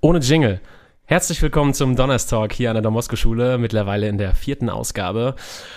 Ohne 0.00 0.20
Jingle. 0.20 0.60
Herzlich 1.04 1.42
willkommen 1.42 1.74
zum 1.74 1.96
Donnerstalk 1.96 2.52
hier 2.52 2.70
an 2.70 2.74
der 2.74 2.82
Domosko-Schule, 2.82 3.58
mittlerweile 3.58 4.08
in 4.08 4.16
der 4.16 4.34
vierten 4.34 4.70
Ausgabe. 4.70 5.34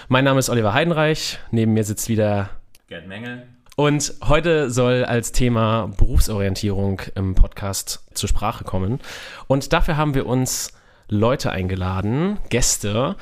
Mein 0.08 0.24
Name 0.24 0.40
ist 0.40 0.50
Oliver 0.50 0.74
Heidenreich, 0.74 1.38
neben 1.52 1.74
mir 1.74 1.84
sitzt 1.84 2.08
wieder 2.08 2.50
Gerd 2.88 3.08
Mengel. 3.08 3.46
und 3.76 4.14
heute 4.24 4.72
soll 4.72 5.04
als 5.04 5.32
Thema 5.32 5.92
Berufsorientierung 5.98 7.02
im 7.16 7.36
Podcast 7.36 8.06
zur 8.14 8.30
Sprache 8.30 8.64
kommen. 8.64 9.00
Und 9.48 9.74
dafür 9.74 9.98
haben 9.98 10.14
wir 10.16 10.26
uns 10.26 10.72
Leute 11.10 11.52
eingeladen, 11.52 12.38
Gäste, 12.50 13.16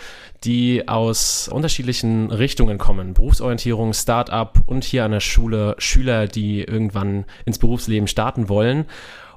die 0.44 0.88
aus 0.88 1.48
unterschiedlichen 1.48 2.32
Richtungen 2.32 2.78
kommen. 2.78 3.14
Berufsorientierung, 3.14 3.94
Start-up 3.94 4.60
und 4.66 4.84
hier 4.84 5.06
an 5.06 5.12
der 5.12 5.22
Schule 5.22 5.76
Schüler, 5.80 6.28
die 6.28 6.64
irgendwann 6.64 7.26
ins 7.46 7.60
Berufsleben 7.60 8.08
starten 8.08 8.50
wollen. 8.50 8.86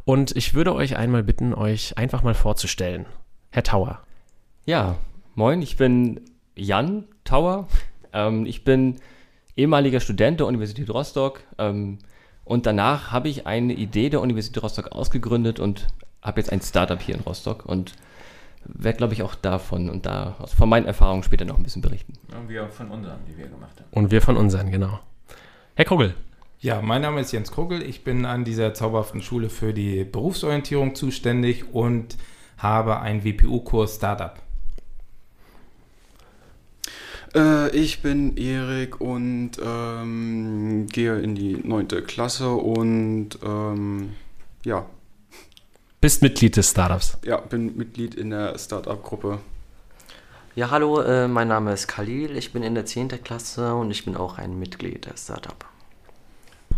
Und 0.05 0.37
ich 0.37 0.55
würde 0.55 0.75
euch 0.75 0.97
einmal 0.97 1.23
bitten, 1.23 1.55
euch 1.55 1.97
einfach 1.99 2.23
mal 2.23 2.35
vorzustellen. 2.35 3.07
Herr 3.51 3.63
Tauer. 3.63 4.01
Ja, 4.65 4.97
moin, 5.35 5.63
ich 5.63 5.77
bin 5.77 6.21
Jan 6.57 7.05
Tauer. 7.25 7.69
Ähm, 8.13 8.47
ich 8.47 8.65
bin 8.65 8.97
ehemaliger 9.57 10.01
Student 10.01 10.41
der 10.41 10.47
Universität 10.47 10.91
Rostock 10.91 11.43
ähm, 11.59 11.99
und 12.45 12.67
danach 12.67 13.13
habe 13.13 13.29
ich 13.29 13.47
eine 13.47 13.75
Idee 13.75 14.11
der 14.11 14.21
Universität 14.21 14.63
Rostock 14.63 14.93
ausgegründet 14.93 15.61
und 15.61 15.87
habe 16.23 16.41
jetzt 16.41 16.53
ein 16.53 16.61
Startup 16.61 17.01
hier 17.01 17.15
in 17.15 17.21
Rostock 17.21 17.67
und 17.67 17.95
werde, 18.65 18.99
glaube 18.99 19.15
ich, 19.15 19.23
auch 19.23 19.35
davon 19.35 19.89
und 19.89 20.07
da 20.07 20.37
also 20.39 20.55
von 20.57 20.69
meinen 20.69 20.87
Erfahrungen 20.87 21.23
später 21.23 21.45
noch 21.45 21.57
ein 21.57 21.63
bisschen 21.63 21.83
berichten. 21.83 22.15
Und 22.37 22.49
wir 22.49 22.69
von 22.69 22.91
unseren, 22.91 23.19
die 23.27 23.37
wir 23.37 23.49
gemacht 23.49 23.81
haben. 23.81 23.89
Und 23.93 24.11
wir 24.11 24.21
von 24.21 24.37
unseren, 24.37 24.71
genau. 24.71 25.01
Herr 25.75 25.85
Kugel. 25.85 26.15
Ja, 26.63 26.83
mein 26.83 27.01
Name 27.01 27.23
ist 27.23 27.33
Jens 27.33 27.53
Krugel. 27.53 27.83
Ich 27.83 28.05
bin 28.05 28.27
an 28.27 28.45
dieser 28.45 28.75
zauberhaften 28.75 29.23
Schule 29.23 29.49
für 29.49 29.73
die 29.73 30.05
Berufsorientierung 30.05 30.95
zuständig 30.95 31.73
und 31.73 32.19
habe 32.59 33.01
einen 33.01 33.25
WPU-Kurs 33.25 33.97
Startup. 33.97 34.35
Äh, 37.35 37.75
ich 37.75 38.03
bin 38.03 38.37
Erik 38.37 39.01
und 39.01 39.53
ähm, 39.65 40.87
gehe 40.93 41.19
in 41.21 41.35
die 41.35 41.55
neunte 41.65 42.03
Klasse 42.03 42.51
und 42.51 43.39
ähm, 43.43 44.11
ja, 44.63 44.85
Bist 46.03 46.21
Mitglied 46.21 46.59
des 46.59 46.73
Startups. 46.73 47.17
ja, 47.25 47.39
bin 47.39 47.75
Mitglied 47.75 48.15
in 48.15 48.29
der 48.29 48.59
Startup-Gruppe. 48.59 49.39
Ja, 50.57 50.71
hallo, 50.71 51.01
äh, 51.01 51.27
mein 51.27 51.49
Name 51.49 51.73
ist 51.73 51.89
Khalil, 51.89 52.37
ich 52.37 52.53
bin 52.53 52.63
in 52.63 52.75
der 52.75 52.85
10. 52.85 53.09
Klasse 53.25 53.75
und 53.75 53.91
ich 53.91 54.05
bin 54.05 54.15
auch 54.15 54.37
ein 54.37 54.59
Mitglied 54.59 55.07
der 55.07 55.17
Startup. 55.17 55.70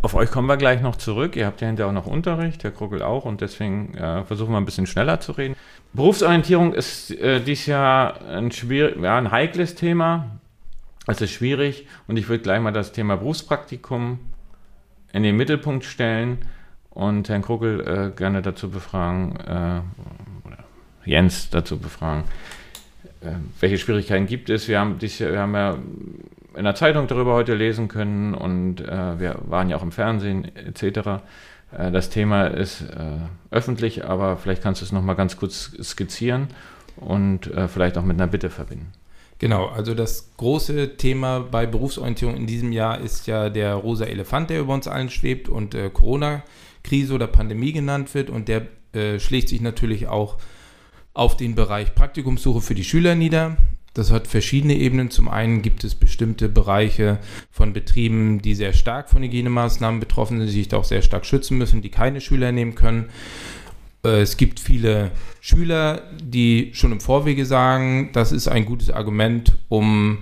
Auf 0.02 0.14
euch 0.14 0.32
kommen 0.32 0.48
wir 0.48 0.56
gleich 0.56 0.82
noch 0.82 0.96
zurück. 0.96 1.36
Ihr 1.36 1.46
habt 1.46 1.60
ja 1.60 1.68
hinterher 1.68 1.88
auch 1.88 1.94
noch 1.94 2.06
Unterricht, 2.06 2.64
der 2.64 2.72
Kruggel 2.72 3.02
auch, 3.02 3.24
und 3.24 3.40
deswegen 3.40 3.94
äh, 3.94 4.24
versuchen 4.24 4.50
wir 4.50 4.56
ein 4.56 4.64
bisschen 4.64 4.88
schneller 4.88 5.20
zu 5.20 5.30
reden. 5.30 5.54
Berufsorientierung 5.92 6.74
ist 6.74 7.12
äh, 7.12 7.40
dieses 7.40 7.66
Jahr 7.66 8.20
ein, 8.26 8.50
schwierig, 8.50 9.00
ja, 9.00 9.16
ein 9.16 9.30
heikles 9.30 9.76
Thema. 9.76 10.40
Es 11.06 11.20
ist 11.20 11.30
schwierig 11.30 11.86
und 12.08 12.16
ich 12.16 12.28
würde 12.28 12.42
gleich 12.42 12.60
mal 12.60 12.72
das 12.72 12.90
Thema 12.90 13.16
Berufspraktikum 13.16 14.18
in 15.12 15.22
den 15.22 15.36
Mittelpunkt 15.36 15.84
stellen 15.84 16.38
und 16.90 17.28
Herrn 17.28 17.42
Kruggel 17.42 17.80
äh, 17.80 18.16
gerne 18.16 18.42
dazu 18.42 18.70
befragen, 18.70 19.36
äh, 19.36 19.82
oder 20.44 20.64
Jens 21.04 21.48
dazu 21.50 21.78
befragen, 21.78 22.24
welche 23.60 23.78
Schwierigkeiten 23.78 24.26
gibt 24.26 24.50
es. 24.50 24.68
Wir 24.68 24.80
haben, 24.80 24.98
dies, 24.98 25.20
wir 25.20 25.38
haben 25.38 25.54
ja 25.54 25.78
in 26.56 26.64
der 26.64 26.74
Zeitung 26.74 27.06
darüber 27.06 27.34
heute 27.34 27.54
lesen 27.54 27.88
können 27.88 28.34
und 28.34 28.80
äh, 28.80 29.20
wir 29.20 29.38
waren 29.46 29.70
ja 29.70 29.76
auch 29.76 29.82
im 29.82 29.92
Fernsehen 29.92 30.54
etc. 30.54 31.22
Äh, 31.76 31.90
das 31.90 32.10
Thema 32.10 32.46
ist 32.46 32.82
äh, 32.82 33.18
öffentlich, 33.50 34.04
aber 34.04 34.36
vielleicht 34.36 34.62
kannst 34.62 34.80
du 34.80 34.84
es 34.84 34.92
nochmal 34.92 35.16
ganz 35.16 35.36
kurz 35.36 35.72
skizzieren 35.82 36.48
und 36.96 37.46
äh, 37.48 37.68
vielleicht 37.68 37.96
auch 37.98 38.04
mit 38.04 38.20
einer 38.20 38.26
Bitte 38.30 38.50
verbinden. 38.50 38.92
Genau, 39.38 39.66
also 39.66 39.94
das 39.94 40.30
große 40.36 40.96
Thema 40.96 41.40
bei 41.40 41.66
Berufsorientierung 41.66 42.36
in 42.36 42.46
diesem 42.46 42.70
Jahr 42.70 43.00
ist 43.00 43.26
ja 43.26 43.50
der 43.50 43.74
rosa 43.74 44.04
Elefant, 44.04 44.50
der 44.50 44.60
über 44.60 44.72
uns 44.72 44.86
allen 44.86 45.10
schwebt 45.10 45.48
und 45.48 45.74
äh, 45.74 45.90
Corona-Krise 45.90 47.14
oder 47.14 47.26
Pandemie 47.26 47.72
genannt 47.72 48.14
wird 48.14 48.30
und 48.30 48.46
der 48.46 48.68
äh, 48.92 49.18
schlägt 49.18 49.48
sich 49.48 49.60
natürlich 49.60 50.06
auch 50.06 50.36
auf 51.14 51.36
den 51.36 51.54
Bereich 51.54 51.94
Praktikumssuche 51.94 52.60
für 52.60 52.74
die 52.74 52.84
Schüler 52.84 53.14
nieder. 53.14 53.56
Das 53.94 54.10
hat 54.10 54.26
verschiedene 54.26 54.74
Ebenen. 54.74 55.10
Zum 55.10 55.28
einen 55.28 55.60
gibt 55.60 55.84
es 55.84 55.94
bestimmte 55.94 56.48
Bereiche 56.48 57.18
von 57.50 57.74
Betrieben, 57.74 58.40
die 58.40 58.54
sehr 58.54 58.72
stark 58.72 59.10
von 59.10 59.22
Hygienemaßnahmen 59.22 60.00
betroffen 60.00 60.38
sind, 60.38 60.46
die 60.46 60.52
sich 60.52 60.68
da 60.68 60.78
auch 60.78 60.84
sehr 60.84 61.02
stark 61.02 61.26
schützen 61.26 61.58
müssen, 61.58 61.82
die 61.82 61.90
keine 61.90 62.22
Schüler 62.22 62.52
nehmen 62.52 62.74
können. 62.74 63.10
Äh, 64.04 64.22
Es 64.22 64.38
gibt 64.38 64.60
viele 64.60 65.10
Schüler, 65.40 66.02
die 66.22 66.70
schon 66.72 66.92
im 66.92 67.00
Vorwege 67.00 67.44
sagen, 67.44 68.10
das 68.14 68.32
ist 68.32 68.48
ein 68.48 68.64
gutes 68.64 68.90
Argument, 68.90 69.58
um 69.68 70.18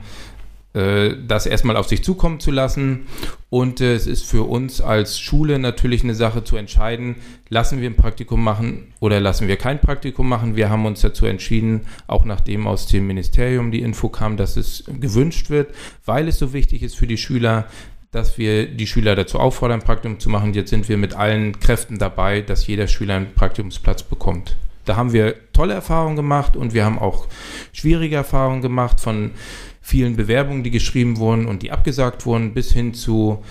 das 0.72 1.47
erstmal 1.47 1.76
auf 1.76 1.88
sich 1.88 2.04
zukommen 2.04 2.38
zu 2.38 2.50
lassen. 2.50 3.06
Und 3.48 3.81
äh, 3.81 3.94
es 3.94 4.06
ist 4.06 4.25
für 4.25 4.44
uns 4.44 4.81
als 4.81 5.19
Schule 5.19 5.58
natürlich 5.58 6.04
eine 6.04 6.14
Sache 6.14 6.44
zu 6.44 6.56
entscheiden, 6.56 7.16
lassen 7.48 7.81
wir 7.81 7.91
ein 7.91 7.97
Praktikum 7.97 8.44
machen 8.44 8.92
oder 9.00 9.19
lassen 9.19 9.48
wir 9.48 9.56
kein 9.56 9.81
Praktikum 9.81 10.28
machen. 10.28 10.54
Wir 10.54 10.70
haben 10.70 10.86
uns 10.86 11.00
dazu 11.00 11.26
entschieden, 11.26 11.82
auch 12.06 12.25
nachdem 12.25 12.69
aus 12.69 12.86
dem 12.86 13.08
Ministerium 13.08 13.72
die 13.72 13.81
Info 13.81 14.08
kam, 14.08 14.36
dass 14.36 14.56
es 14.56 14.84
gewünscht 14.86 15.50
wird, 15.50 15.75
weil 16.04 16.28
es 16.28 16.38
so 16.38 16.53
wichtig 16.53 16.84
ist 16.84 16.97
für 16.97 17.08
die 17.08 17.19
Schüler, 17.19 17.66
dass 18.12 18.38
wir 18.38 18.66
die 18.66 18.87
Schüler 18.87 19.16
dazu 19.16 19.41
auffordern, 19.41 19.81
ein 19.81 19.87
Praktikum 19.87 20.20
zu 20.20 20.31
machen. 20.31 20.54
Jetzt 20.54 20.70
sind 20.70 20.88
wir 20.88 20.97
mit 20.97 21.14
allen 21.14 21.58
Kräften 21.58 21.98
dabei, 21.98 22.42
dass 22.42 22.69
jeder 22.69 22.87
Schüler 22.87 23.16
einen 23.16 23.34
Praktikumsplatz 23.34 24.04
bekommt. 24.04 24.56
Da 24.84 24.97
haben 24.97 25.12
wir 25.12 25.34
tolle 25.52 25.75
Erfahrungen 25.75 26.16
gemacht 26.16 26.56
und 26.56 26.75
wir 26.75 26.84
haben 26.84 26.98
auch 26.98 27.26
schwierige 27.72 28.16
Erfahrungen 28.16 28.62
gemacht 28.62 29.00
von 29.00 29.32
vielen 29.80 30.16
Bewerbungen, 30.16 30.62
die 30.62 30.70
geschrieben 30.70 31.18
wurden 31.18 31.46
und 31.46 31.62
die 31.62 31.72
abgesagt 31.72 32.26
wurden, 32.26 32.54
bis 32.54 32.72
hin 32.72 32.94
zu 32.94 33.42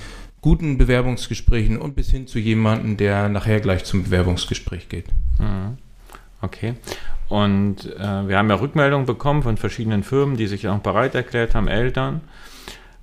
guten 0.41 0.77
Bewerbungsgesprächen 0.77 1.77
und 1.77 1.95
bis 1.95 2.09
hin 2.11 2.27
zu 2.27 2.39
jemandem, 2.39 2.97
der 2.97 3.29
nachher 3.29 3.59
gleich 3.59 3.83
zum 3.83 4.03
Bewerbungsgespräch 4.03 4.89
geht. 4.89 5.07
Mhm. 5.39 5.77
Okay. 6.41 6.75
Und 7.27 7.85
äh, 7.97 8.27
wir 8.27 8.37
haben 8.37 8.49
ja 8.49 8.55
Rückmeldungen 8.55 9.05
bekommen 9.05 9.43
von 9.43 9.57
verschiedenen 9.57 10.03
Firmen, 10.03 10.37
die 10.37 10.47
sich 10.47 10.67
auch 10.67 10.79
bereit 10.79 11.13
erklärt 11.15 11.53
haben, 11.53 11.67
Eltern. 11.67 12.21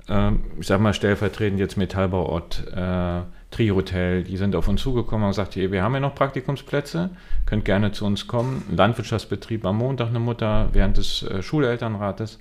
Ähm, 0.09 0.41
ich 0.59 0.67
sag 0.67 0.81
mal 0.81 0.95
stellvertretend 0.95 1.61
jetzt 1.61 1.77
Metallbauort, 1.77 2.67
äh, 2.75 3.21
Tri-Hotel, 3.51 4.25
die 4.25 4.37
sind 4.37 4.57
auf 4.57 4.69
uns 4.69 4.83
zugekommen 4.83 5.25
und 5.25 5.31
gesagt, 5.31 5.57
hey, 5.57 5.71
wir 5.71 5.83
haben 5.83 5.95
ja 5.95 6.01
noch 6.01 6.15
Praktikumsplätze, 6.15 7.11
könnt 7.45 7.65
gerne 7.65 7.93
zu 7.93 8.05
uns 8.05 8.27
kommen. 8.27 8.65
Landwirtschaftsbetrieb 8.75 9.65
am 9.65 9.79
Montag 9.79 10.09
eine 10.09 10.19
Mutter 10.19 10.71
während 10.73 10.97
des 10.97 11.23
äh, 11.23 11.43
Schulelternrates. 11.43 12.41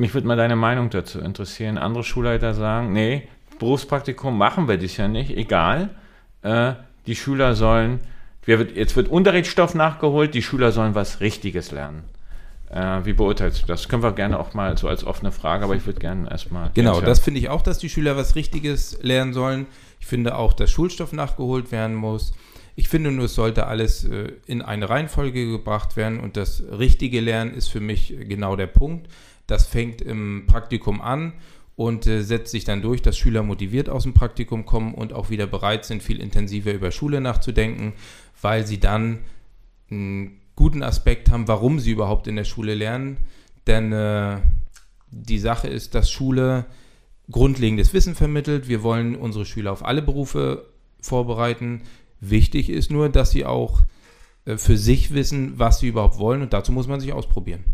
Mich 0.00 0.14
würde 0.14 0.26
mal 0.26 0.36
deine 0.36 0.56
Meinung 0.56 0.88
dazu 0.88 1.20
interessieren. 1.20 1.76
Andere 1.76 2.04
Schulleiter 2.04 2.54
sagen, 2.54 2.94
nee, 2.94 3.28
Berufspraktikum 3.58 4.38
machen 4.38 4.66
wir 4.66 4.78
das 4.78 4.96
ja 4.96 5.08
nicht, 5.08 5.36
egal. 5.36 5.90
Äh, 6.40 6.72
die 7.06 7.14
Schüler 7.14 7.54
sollen, 7.54 8.00
wir 8.46 8.58
wird, 8.58 8.74
jetzt 8.74 8.96
wird 8.96 9.08
Unterrichtsstoff 9.08 9.74
nachgeholt, 9.74 10.32
die 10.32 10.40
Schüler 10.40 10.72
sollen 10.72 10.94
was 10.94 11.20
Richtiges 11.20 11.70
lernen. 11.70 12.04
Äh, 12.70 13.04
wie 13.04 13.12
beurteilst 13.12 13.62
du 13.62 13.66
das? 13.66 13.90
Können 13.90 14.02
wir 14.02 14.12
gerne 14.12 14.40
auch 14.40 14.54
mal 14.54 14.78
so 14.78 14.88
als 14.88 15.04
offene 15.04 15.32
Frage, 15.32 15.64
aber 15.64 15.76
ich 15.76 15.84
würde 15.84 16.00
gerne 16.00 16.30
erstmal. 16.30 16.70
Genau, 16.72 17.02
das 17.02 17.18
finde 17.18 17.38
ich 17.38 17.50
auch, 17.50 17.60
dass 17.60 17.76
die 17.76 17.90
Schüler 17.90 18.16
was 18.16 18.36
Richtiges 18.36 18.98
lernen 19.02 19.34
sollen. 19.34 19.66
Ich 20.00 20.06
finde 20.06 20.34
auch, 20.36 20.54
dass 20.54 20.70
Schulstoff 20.70 21.12
nachgeholt 21.12 21.72
werden 21.72 21.94
muss. 21.94 22.32
Ich 22.74 22.88
finde 22.88 23.12
nur, 23.12 23.26
es 23.26 23.34
sollte 23.34 23.66
alles 23.66 24.04
äh, 24.04 24.32
in 24.46 24.62
eine 24.62 24.88
Reihenfolge 24.88 25.50
gebracht 25.50 25.98
werden 25.98 26.20
und 26.20 26.38
das 26.38 26.62
richtige 26.70 27.20
Lernen 27.20 27.52
ist 27.52 27.68
für 27.68 27.80
mich 27.80 28.14
genau 28.18 28.56
der 28.56 28.68
Punkt. 28.68 29.08
Das 29.50 29.66
fängt 29.66 30.00
im 30.00 30.44
Praktikum 30.46 31.00
an 31.00 31.32
und 31.76 32.06
äh, 32.06 32.22
setzt 32.22 32.52
sich 32.52 32.64
dann 32.64 32.82
durch, 32.82 33.02
dass 33.02 33.16
Schüler 33.16 33.42
motiviert 33.42 33.88
aus 33.88 34.02
dem 34.02 34.14
Praktikum 34.14 34.66
kommen 34.66 34.94
und 34.94 35.12
auch 35.12 35.30
wieder 35.30 35.46
bereit 35.46 35.84
sind, 35.84 36.02
viel 36.02 36.20
intensiver 36.20 36.72
über 36.72 36.90
Schule 36.90 37.20
nachzudenken, 37.20 37.94
weil 38.42 38.66
sie 38.66 38.78
dann 38.78 39.20
einen 39.90 40.40
guten 40.56 40.82
Aspekt 40.82 41.30
haben, 41.30 41.48
warum 41.48 41.80
sie 41.80 41.90
überhaupt 41.90 42.26
in 42.26 42.36
der 42.36 42.44
Schule 42.44 42.74
lernen. 42.74 43.16
Denn 43.66 43.92
äh, 43.92 44.36
die 45.10 45.38
Sache 45.38 45.68
ist, 45.68 45.94
dass 45.94 46.10
Schule 46.10 46.66
grundlegendes 47.30 47.94
Wissen 47.94 48.14
vermittelt. 48.14 48.68
Wir 48.68 48.82
wollen 48.82 49.16
unsere 49.16 49.46
Schüler 49.46 49.72
auf 49.72 49.84
alle 49.84 50.02
Berufe 50.02 50.66
vorbereiten. 51.00 51.82
Wichtig 52.20 52.68
ist 52.68 52.90
nur, 52.90 53.08
dass 53.08 53.30
sie 53.30 53.46
auch 53.46 53.80
äh, 54.44 54.58
für 54.58 54.76
sich 54.76 55.14
wissen, 55.14 55.58
was 55.58 55.80
sie 55.80 55.88
überhaupt 55.88 56.18
wollen 56.18 56.42
und 56.42 56.52
dazu 56.52 56.72
muss 56.72 56.86
man 56.86 57.00
sich 57.00 57.12
ausprobieren. 57.12 57.64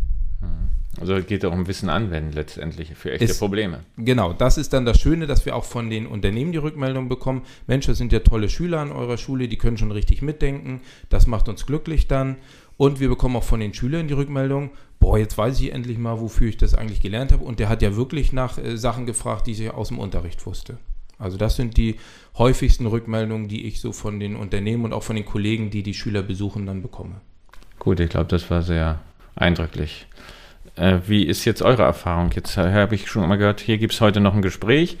Also 0.99 1.13
es 1.15 1.27
geht 1.27 1.45
auch 1.45 1.53
um 1.53 1.67
Wissen 1.67 1.89
anwenden 1.89 2.33
letztendlich 2.33 2.93
für 2.95 3.11
echte 3.11 3.25
Ist- 3.25 3.39
Probleme. 3.39 3.81
Genau, 3.97 4.33
das 4.33 4.57
ist 4.57 4.73
dann 4.73 4.85
das 4.85 4.99
Schöne, 4.99 5.27
dass 5.27 5.45
wir 5.45 5.55
auch 5.55 5.65
von 5.65 5.89
den 5.89 6.07
Unternehmen 6.07 6.51
die 6.51 6.57
Rückmeldung 6.57 7.07
bekommen. 7.07 7.43
Mensch, 7.67 7.85
das 7.85 7.97
sind 7.97 8.11
ja 8.11 8.19
tolle 8.19 8.49
Schüler 8.49 8.79
an 8.79 8.91
eurer 8.91 9.17
Schule, 9.17 9.47
die 9.47 9.57
können 9.57 9.77
schon 9.77 9.91
richtig 9.91 10.21
mitdenken. 10.21 10.81
Das 11.09 11.27
macht 11.27 11.49
uns 11.49 11.65
glücklich 11.65 12.07
dann. 12.07 12.37
Und 12.77 12.99
wir 12.99 13.09
bekommen 13.09 13.35
auch 13.35 13.43
von 13.43 13.59
den 13.59 13.73
Schülern 13.73 14.07
die 14.07 14.13
Rückmeldung, 14.13 14.71
boah, 14.99 15.17
jetzt 15.17 15.37
weiß 15.37 15.59
ich 15.61 15.71
endlich 15.73 15.97
mal, 15.97 16.19
wofür 16.19 16.47
ich 16.47 16.57
das 16.57 16.73
eigentlich 16.75 17.01
gelernt 17.01 17.31
habe. 17.31 17.43
Und 17.43 17.59
der 17.59 17.69
hat 17.69 17.81
ja 17.81 17.95
wirklich 17.95 18.33
nach 18.33 18.57
äh, 18.57 18.77
Sachen 18.77 19.05
gefragt, 19.05 19.47
die 19.47 19.51
ich 19.51 19.71
aus 19.71 19.87
dem 19.89 19.99
Unterricht 19.99 20.45
wusste. 20.45 20.77
Also 21.19 21.37
das 21.37 21.55
sind 21.55 21.77
die 21.77 21.95
häufigsten 22.37 22.85
Rückmeldungen, 22.85 23.47
die 23.47 23.65
ich 23.65 23.81
so 23.81 23.91
von 23.91 24.19
den 24.19 24.35
Unternehmen 24.35 24.85
und 24.85 24.93
auch 24.93 25.01
von 25.01 25.15
den 25.15 25.25
Kollegen, 25.25 25.71
die 25.71 25.81
die 25.81 25.95
Schüler 25.95 26.21
besuchen, 26.21 26.67
dann 26.67 26.83
bekomme. 26.83 27.21
Gut, 27.79 27.99
ich 27.99 28.09
glaube, 28.09 28.27
das 28.27 28.49
war 28.51 28.61
sehr 28.61 28.99
eindrücklich. 29.35 30.05
Äh, 30.77 30.99
wie 31.07 31.23
ist 31.25 31.45
jetzt 31.45 31.61
eure 31.61 31.83
Erfahrung? 31.83 32.31
Jetzt 32.33 32.55
habe 32.57 32.95
ich 32.95 33.09
schon 33.09 33.27
mal 33.27 33.37
gehört, 33.37 33.59
hier 33.59 33.77
gibt 33.77 33.93
es 33.93 34.01
heute 34.01 34.19
noch 34.19 34.33
ein 34.33 34.41
Gespräch. 34.41 34.97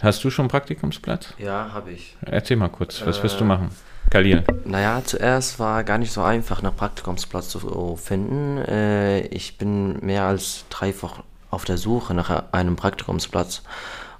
Hast 0.00 0.22
du 0.24 0.30
schon 0.30 0.44
einen 0.44 0.50
Praktikumsplatz? 0.50 1.34
Ja, 1.38 1.70
habe 1.72 1.90
ich. 1.90 2.16
Erzähl 2.24 2.56
mal 2.56 2.68
kurz, 2.68 3.04
was 3.04 3.22
wirst 3.22 3.36
Äh, 3.36 3.38
du 3.40 3.44
machen? 3.44 3.70
Khalil. 4.10 4.42
Naja, 4.64 5.02
zuerst 5.04 5.58
war 5.58 5.84
gar 5.84 5.98
nicht 5.98 6.12
so 6.12 6.22
einfach, 6.22 6.62
nach 6.62 6.74
Praktikumsplatz 6.74 7.50
zu 7.50 7.96
finden. 7.96 8.58
Äh, 8.58 9.20
ich 9.26 9.58
bin 9.58 9.98
mehr 10.04 10.22
als 10.22 10.64
drei 10.70 10.94
Wochen 11.02 11.22
auf 11.50 11.64
der 11.64 11.76
Suche 11.76 12.14
nach 12.14 12.44
einem 12.52 12.76
Praktikumsplatz. 12.76 13.62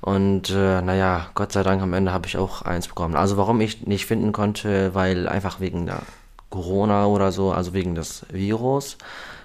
Und 0.01 0.51
äh, 0.51 0.83
naja, 0.83 1.29
Gott 1.35 1.53
sei 1.53 1.63
Dank 1.63 1.81
am 1.83 1.95
Ende 1.95 2.13
habe 2.13 2.27
ich 2.27 2.37
auch 2.37 2.63
eins 2.63 2.89
bekommen. 2.89 3.17
Also 3.17 3.37
warum 3.37 3.61
ich 3.61 3.87
nicht 3.87 4.05
finden 4.07 4.33
konnte, 4.33 4.95
weil 4.95 5.29
einfach 5.29 5.61
wegen 5.61 5.87
der 5.87 6.03
Corona 6.51 7.07
oder 7.07 7.33
so, 7.33 7.53
also 7.53 7.73
wegen 7.73 7.95
des 7.95 8.27
Virus, 8.31 8.97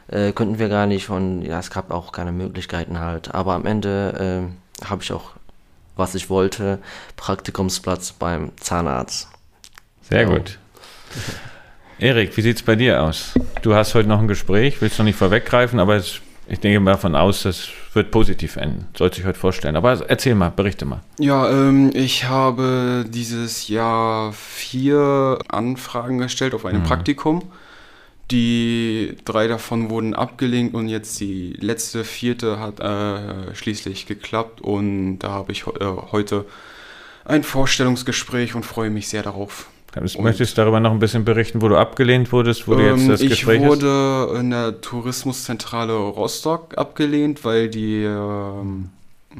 äh, 0.07 0.31
könnten 0.31 0.59
wir 0.59 0.69
gar 0.69 0.85
nicht 0.85 1.09
und 1.09 1.43
ja, 1.43 1.59
es 1.59 1.69
gab 1.69 1.91
auch 1.91 2.11
keine 2.11 2.31
Möglichkeiten 2.31 2.99
halt. 2.99 3.33
Aber 3.33 3.53
am 3.53 3.65
Ende 3.65 4.49
äh, 4.81 4.85
habe 4.85 5.03
ich 5.03 5.11
auch, 5.11 5.31
was 5.95 6.15
ich 6.15 6.29
wollte, 6.29 6.79
Praktikumsplatz 7.17 8.11
beim 8.13 8.51
Zahnarzt. 8.57 9.29
Sehr 10.09 10.23
Ja. 10.23 10.27
gut. 10.29 10.57
Erik, 11.99 12.35
wie 12.35 12.41
sieht 12.41 12.57
es 12.57 12.63
bei 12.63 12.75
dir 12.75 13.01
aus? 13.01 13.33
Du 13.61 13.75
hast 13.75 13.95
heute 13.95 14.09
noch 14.09 14.19
ein 14.19 14.27
Gespräch, 14.27 14.81
willst 14.81 14.97
noch 14.99 15.05
nicht 15.05 15.17
vorweggreifen, 15.17 15.79
aber 15.79 15.95
es, 15.95 16.19
ich 16.47 16.59
denke 16.59 16.79
mal 16.79 16.91
davon 16.93 17.15
aus, 17.15 17.43
das 17.43 17.69
wird 17.93 18.11
positiv 18.11 18.57
enden. 18.57 18.87
Sollte 18.97 19.17
sich 19.17 19.25
heute 19.25 19.39
vorstellen. 19.39 19.75
Aber 19.75 19.97
erzähl 20.09 20.35
mal, 20.35 20.49
berichte 20.49 20.85
mal. 20.85 21.01
Ja, 21.19 21.49
ähm, 21.49 21.91
ich 21.93 22.25
habe 22.25 23.05
dieses 23.07 23.67
Jahr 23.67 24.33
vier 24.33 25.37
Anfragen 25.47 26.17
gestellt 26.17 26.53
auf 26.55 26.65
einem 26.65 26.81
Mhm. 26.81 26.85
Praktikum. 26.87 27.43
Die 28.31 29.15
drei 29.25 29.47
davon 29.47 29.89
wurden 29.89 30.13
abgelehnt 30.15 30.73
und 30.73 30.87
jetzt 30.87 31.19
die 31.19 31.53
letzte, 31.59 32.03
vierte 32.03 32.59
hat 32.59 32.79
äh, 32.79 33.53
schließlich 33.53 34.05
geklappt 34.05 34.61
und 34.61 35.19
da 35.19 35.29
habe 35.29 35.51
ich 35.51 35.65
äh, 35.67 35.85
heute 36.11 36.45
ein 37.25 37.43
Vorstellungsgespräch 37.43 38.55
und 38.55 38.65
freue 38.65 38.89
mich 38.89 39.07
sehr 39.09 39.23
darauf. 39.23 39.67
Du 39.93 39.99
Und- 39.99 40.23
möchtest 40.23 40.57
darüber 40.57 40.79
noch 40.79 40.91
ein 40.91 40.99
bisschen 40.99 41.23
berichten, 41.25 41.61
wo 41.61 41.67
du 41.67 41.77
abgelehnt 41.77 42.31
wurdest, 42.31 42.67
wo 42.67 42.73
du 42.75 42.81
jetzt 42.81 43.01
Ähm, 43.03 43.09
das 43.09 43.21
ich 43.21 43.29
Gespräch 43.29 43.61
hast? 43.61 43.67
wurde 43.69 44.39
in 44.39 44.49
der 44.49 44.81
Tourismuszentrale 44.81 45.93
Rostock 45.95 46.77
abgelehnt, 46.77 47.45
weil 47.45 47.69
die 47.69 48.01
ähm, 48.03 48.89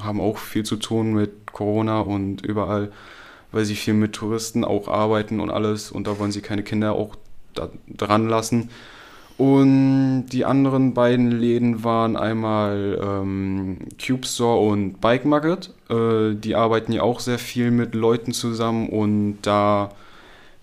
haben 0.02 0.22
auch 0.22 0.38
viel 0.38 0.64
zu 0.64 0.76
tun 0.76 1.14
mit 1.14 1.52
Corona 1.52 2.02
und 2.02 2.46
überall, 2.46 2.92
weil 3.52 3.66
sie 3.66 3.76
viel 3.76 3.96
mit 3.96 4.14
Touristen 4.14 4.64
auch 4.64 4.88
arbeiten 4.88 5.40
und 5.40 5.50
alles 5.50 5.90
und 5.92 6.06
da 6.06 6.20
wollen 6.20 6.32
sie 6.32 6.42
keine 6.42 6.62
Kinder 6.64 6.94
auch 6.94 7.16
da, 7.54 7.70
dran 7.88 8.30
lassen. 8.30 8.70
Und 9.38 10.28
die 10.28 10.46
anderen 10.46 10.94
beiden 10.94 11.32
Läden 11.32 11.84
waren 11.84 12.16
einmal 12.16 13.00
ähm, 13.02 13.80
Cube 14.04 14.28
Store 14.28 14.60
und 14.60 15.02
Bike 15.02 15.26
Market. 15.26 15.74
Äh, 15.90 16.36
die 16.36 16.54
arbeiten 16.56 16.92
ja 16.92 17.02
auch 17.02 17.20
sehr 17.20 17.40
viel 17.40 17.72
mit 17.72 17.96
Leuten 17.96 18.32
zusammen 18.32 18.90
und 18.90 19.40
da 19.42 19.90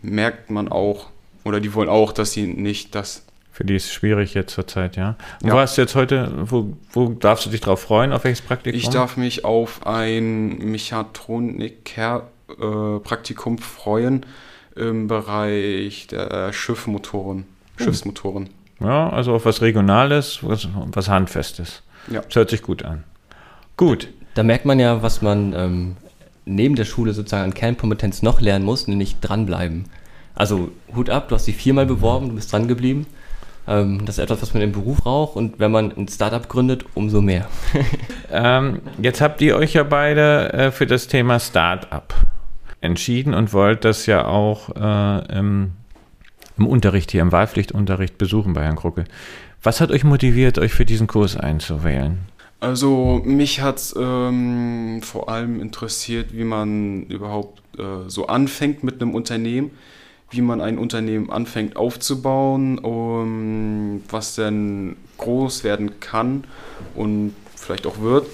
merkt 0.02 0.50
man 0.50 0.69
auch, 0.69 1.08
oder 1.44 1.58
die 1.60 1.75
wollen 1.75 1.88
auch, 1.88 2.12
dass 2.12 2.31
sie 2.32 2.46
nicht 2.46 2.94
das. 2.94 3.25
Für 3.50 3.64
die 3.64 3.75
ist 3.75 3.87
es 3.87 3.92
schwierig 3.92 4.34
jetzt 4.34 4.54
zur 4.54 4.69
Zeit, 4.69 4.96
ja. 4.96 5.16
Ja. 5.42 5.52
wo 5.52 5.58
hast 5.58 5.76
du 5.76 5.82
jetzt 5.82 5.96
heute, 5.96 6.32
wo, 6.44 6.72
wo 6.92 7.08
darfst 7.08 7.46
du 7.46 7.50
dich 7.50 7.60
drauf 7.60 7.81
freuen, 7.81 8.12
auf 8.12 8.22
welches 8.25 8.40
Praktikum? 8.40 8.78
Ich 8.78 8.88
darf 8.88 9.16
mich 9.16 9.44
auf 9.44 9.84
ein 9.84 10.58
Mechatroniker-Praktikum 10.58 13.58
freuen 13.58 14.25
im 14.76 15.08
Bereich 15.08 16.06
der 16.06 16.52
Schiffmotoren, 16.52 17.44
Schiffsmotoren. 17.76 18.50
Ja, 18.81 19.11
also 19.11 19.34
auf 19.34 19.44
was 19.44 19.61
Regionales, 19.61 20.40
was, 20.43 20.69
was 20.75 21.08
Handfestes. 21.08 21.82
Ja. 22.11 22.22
Das 22.22 22.34
hört 22.34 22.50
sich 22.50 22.62
gut 22.62 22.84
an. 22.84 23.05
Gut. 23.76 24.08
Da 24.34 24.43
merkt 24.43 24.64
man 24.64 24.78
ja, 24.78 25.02
was 25.02 25.22
man 25.22 25.52
ähm, 25.55 25.96
neben 26.44 26.76
der 26.76 26.84
Schule 26.84 27.12
sozusagen 27.12 27.44
an 27.44 27.55
Kernkompetenz 27.55 28.22
noch 28.22 28.40
lernen 28.40 28.64
muss, 28.64 28.87
nämlich 28.87 29.20
dranbleiben. 29.20 29.84
Also 30.34 30.70
Hut 30.94 31.11
ab, 31.11 31.28
du 31.28 31.34
hast 31.34 31.46
dich 31.46 31.56
viermal 31.56 31.87
beworben, 31.87 32.28
du 32.28 32.34
bist 32.37 32.52
dran 32.52 32.69
geblieben. 32.69 33.06
Ähm, 33.66 34.05
das 34.06 34.19
ist 34.19 34.25
etwas, 34.25 34.40
was 34.40 34.55
man 34.55 34.62
im 34.62 34.73
Beruf 34.73 34.99
braucht 34.99 35.37
und 35.37 35.58
wenn 35.58 35.70
man 35.70 35.93
ein 35.96 36.08
Startup 36.08 36.49
gründet, 36.49 36.84
umso 36.94 37.20
mehr. 37.20 37.46
Ähm, 38.32 38.81
jetzt 39.02 39.20
habt 39.20 39.40
ihr 39.43 39.56
euch 39.56 39.73
ja 39.73 39.82
beide 39.82 40.52
äh, 40.52 40.70
für 40.70 40.87
das 40.87 41.08
Thema 41.08 41.40
Start-up 41.40 42.14
entschieden 42.80 43.34
und 43.34 43.52
wollt 43.52 43.84
das 43.84 44.06
ja 44.06 44.24
auch 44.26 44.70
äh, 44.74 45.38
im, 45.38 45.72
im 46.56 46.66
Unterricht 46.66 47.10
hier, 47.10 47.22
im 47.22 47.32
Wahlpflichtunterricht 47.32 48.18
besuchen 48.18 48.54
bei 48.54 48.62
Herrn 48.62 48.76
Krucke. 48.76 49.04
Was 49.62 49.80
hat 49.80 49.90
euch 49.90 50.04
motiviert, 50.04 50.58
euch 50.58 50.72
für 50.72 50.86
diesen 50.86 51.06
Kurs 51.06 51.36
einzuwählen? 51.36 52.18
Also 52.60 53.22
mich 53.24 53.62
hat 53.62 53.78
es 53.78 53.94
ähm, 53.98 55.00
vor 55.02 55.30
allem 55.30 55.60
interessiert, 55.60 56.34
wie 56.34 56.44
man 56.44 57.04
überhaupt 57.04 57.62
äh, 57.78 58.08
so 58.08 58.26
anfängt 58.26 58.84
mit 58.84 59.00
einem 59.00 59.14
Unternehmen, 59.14 59.70
wie 60.30 60.42
man 60.42 60.60
ein 60.60 60.78
Unternehmen 60.78 61.30
anfängt 61.30 61.76
aufzubauen, 61.76 62.78
um, 62.78 64.02
was 64.10 64.34
denn 64.34 64.96
groß 65.16 65.64
werden 65.64 66.00
kann 66.00 66.44
und 66.94 67.34
vielleicht 67.56 67.86
auch 67.86 68.00
wird. 68.00 68.26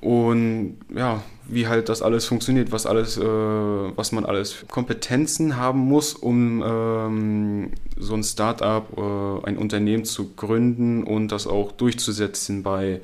Und 0.00 0.78
ja, 0.94 1.22
wie 1.44 1.66
halt 1.66 1.88
das 1.88 2.02
alles 2.02 2.24
funktioniert, 2.26 2.72
was 2.72 2.86
alles, 2.86 3.16
äh, 3.16 3.22
was 3.22 4.12
man 4.12 4.24
alles 4.24 4.52
für 4.52 4.66
Kompetenzen 4.66 5.56
haben 5.56 5.80
muss, 5.80 6.14
um 6.14 6.62
ähm, 6.64 7.70
so 7.96 8.14
ein 8.14 8.22
Startup, 8.22 8.86
äh, 8.96 9.46
ein 9.46 9.58
Unternehmen 9.58 10.04
zu 10.04 10.32
gründen 10.34 11.04
und 11.04 11.28
das 11.28 11.46
auch 11.46 11.72
durchzusetzen 11.72 12.62
bei 12.62 13.00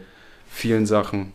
vielen 0.49 0.87
Sachen. 0.87 1.33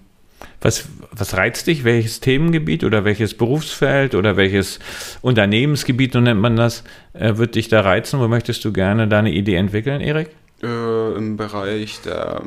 Was, 0.62 0.86
was 1.12 1.36
reizt 1.36 1.68
dich? 1.68 1.84
Welches 1.84 2.20
Themengebiet 2.20 2.84
oder 2.84 3.06
welches 3.06 3.34
Berufsfeld 3.34 4.16
oder 4.16 4.38
welches 4.38 4.80
Unternehmensgebiet, 5.22 6.14
so 6.14 6.22
nennt 6.22 6.40
man 6.40 6.56
das, 6.56 6.84
äh, 7.14 7.38
wird 7.38 7.56
dich 7.56 7.68
da 7.68 7.82
reizen? 7.82 8.20
Wo 8.20 8.28
möchtest 8.28 8.64
du 8.66 8.72
gerne 8.72 9.08
deine 9.08 9.32
Idee 9.32 9.56
entwickeln, 9.56 10.02
Erik? 10.02 10.30
Äh, 10.62 11.16
Im 11.16 11.36
Bereich 11.36 12.00
der, 12.06 12.44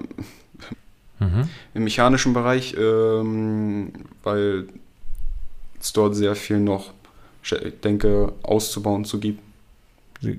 Mhm. 1.18 1.48
im 1.74 1.84
mechanischen 1.84 2.32
Bereich, 2.34 2.76
ähm, 2.78 3.92
weil 4.22 4.66
es 5.80 5.92
dort 5.92 6.14
sehr 6.14 6.34
viel 6.34 6.58
noch, 6.58 6.92
ich 7.42 7.80
denke, 7.82 8.32
auszubauen 8.42 9.04
zu 9.04 9.18
gibt. 9.18 9.40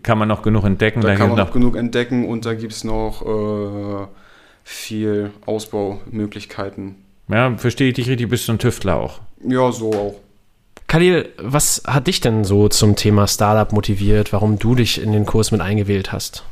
Kann 0.03 0.17
man 0.17 0.27
noch 0.27 0.41
genug 0.41 0.65
entdecken? 0.65 1.01
Da 1.01 1.09
Da 1.09 1.15
kann 1.15 1.29
man 1.29 1.37
noch 1.37 1.47
noch 1.47 1.53
genug 1.53 1.75
entdecken 1.75 2.27
und 2.27 2.45
da 2.45 2.53
gibt 2.53 2.73
es 2.73 2.83
noch 2.83 3.21
äh, 3.21 4.07
viel 4.63 5.31
Ausbaumöglichkeiten. 5.45 6.95
Ja, 7.29 7.55
verstehe 7.57 7.89
ich 7.89 7.95
dich 7.95 8.09
richtig, 8.09 8.29
bist 8.29 8.47
du 8.47 8.53
ein 8.53 8.59
Tüftler 8.59 8.95
auch. 8.95 9.19
Ja, 9.43 9.71
so 9.71 9.93
auch. 9.93 10.15
Khalil, 10.87 11.29
was 11.37 11.83
hat 11.85 12.07
dich 12.07 12.21
denn 12.21 12.45
so 12.45 12.69
zum 12.69 12.95
Thema 12.95 13.27
Startup 13.27 13.71
motiviert, 13.73 14.31
warum 14.31 14.57
du 14.57 14.73
dich 14.73 15.01
in 15.01 15.11
den 15.11 15.25
Kurs 15.25 15.51
mit 15.51 15.59
eingewählt 15.59 16.13
hast? 16.13 16.43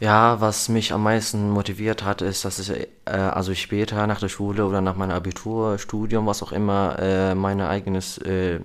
Ja, 0.00 0.40
was 0.40 0.68
mich 0.68 0.92
am 0.92 1.02
meisten 1.02 1.50
motiviert 1.50 2.04
hat, 2.04 2.22
ist, 2.22 2.44
dass 2.44 2.60
ich 2.60 2.70
äh, 2.70 3.10
also 3.10 3.52
später 3.54 4.06
nach 4.06 4.20
der 4.20 4.28
Schule 4.28 4.64
oder 4.64 4.80
nach 4.80 4.94
meinem 4.94 5.10
Abitur, 5.10 5.78
Studium, 5.78 6.26
was 6.26 6.42
auch 6.42 6.52
immer, 6.52 6.96
äh, 7.00 7.34
mein 7.34 7.60
eigenes 7.60 8.18
äh, 8.18 8.60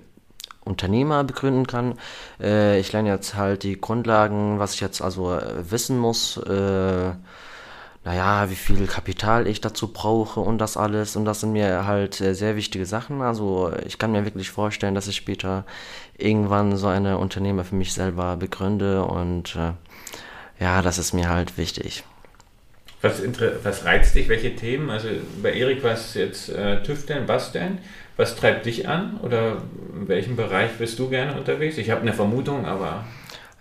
Unternehmer 0.64 1.24
begründen 1.24 1.66
kann. 1.66 1.98
Äh, 2.40 2.78
ich 2.78 2.92
lerne 2.92 3.08
jetzt 3.10 3.34
halt 3.34 3.64
die 3.64 3.80
Grundlagen, 3.80 4.60
was 4.60 4.74
ich 4.74 4.80
jetzt 4.80 5.02
also 5.02 5.32
äh, 5.34 5.70
wissen 5.70 5.98
muss. 5.98 6.36
Äh, 6.36 7.12
naja, 8.04 8.50
wie 8.50 8.54
viel 8.54 8.86
Kapital 8.86 9.46
ich 9.46 9.60
dazu 9.60 9.88
brauche 9.92 10.40
und 10.40 10.58
das 10.58 10.76
alles. 10.76 11.16
Und 11.16 11.24
das 11.24 11.40
sind 11.40 11.52
mir 11.52 11.86
halt 11.86 12.20
äh, 12.20 12.34
sehr 12.34 12.54
wichtige 12.54 12.86
Sachen. 12.86 13.22
Also 13.22 13.72
ich 13.86 13.98
kann 13.98 14.12
mir 14.12 14.24
wirklich 14.24 14.50
vorstellen, 14.50 14.94
dass 14.94 15.08
ich 15.08 15.16
später 15.16 15.64
irgendwann 16.18 16.76
so 16.76 16.86
eine 16.86 17.18
Unternehmer 17.18 17.64
für 17.64 17.74
mich 17.76 17.92
selber 17.92 18.36
begründe 18.36 19.04
und 19.04 19.56
äh, 19.56 19.72
ja, 20.58 20.82
das 20.82 20.98
ist 20.98 21.12
mir 21.12 21.28
halt 21.28 21.58
wichtig. 21.58 22.04
Was, 23.02 23.20
was 23.62 23.84
reizt 23.84 24.14
dich? 24.14 24.28
Welche 24.28 24.56
Themen? 24.56 24.88
Also 24.88 25.08
bei 25.42 25.52
Erik 25.52 25.82
war 25.82 25.92
es 25.92 26.14
jetzt 26.14 26.48
äh, 26.48 26.82
Tüfteln, 26.82 27.26
Basteln. 27.26 27.78
Was 28.16 28.34
treibt 28.34 28.64
dich 28.64 28.88
an? 28.88 29.18
Oder 29.20 29.62
in 29.94 30.08
welchem 30.08 30.36
Bereich 30.36 30.70
bist 30.78 30.98
du 30.98 31.10
gerne 31.10 31.36
unterwegs? 31.36 31.76
Ich 31.76 31.90
habe 31.90 32.00
eine 32.00 32.14
Vermutung, 32.14 32.64
aber. 32.64 33.04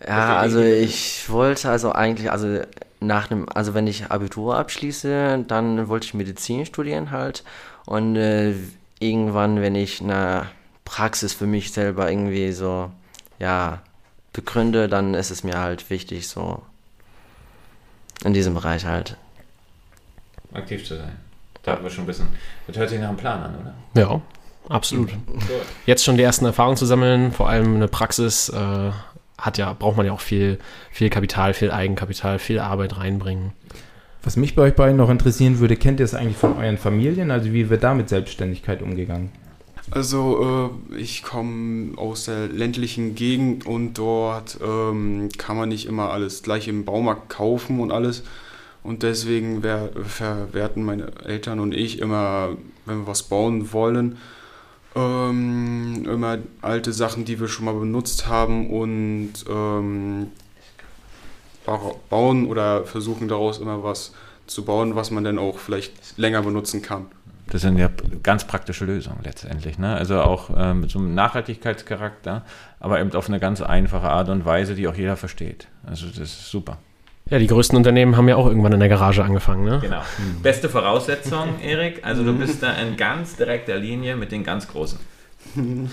Ja, 0.08 0.38
also 0.38 0.62
ich 0.62 1.30
wollte 1.30 1.70
also 1.70 1.92
eigentlich, 1.92 2.32
also 2.32 2.62
nach 3.02 3.32
einem, 3.32 3.48
also 3.54 3.74
wenn 3.74 3.88
ich 3.88 4.12
Abitur 4.12 4.58
abschließe, 4.58 5.44
dann 5.48 5.88
wollte 5.90 6.06
ich 6.06 6.14
Medizin 6.14 6.66
studieren 6.66 7.12
halt. 7.12 7.44
Und 7.86 8.16
äh, 8.16 8.54
irgendwann, 9.00 9.62
wenn 9.62 9.76
ich 9.76 10.02
eine 10.02 10.48
Praxis 10.86 11.34
für 11.34 11.48
mich 11.48 11.72
selber 11.72 12.10
irgendwie 12.10 12.52
so, 12.54 12.92
ja, 13.40 13.82
begründe, 14.32 14.88
dann 14.88 15.14
ist 15.14 15.32
es 15.32 15.44
mir 15.44 15.60
halt 15.60 15.90
wichtig, 15.90 16.28
so 16.28 16.62
in 18.24 18.34
diesem 18.34 18.54
Bereich 18.54 18.86
halt. 18.86 19.18
aktiv 20.54 20.86
zu 20.86 20.96
sein. 20.96 21.18
Da 21.64 21.74
haben 21.74 21.84
wir 21.84 21.90
schon 21.90 22.04
ein 22.04 22.08
bisschen. 22.08 22.28
Das 22.68 22.78
hört 22.78 22.90
sich 22.90 23.00
nach 23.00 23.10
einem 23.10 23.18
Plan 23.18 23.42
an, 23.42 23.56
oder? 23.56 24.02
Ja. 24.02 24.22
Absolut. 24.70 25.10
Jetzt 25.86 26.06
schon 26.06 26.16
die 26.16 26.24
ersten 26.24 26.46
Erfahrungen 26.46 26.78
zu 26.78 26.86
sammeln, 26.86 27.32
vor 27.32 27.50
allem 27.50 27.76
eine 27.76 27.88
Praxis, 27.90 28.50
äh, 28.50 28.92
hat 29.38 29.58
ja, 29.58 29.74
braucht 29.74 29.98
man 29.98 30.06
ja 30.06 30.14
auch 30.14 30.22
viel, 30.22 30.58
viel 30.90 31.10
Kapital, 31.10 31.54
viel 31.54 31.72
Eigenkapital, 31.72 32.40
viel 32.40 32.60
Arbeit 32.60 32.98
reinbringen. 32.98 33.52
Was 34.24 34.38
mich 34.38 34.56
bei 34.56 34.62
euch 34.62 34.76
beiden 34.76 34.96
noch 34.96 35.10
interessieren 35.10 35.60
würde, 35.60 35.76
kennt 35.76 36.00
ihr 36.00 36.06
es 36.06 36.14
eigentlich 36.14 36.38
von 36.38 36.58
euren 36.58 36.78
Familien? 36.78 37.30
Also 37.30 37.52
wie 37.52 37.70
wird 37.70 37.84
da 37.84 37.94
mit 37.94 38.08
Selbstständigkeit 38.08 38.82
umgegangen? 38.82 39.32
Also 39.92 40.72
äh, 40.92 40.96
ich 40.98 41.24
komme 41.24 41.98
aus 41.98 42.26
der 42.26 42.48
ländlichen 42.48 43.16
Gegend 43.16 43.66
und 43.66 43.96
dort 43.96 44.58
ähm, 44.64 45.30
kann 45.38 45.58
man 45.58 45.70
nicht 45.70 45.86
immer 45.86 46.10
alles 46.12 46.42
gleich 46.42 46.68
im 46.68 46.86
Baumarkt 46.86 47.30
kaufen 47.30 47.80
und 47.80 47.92
alles. 47.92 48.24
Und 48.82 49.04
deswegen 49.04 49.64
wer, 49.64 49.90
verwerten 50.04 50.84
meine 50.84 51.12
Eltern 51.24 51.60
und 51.60 51.74
ich 51.74 52.00
immer, 52.00 52.58
wenn 52.86 53.00
wir 53.00 53.08
was 53.08 53.24
bauen 53.24 53.72
wollen, 53.74 54.18
ähm, 54.96 56.06
immer 56.08 56.38
alte 56.62 56.94
Sachen, 56.94 57.26
die 57.26 57.40
wir 57.40 57.48
schon 57.48 57.66
mal 57.66 57.74
benutzt 57.74 58.28
haben 58.28 58.70
und 58.70 59.34
ähm, 59.50 60.28
bauen 62.10 62.46
oder 62.48 62.86
versuchen 62.86 63.28
daraus 63.28 63.60
immer 63.60 63.84
was 63.84 64.14
zu 64.48 64.66
bauen, 64.66 64.96
was 64.96 65.12
man 65.12 65.24
dann 65.24 65.40
auch 65.40 65.58
vielleicht 65.58 66.18
länger 66.18 66.42
benutzen 66.42 66.82
kann. 66.82 67.08
Das 67.48 67.62
sind 67.62 67.78
ja 67.78 67.90
ganz 68.24 68.46
praktische 68.46 68.86
Lösungen 68.86 69.20
letztendlich. 69.24 69.78
Ne? 69.78 69.96
Also 69.96 70.22
auch 70.22 70.50
äh, 70.56 70.74
mit 70.74 70.90
so 70.90 71.00
einem 71.00 71.14
Nachhaltigkeitscharakter, 71.14 72.44
aber 72.80 73.00
eben 73.00 73.14
auf 73.14 73.28
eine 73.28 73.40
ganz 73.40 73.62
einfache 73.62 74.10
Art 74.10 74.30
und 74.30 74.46
Weise, 74.46 74.76
die 74.76 74.88
auch 74.88 74.96
jeder 74.96 75.18
versteht. 75.18 75.68
Also 75.86 76.08
das 76.08 76.20
ist 76.20 76.50
super. 76.50 76.78
Ja, 77.30 77.40
die 77.40 77.48
größten 77.48 77.78
Unternehmen 77.78 78.18
haben 78.18 78.28
ja 78.28 78.36
auch 78.36 78.48
irgendwann 78.48 78.74
in 78.74 78.80
der 78.80 78.90
Garage 78.90 79.24
angefangen, 79.24 79.64
ne? 79.64 79.80
Genau. 79.82 80.02
Hm. 80.18 80.42
Beste 80.42 80.70
Voraussetzung, 80.70 81.60
Erik. 81.64 82.02
Also 82.04 82.24
du 82.24 82.38
bist 82.38 82.62
da 82.62 82.74
in 82.74 82.98
ganz 82.98 83.36
direkter 83.36 83.78
Linie 83.78 84.16
mit 84.16 84.32
den 84.32 84.44
ganz 84.44 84.68
Großen. 84.68 85.00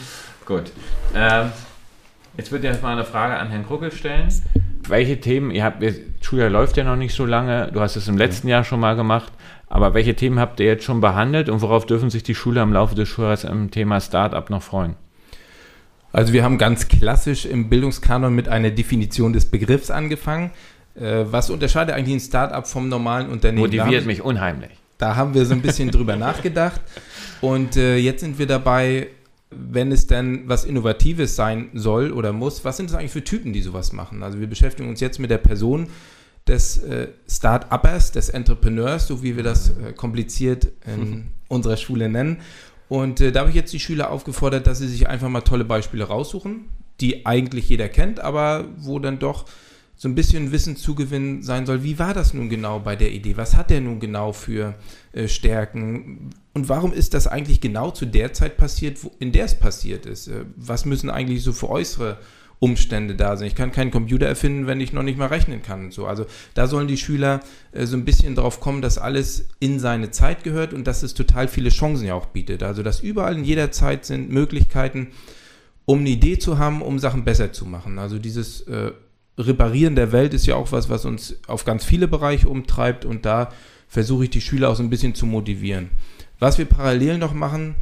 Gut. 0.47 0.73
Ähm, 1.15 1.53
jetzt 2.37 2.51
würde 2.51 2.67
ich 2.67 2.71
erstmal 2.71 2.93
eine 2.93 3.05
Frage 3.05 3.37
an 3.37 3.49
Herrn 3.49 3.65
Kruckel 3.67 3.93
stellen. 3.93 4.29
Welche 4.89 5.21
Themen, 5.21 5.53
ihr 5.53 5.63
habt, 5.63 5.85
Schuljahr 6.21 6.51
läuft 6.51 6.77
ja 6.77 6.85
noch 6.85 6.97
nicht 6.97 7.15
so 7.15 7.25
lange, 7.25 7.71
du 7.73 7.81
hast 7.81 7.95
es 7.95 8.09
im 8.09 8.19
letzten 8.19 8.49
Jahr 8.49 8.65
schon 8.65 8.81
mal 8.81 8.97
gemacht, 8.97 9.33
aber 9.71 9.95
welche 9.95 10.17
Themen 10.17 10.41
habt 10.41 10.59
ihr 10.59 10.67
jetzt 10.67 10.85
schon 10.85 11.01
behandelt 11.01 11.49
und 11.49 11.63
worauf 11.63 11.87
dürfen 11.87 12.11
sich 12.11 12.25
die 12.25 12.35
Schüler 12.35 12.65
im 12.65 12.73
Laufe 12.73 12.97
des 12.97 13.09
Schuljahres 13.09 13.45
im 13.45 13.71
Thema 13.71 14.01
Startup 14.01 14.51
noch 14.51 14.63
freuen? 14.63 14.97
Also 16.13 16.33
wir 16.33 16.43
haben 16.43 16.59
ganz 16.59 16.89
klassisch 16.89 17.47
im 17.47 17.69
Bildungskanon 17.71 18.35
mit 18.35 18.49
einer 18.49 18.71
Definition 18.71 19.33
des 19.33 19.45
Begriffs 19.45 19.93
angefangen. 19.93 20.51
Äh, 20.97 21.25
was 21.31 21.51
unterscheidet 21.51 21.95
eigentlich 21.95 22.17
ein 22.17 22.21
Startup 22.21 22.67
vom 22.67 22.89
normalen 22.89 23.31
Unternehmen? 23.31 23.61
Motiviert 23.61 24.07
mich 24.07 24.23
unheimlich. 24.23 24.73
Da 24.99 25.15
haben 25.15 25.35
wir 25.35 25.47
so 25.47 25.55
ein 25.55 25.63
bisschen 25.63 25.93
drüber 25.93 26.17
nachgedacht. 26.17 26.81
Und 27.41 27.77
äh, 27.77 27.97
jetzt 27.97 28.23
sind 28.23 28.41
wir 28.41 28.49
dabei, 28.49 29.07
wenn 29.51 29.93
es 29.93 30.09
denn 30.09 30.49
was 30.49 30.65
Innovatives 30.65 31.37
sein 31.37 31.71
soll 31.75 32.11
oder 32.11 32.33
muss, 32.33 32.65
was 32.65 32.77
sind 32.77 32.91
das 32.91 32.97
eigentlich 32.99 33.13
für 33.13 33.23
Typen, 33.23 33.53
die 33.53 33.63
sowas 33.63 33.93
machen? 33.93 34.25
Also 34.25 34.41
wir 34.41 34.49
beschäftigen 34.49 34.89
uns 34.89 34.99
jetzt 34.99 35.21
mit 35.21 35.31
der 35.31 35.39
Person 35.39 35.87
des 36.47 36.79
äh, 36.79 37.09
Start-Uppers, 37.29 38.13
des 38.13 38.29
Entrepreneurs, 38.29 39.07
so 39.07 39.23
wie 39.23 39.37
wir 39.37 39.43
das 39.43 39.71
äh, 39.71 39.93
kompliziert 39.93 40.69
in 40.87 41.31
unserer 41.49 41.77
Schule 41.77 42.09
nennen. 42.09 42.39
Und 42.89 43.21
äh, 43.21 43.31
da 43.31 43.41
habe 43.41 43.51
ich 43.51 43.57
jetzt 43.57 43.73
die 43.73 43.81
Schüler 43.81 44.11
aufgefordert, 44.11 44.67
dass 44.67 44.79
sie 44.79 44.89
sich 44.89 45.09
einfach 45.09 45.29
mal 45.29 45.43
tolle 45.43 45.65
Beispiele 45.65 46.05
raussuchen, 46.05 46.69
die 47.01 47.25
eigentlich 47.25 47.69
jeder 47.69 47.89
kennt, 47.89 48.21
aber 48.21 48.67
wo 48.79 48.99
dann 48.99 49.19
doch 49.19 49.47
so 50.01 50.09
ein 50.09 50.15
bisschen 50.15 50.51
Wissen 50.51 50.77
zugewinnen 50.77 51.43
sein 51.43 51.67
soll. 51.67 51.85
Wie 51.85 51.99
war 51.99 52.15
das 52.15 52.33
nun 52.33 52.49
genau 52.49 52.81
bei 52.81 52.97
der 52.97 53.13
Idee? 53.13 53.37
Was 53.37 53.55
hat 53.55 53.69
der 53.69 53.83
nun 53.83 54.01
genau 54.01 54.33
für 54.33 54.75
äh, 55.13 55.29
Stärken? 55.29 56.31
Und 56.55 56.71
warum 56.71 56.95
ist 56.95 57.13
das 57.13 57.27
eigentlich 57.27 57.61
genau 57.61 57.91
zu 57.91 58.07
der 58.07 58.33
Zeit 58.33 58.57
passiert, 58.57 59.05
wo, 59.05 59.13
in 59.19 59.31
der 59.31 59.45
es 59.45 59.55
passiert 59.55 60.07
ist? 60.07 60.29
Äh, 60.29 60.47
was 60.57 60.87
müssen 60.87 61.11
eigentlich 61.11 61.43
so 61.43 61.53
für 61.53 61.69
äußere 61.69 62.17
Umstände 62.61 63.17
da 63.17 63.37
sind? 63.37 63.49
Ich 63.49 63.55
kann 63.57 63.73
keinen 63.73 63.91
Computer 63.91 64.27
erfinden, 64.27 64.67
wenn 64.67 64.81
ich 64.81 64.93
noch 64.93 65.03
nicht 65.03 65.19
mal 65.19 65.27
rechnen 65.27 65.63
kann 65.63 65.87
und 65.87 65.93
so. 65.93 66.07
Also 66.07 66.27
da 66.55 66.69
sollen 66.69 66.87
die 66.87 66.97
Schüler 66.97 67.41
äh, 67.73 67.87
so 67.87 67.97
ein 67.97 68.05
bisschen 68.05 68.37
drauf 68.37 68.61
kommen, 68.61 68.83
dass 68.83 68.99
alles 68.99 69.49
in 69.59 69.81
seine 69.81 70.13
Zeit 70.13 70.45
gehört 70.45 70.73
und 70.73 70.87
dass 70.87 71.03
es 71.03 71.15
total 71.15 71.49
viele 71.49 71.71
Chancen 71.71 72.07
ja 72.07 72.15
auch 72.15 72.27
bietet. 72.27 72.63
Also 72.63 72.83
dass 72.83 73.01
überall 73.01 73.37
in 73.37 73.45
jeder 73.45 73.73
Zeit 73.73 74.05
sind 74.05 74.31
Möglichkeiten, 74.31 75.09
um 75.87 76.01
eine 76.01 76.11
Idee 76.11 76.39
zu 76.39 76.59
haben, 76.59 76.83
um 76.83 76.99
Sachen 76.99 77.25
besser 77.25 77.53
zu 77.53 77.67
machen. 77.67 77.99
Also 77.99 78.19
dieses 78.19 78.61
äh, 78.63 78.93
Reparieren 79.39 79.97
der 79.97 80.13
Welt 80.13 80.35
ist 80.35 80.47
ja 80.47 80.55
auch 80.55 80.71
was, 80.71 80.89
was 80.89 81.05
uns 81.05 81.37
auf 81.47 81.65
ganz 81.65 81.85
viele 81.85 82.09
Bereiche 82.09 82.49
umtreibt 82.49 83.05
und 83.05 83.25
da 83.25 83.51
versuche 83.89 84.25
ich 84.25 84.31
die 84.31 84.41
Schüler 84.41 84.69
auch 84.69 84.77
so 84.77 84.83
ein 84.83 84.91
bisschen 84.91 85.15
zu 85.15 85.27
motivieren. 85.27 85.91
Was 86.39 86.59
wir 86.59 86.65
parallel 86.65 87.19
noch 87.19 87.35
machen, 87.35 87.75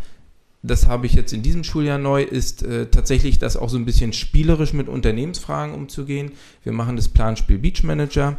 das 0.63 0.89
habe 0.89 1.07
ich 1.07 1.15
jetzt 1.15 1.33
in 1.33 1.43
diesem 1.43 1.63
Schuljahr 1.63 1.99
neu, 1.99 2.23
ist 2.23 2.63
äh, 2.63 2.87
tatsächlich 2.87 3.39
das 3.39 3.57
auch 3.57 3.69
so 3.69 3.79
ein 3.79 3.85
bisschen 3.85 4.13
spielerisch 4.13 4.73
mit 4.73 4.89
Unternehmensfragen 4.89 5.75
umzugehen. 5.75 6.33
Wir 6.65 6.73
machen 6.73 6.97
das 6.97 7.09
Planspiel 7.09 7.59
Beach 7.59 7.85
Manager 7.85 8.37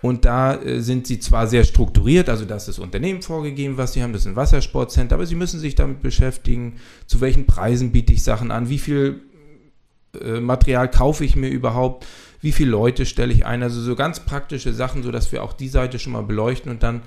und 0.00 0.24
da 0.24 0.54
äh, 0.54 0.80
sind 0.80 1.06
sie 1.06 1.18
zwar 1.18 1.48
sehr 1.48 1.64
strukturiert, 1.64 2.28
also 2.28 2.44
das 2.44 2.68
ist 2.68 2.78
Unternehmen 2.78 3.22
vorgegeben, 3.22 3.76
was 3.76 3.94
sie 3.94 4.02
haben, 4.02 4.12
das 4.12 4.22
ist 4.22 4.28
ein 4.28 4.36
Wassersportcenter, 4.36 5.16
aber 5.16 5.26
sie 5.26 5.34
müssen 5.34 5.58
sich 5.58 5.74
damit 5.74 6.02
beschäftigen, 6.02 6.74
zu 7.06 7.20
welchen 7.20 7.46
Preisen 7.46 7.90
biete 7.90 8.12
ich 8.12 8.22
Sachen 8.22 8.52
an, 8.52 8.68
wie 8.68 8.78
viel 8.78 9.22
äh, 10.20 10.40
Material 10.40 10.88
kaufe 10.88 11.24
ich 11.24 11.34
mir 11.34 11.48
überhaupt, 11.48 12.06
wie 12.40 12.52
viele 12.52 12.70
Leute 12.70 13.06
stelle 13.06 13.32
ich 13.32 13.44
ein, 13.44 13.62
also 13.64 13.80
so 13.80 13.96
ganz 13.96 14.20
praktische 14.20 14.72
Sachen, 14.72 15.02
sodass 15.02 15.32
wir 15.32 15.42
auch 15.42 15.52
die 15.52 15.68
Seite 15.68 15.98
schon 15.98 16.12
mal 16.12 16.22
beleuchten 16.22 16.70
und 16.70 16.82
dann 16.82 17.02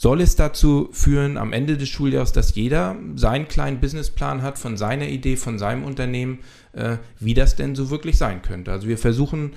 soll 0.00 0.22
es 0.22 0.34
dazu 0.34 0.88
führen, 0.92 1.36
am 1.36 1.52
Ende 1.52 1.76
des 1.76 1.90
Schuljahres, 1.90 2.32
dass 2.32 2.54
jeder 2.54 2.96
seinen 3.16 3.48
kleinen 3.48 3.80
Businessplan 3.80 4.40
hat 4.40 4.56
von 4.56 4.78
seiner 4.78 5.06
Idee, 5.06 5.36
von 5.36 5.58
seinem 5.58 5.84
Unternehmen, 5.84 6.38
äh, 6.72 6.96
wie 7.18 7.34
das 7.34 7.54
denn 7.54 7.74
so 7.74 7.90
wirklich 7.90 8.16
sein 8.16 8.40
könnte. 8.40 8.72
Also 8.72 8.88
wir 8.88 8.96
versuchen 8.96 9.52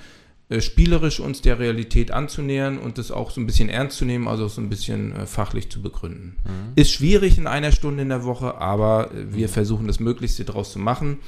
äh, 0.50 0.60
spielerisch 0.60 1.18
uns 1.18 1.40
der 1.40 1.58
Realität 1.58 2.10
anzunähern 2.10 2.76
und 2.76 2.98
das 2.98 3.10
auch 3.10 3.30
so 3.30 3.40
ein 3.40 3.46
bisschen 3.46 3.70
ernst 3.70 3.96
zu 3.96 4.04
nehmen, 4.04 4.28
also 4.28 4.46
so 4.46 4.60
ein 4.60 4.68
bisschen 4.68 5.16
äh, 5.16 5.24
fachlich 5.24 5.70
zu 5.70 5.80
begründen. 5.80 6.36
Mhm. 6.44 6.72
Ist 6.76 6.92
schwierig 6.92 7.38
in 7.38 7.46
einer 7.46 7.72
Stunde 7.72 8.02
in 8.02 8.10
der 8.10 8.24
Woche, 8.24 8.56
aber 8.56 9.12
äh, 9.12 9.32
wir 9.32 9.48
mhm. 9.48 9.52
versuchen 9.52 9.86
das 9.86 9.98
Möglichste 9.98 10.44
daraus 10.44 10.72
zu 10.72 10.78
machen. 10.78 11.20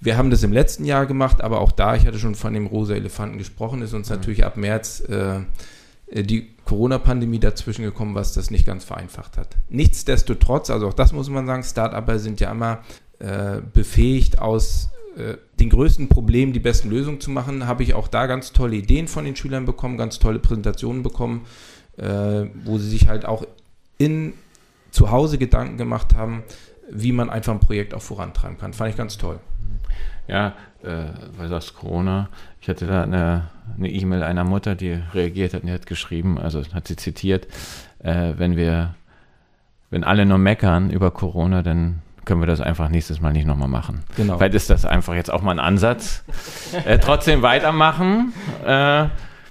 Wir 0.00 0.18
haben 0.18 0.28
das 0.28 0.42
im 0.42 0.52
letzten 0.52 0.84
Jahr 0.84 1.06
gemacht, 1.06 1.40
aber 1.40 1.62
auch 1.62 1.72
da, 1.72 1.96
ich 1.96 2.04
hatte 2.04 2.18
schon 2.18 2.34
von 2.34 2.52
dem 2.52 2.66
rosa 2.66 2.92
Elefanten 2.92 3.38
gesprochen, 3.38 3.80
ist 3.80 3.94
uns 3.94 4.10
mhm. 4.10 4.16
natürlich 4.16 4.44
ab 4.44 4.58
März 4.58 5.00
äh, 5.08 5.40
die 6.12 6.54
Corona-Pandemie 6.64 7.38
dazwischen 7.38 7.82
gekommen, 7.82 8.14
was 8.14 8.32
das 8.32 8.50
nicht 8.50 8.66
ganz 8.66 8.84
vereinfacht 8.84 9.36
hat. 9.36 9.56
Nichtsdestotrotz, 9.68 10.70
also 10.70 10.88
auch 10.88 10.94
das 10.94 11.12
muss 11.12 11.28
man 11.28 11.46
sagen, 11.46 11.62
Start-Upper 11.62 12.18
sind 12.18 12.40
ja 12.40 12.50
immer 12.50 12.80
äh, 13.18 13.60
befähigt, 13.72 14.38
aus 14.38 14.90
äh, 15.16 15.36
den 15.60 15.70
größten 15.70 16.08
Problemen 16.08 16.52
die 16.52 16.60
besten 16.60 16.90
Lösungen 16.90 17.20
zu 17.20 17.30
machen. 17.30 17.66
Habe 17.66 17.82
ich 17.82 17.94
auch 17.94 18.08
da 18.08 18.26
ganz 18.26 18.52
tolle 18.52 18.76
Ideen 18.76 19.08
von 19.08 19.24
den 19.24 19.36
Schülern 19.36 19.64
bekommen, 19.64 19.96
ganz 19.96 20.18
tolle 20.18 20.38
Präsentationen 20.38 21.02
bekommen, 21.02 21.46
äh, 21.96 22.46
wo 22.64 22.78
sie 22.78 22.88
sich 22.88 23.08
halt 23.08 23.24
auch 23.24 23.46
in 23.98 24.34
zu 24.90 25.10
Hause 25.10 25.38
Gedanken 25.38 25.76
gemacht 25.76 26.14
haben, 26.14 26.44
wie 26.90 27.12
man 27.12 27.30
einfach 27.30 27.52
ein 27.52 27.60
Projekt 27.60 27.94
auch 27.94 28.02
vorantreiben 28.02 28.58
kann. 28.58 28.72
Fand 28.72 28.90
ich 28.90 28.96
ganz 28.96 29.18
toll 29.18 29.40
ja, 30.26 30.54
äh, 30.82 31.06
weil 31.36 31.44
du 31.44 31.48
sagst 31.48 31.74
Corona, 31.74 32.28
ich 32.60 32.68
hatte 32.68 32.86
da 32.86 33.02
eine 33.02 33.50
E-Mail 33.78 34.20
e 34.20 34.24
einer 34.24 34.44
Mutter, 34.44 34.74
die 34.74 34.98
reagiert 35.14 35.54
hat 35.54 35.62
und 35.62 35.68
die 35.68 35.72
hat 35.72 35.86
geschrieben, 35.86 36.38
also 36.38 36.62
hat 36.72 36.88
sie 36.88 36.96
zitiert, 36.96 37.46
äh, 38.00 38.34
wenn 38.36 38.56
wir, 38.56 38.94
wenn 39.90 40.04
alle 40.04 40.26
nur 40.26 40.38
meckern 40.38 40.90
über 40.90 41.10
Corona, 41.10 41.62
dann 41.62 42.02
können 42.24 42.40
wir 42.40 42.46
das 42.46 42.60
einfach 42.60 42.88
nächstes 42.88 43.20
Mal 43.20 43.32
nicht 43.32 43.46
nochmal 43.46 43.68
machen. 43.68 44.02
Genau. 44.16 44.38
Vielleicht 44.38 44.54
ist 44.54 44.70
das 44.70 44.84
einfach 44.84 45.14
jetzt 45.14 45.30
auch 45.30 45.42
mal 45.42 45.52
ein 45.52 45.58
Ansatz. 45.58 46.24
äh, 46.84 46.98
trotzdem 46.98 47.42
weitermachen, 47.42 48.32
äh, 48.64 49.06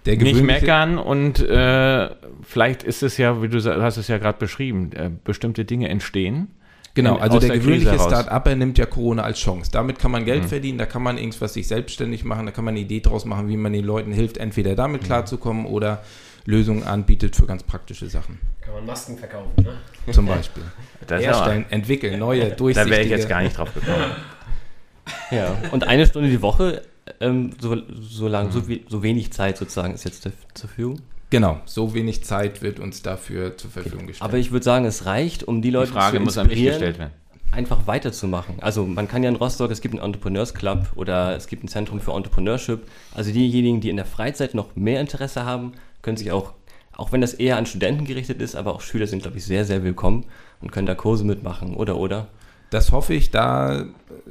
nicht 0.06 0.44
meckern 0.44 0.98
und 0.98 1.40
äh, 1.40 2.10
vielleicht 2.42 2.84
ist 2.84 3.04
es 3.04 3.18
ja, 3.18 3.42
wie 3.42 3.48
du 3.48 3.60
hast 3.82 3.98
es 3.98 4.08
ja 4.08 4.18
gerade 4.18 4.38
beschrieben, 4.38 4.92
äh, 4.94 5.10
bestimmte 5.24 5.66
Dinge 5.66 5.90
entstehen 5.90 6.50
Genau, 6.96 7.18
also 7.18 7.40
der, 7.40 7.50
der 7.50 7.60
gewöhnliche 7.60 7.96
Start-Upper 7.96 8.56
nimmt 8.56 8.78
ja 8.78 8.86
Corona 8.86 9.24
als 9.24 9.40
Chance. 9.40 9.72
Damit 9.72 9.98
kann 9.98 10.12
man 10.12 10.26
Geld 10.26 10.44
mhm. 10.44 10.48
verdienen, 10.48 10.78
da 10.78 10.86
kann 10.86 11.02
man 11.02 11.18
irgendwas 11.18 11.54
sich 11.54 11.68
selbstständig 11.68 12.24
machen, 12.24 12.46
da 12.46 12.52
kann 12.52 12.66
man 12.66 12.74
eine 12.74 12.82
Idee 12.82 13.00
draus 13.00 13.26
machen, 13.26 13.48
wie 13.48 13.58
man 13.58 13.74
den 13.74 13.84
Leuten 13.84 14.12
hilft, 14.12 14.38
entweder 14.38 14.76
damit 14.76 15.02
mhm. 15.02 15.06
klarzukommen 15.08 15.66
oder 15.66 16.04
Lösungen 16.46 16.84
anbietet 16.84 17.36
für 17.36 17.48
ganz 17.48 17.64
praktische 17.64 18.10
Sachen. 18.10 18.38
Kann 18.62 18.76
man 18.76 18.86
Masken 18.86 19.18
verkaufen, 19.18 19.52
ne? 19.64 20.14
Zum 20.14 20.26
Beispiel. 20.28 20.64
Herstellen, 21.10 21.66
entwickeln, 21.70 22.20
neue, 22.20 22.52
durchsichtige... 22.52 22.74
Da 22.90 22.90
wäre 22.90 23.02
ich 23.02 23.10
jetzt 23.10 23.30
gar 23.30 23.42
nicht 23.42 23.58
drauf 23.58 23.74
gekommen. 23.74 24.12
ja, 25.32 25.58
und 25.72 25.88
eine 25.88 26.06
Stunde 26.06 26.30
die 26.30 26.42
Woche, 26.42 26.84
ähm, 27.20 27.56
so, 27.60 27.76
so 28.02 28.28
lang, 28.28 28.48
mhm. 28.48 28.52
so, 28.52 28.62
so 28.88 29.04
wenig 29.04 29.34
Zeit 29.34 29.58
sozusagen 29.58 29.94
ist 29.94 30.04
jetzt 30.04 30.24
zur 30.24 30.32
Verfügung. 30.56 31.02
Genau, 31.34 31.60
so 31.66 31.96
wenig 31.96 32.24
Zeit 32.24 32.62
wird 32.62 32.80
uns 32.80 33.02
dafür 33.02 33.58
zur 33.58 33.72
Verfügung 33.72 34.06
gestellt. 34.06 34.30
Aber 34.30 34.38
ich 34.38 34.52
würde 34.52 34.64
sagen, 34.64 34.86
es 34.86 35.08
reicht, 35.08 35.44
um 35.44 35.64
die 35.64 35.72
Leute 35.72 35.88
die 35.88 35.94
Frage 35.94 36.18
zu 36.18 36.24
muss 36.24 36.38
an 36.38 36.46
mich 36.46 36.64
gestellt 36.64 37.00
werden. 37.00 37.12
einfach 37.52 37.88
weiterzumachen. 37.88 38.58
Also 38.62 38.86
man 38.86 39.08
kann 39.08 39.24
ja 39.24 39.30
in 39.30 39.36
Rostock, 39.36 39.72
es 39.72 39.82
gibt 39.82 39.96
einen 39.96 40.04
Entrepreneurs 40.04 40.54
Club 40.54 40.92
oder 40.96 41.36
es 41.36 41.48
gibt 41.48 41.64
ein 41.64 41.70
Zentrum 41.70 42.00
für 42.02 42.12
Entrepreneurship. 42.12 42.84
Also 43.16 43.32
diejenigen, 43.32 43.82
die 43.82 43.90
in 43.90 43.96
der 43.96 44.06
Freizeit 44.06 44.54
noch 44.54 44.76
mehr 44.76 45.02
Interesse 45.02 45.44
haben, 45.44 45.72
können 46.04 46.18
sich 46.18 46.32
auch, 46.32 46.54
auch 46.96 47.12
wenn 47.12 47.22
das 47.22 47.34
eher 47.34 47.58
an 47.58 47.66
Studenten 47.66 48.06
gerichtet 48.06 48.40
ist, 48.40 48.56
aber 48.56 48.76
auch 48.76 48.82
Schüler 48.82 49.08
sind, 49.08 49.24
glaube 49.24 49.40
ich, 49.40 49.44
sehr, 49.44 49.66
sehr 49.66 49.84
willkommen 49.84 50.28
und 50.62 50.72
können 50.72 50.86
da 50.86 50.94
Kurse 50.94 51.24
mitmachen 51.24 51.74
oder 51.74 51.98
oder. 51.98 52.28
das 52.70 52.92
hoffe 52.92 53.16
ich. 53.16 53.32
Da 53.32 53.86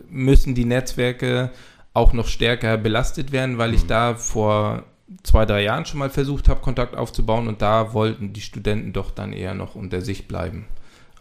müssen 0.09 0.55
die 0.55 0.67
Netzwerke 0.67 1.51
auch 1.95 2.13
noch 2.13 2.29
stärker 2.29 2.79
belastet 2.79 3.33
werden, 3.33 3.59
weil 3.59 3.75
ich 3.75 3.87
da 3.87 4.15
vor 4.15 4.85
zwei, 5.23 5.47
drei 5.47 5.63
Jahren 5.63 5.85
schon 5.85 5.99
mal 5.99 6.11
versucht 6.11 6.49
habe, 6.49 6.61
Kontakt 6.61 6.97
aufzubauen 6.97 7.49
und 7.49 7.63
da 7.63 7.95
wollten 7.95 8.33
die 8.33 8.41
Studenten 8.41 8.93
doch 8.93 9.11
dann 9.11 9.33
eher 9.33 9.55
noch 9.55 9.75
unter 9.75 10.01
sich 10.01 10.29
bleiben. 10.29 10.67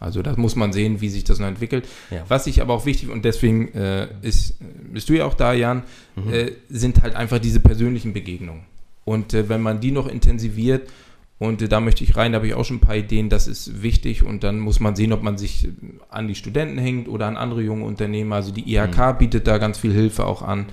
Also 0.00 0.20
da 0.22 0.34
muss 0.36 0.56
man 0.56 0.72
sehen, 0.72 1.00
wie 1.00 1.08
sich 1.08 1.22
das 1.22 1.38
noch 1.38 1.46
entwickelt. 1.46 1.86
Ja. 2.10 2.24
Was 2.26 2.48
ich 2.48 2.60
aber 2.60 2.74
auch 2.74 2.86
wichtig, 2.86 3.08
und 3.08 3.24
deswegen 3.24 3.72
äh, 3.74 4.08
ist, 4.22 4.56
bist 4.92 5.08
du 5.08 5.14
ja 5.14 5.24
auch 5.24 5.34
da, 5.34 5.52
Jan, 5.52 5.84
äh, 6.30 6.52
sind 6.68 7.02
halt 7.02 7.14
einfach 7.14 7.38
diese 7.38 7.60
persönlichen 7.60 8.12
Begegnungen. 8.12 8.64
Und 9.04 9.32
äh, 9.32 9.48
wenn 9.48 9.62
man 9.62 9.80
die 9.80 9.92
noch 9.92 10.08
intensiviert, 10.08 10.90
und 11.38 11.60
äh, 11.60 11.68
da 11.68 11.80
möchte 11.80 12.04
ich 12.04 12.16
rein, 12.16 12.32
da 12.32 12.36
habe 12.36 12.46
ich 12.46 12.54
auch 12.54 12.64
schon 12.64 12.76
ein 12.76 12.80
paar 12.80 12.96
Ideen, 12.96 13.28
das 13.28 13.48
ist 13.48 13.82
wichtig 13.82 14.24
und 14.24 14.44
dann 14.44 14.60
muss 14.60 14.80
man 14.80 14.94
sehen, 14.94 15.12
ob 15.12 15.22
man 15.22 15.38
sich 15.38 15.66
äh, 15.66 15.70
an 16.08 16.28
die 16.28 16.34
Studenten 16.34 16.78
hängt 16.78 17.08
oder 17.08 17.26
an 17.26 17.36
andere 17.36 17.62
junge 17.62 17.84
Unternehmer. 17.84 18.36
Also 18.36 18.52
die 18.52 18.74
IHK 18.74 19.18
bietet 19.18 19.46
da 19.46 19.58
ganz 19.58 19.78
viel 19.78 19.92
Hilfe 19.92 20.24
auch 20.24 20.42
an 20.42 20.66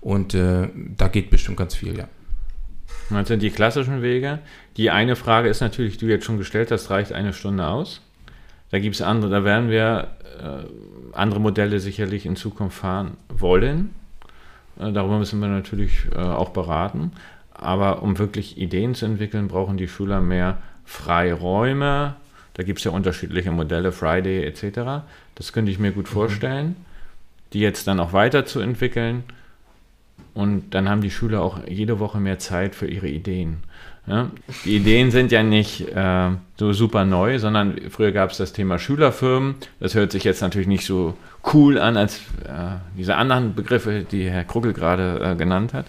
und 0.00 0.34
äh, 0.34 0.68
da 0.96 1.08
geht 1.08 1.30
bestimmt 1.30 1.56
ganz 1.56 1.74
viel, 1.74 1.96
ja. 1.98 2.08
Das 3.10 3.28
sind 3.28 3.42
die 3.42 3.50
klassischen 3.50 4.02
Wege. 4.02 4.40
Die 4.76 4.90
eine 4.90 5.16
Frage 5.16 5.48
ist 5.48 5.60
natürlich, 5.60 5.96
die 5.96 6.06
du 6.06 6.12
jetzt 6.12 6.24
schon 6.24 6.38
gestellt 6.38 6.70
hast, 6.70 6.90
reicht 6.90 7.12
eine 7.12 7.32
Stunde 7.32 7.66
aus? 7.66 8.00
Da 8.70 8.78
gibt 8.80 8.96
es 8.96 9.02
andere, 9.02 9.30
da 9.30 9.44
werden 9.44 9.70
wir 9.70 10.08
äh, 10.42 11.16
andere 11.16 11.40
Modelle 11.40 11.78
sicherlich 11.78 12.26
in 12.26 12.36
Zukunft 12.36 12.78
fahren 12.78 13.16
wollen. 13.28 13.94
Äh, 14.78 14.92
darüber 14.92 15.18
müssen 15.18 15.40
wir 15.40 15.48
natürlich 15.48 16.06
äh, 16.12 16.18
auch 16.18 16.50
beraten. 16.50 17.12
Aber 17.52 18.02
um 18.02 18.18
wirklich 18.18 18.58
Ideen 18.58 18.94
zu 18.94 19.06
entwickeln, 19.06 19.48
brauchen 19.48 19.76
die 19.76 19.88
Schüler 19.88 20.20
mehr 20.20 20.58
Freiräume. 20.84 22.16
Da 22.54 22.62
gibt 22.62 22.78
es 22.80 22.84
ja 22.84 22.90
unterschiedliche 22.90 23.50
Modelle, 23.50 23.92
Friday 23.92 24.44
etc. 24.44 25.04
Das 25.34 25.52
könnte 25.52 25.70
ich 25.70 25.78
mir 25.78 25.92
gut 25.92 26.08
vorstellen, 26.08 26.76
die 27.52 27.60
jetzt 27.60 27.86
dann 27.86 28.00
auch 28.00 28.12
weiterzuentwickeln. 28.12 29.24
Und 30.36 30.74
dann 30.74 30.86
haben 30.86 31.00
die 31.00 31.10
Schüler 31.10 31.40
auch 31.40 31.60
jede 31.66 31.98
Woche 31.98 32.18
mehr 32.18 32.38
Zeit 32.38 32.74
für 32.74 32.86
ihre 32.86 33.08
Ideen. 33.08 33.62
Ja? 34.06 34.30
Die 34.66 34.76
Ideen 34.76 35.10
sind 35.10 35.32
ja 35.32 35.42
nicht 35.42 35.88
äh, 35.88 36.28
so 36.58 36.74
super 36.74 37.06
neu, 37.06 37.38
sondern 37.38 37.80
früher 37.88 38.12
gab 38.12 38.32
es 38.32 38.36
das 38.36 38.52
Thema 38.52 38.78
Schülerfirmen. 38.78 39.54
Das 39.80 39.94
hört 39.94 40.12
sich 40.12 40.24
jetzt 40.24 40.42
natürlich 40.42 40.68
nicht 40.68 40.84
so 40.84 41.16
cool 41.54 41.78
an 41.78 41.96
als 41.96 42.18
äh, 42.44 42.76
diese 42.98 43.16
anderen 43.16 43.54
Begriffe, 43.54 44.04
die 44.04 44.28
Herr 44.28 44.44
Kruckel 44.44 44.74
gerade 44.74 45.20
äh, 45.22 45.36
genannt 45.36 45.72
hat. 45.72 45.86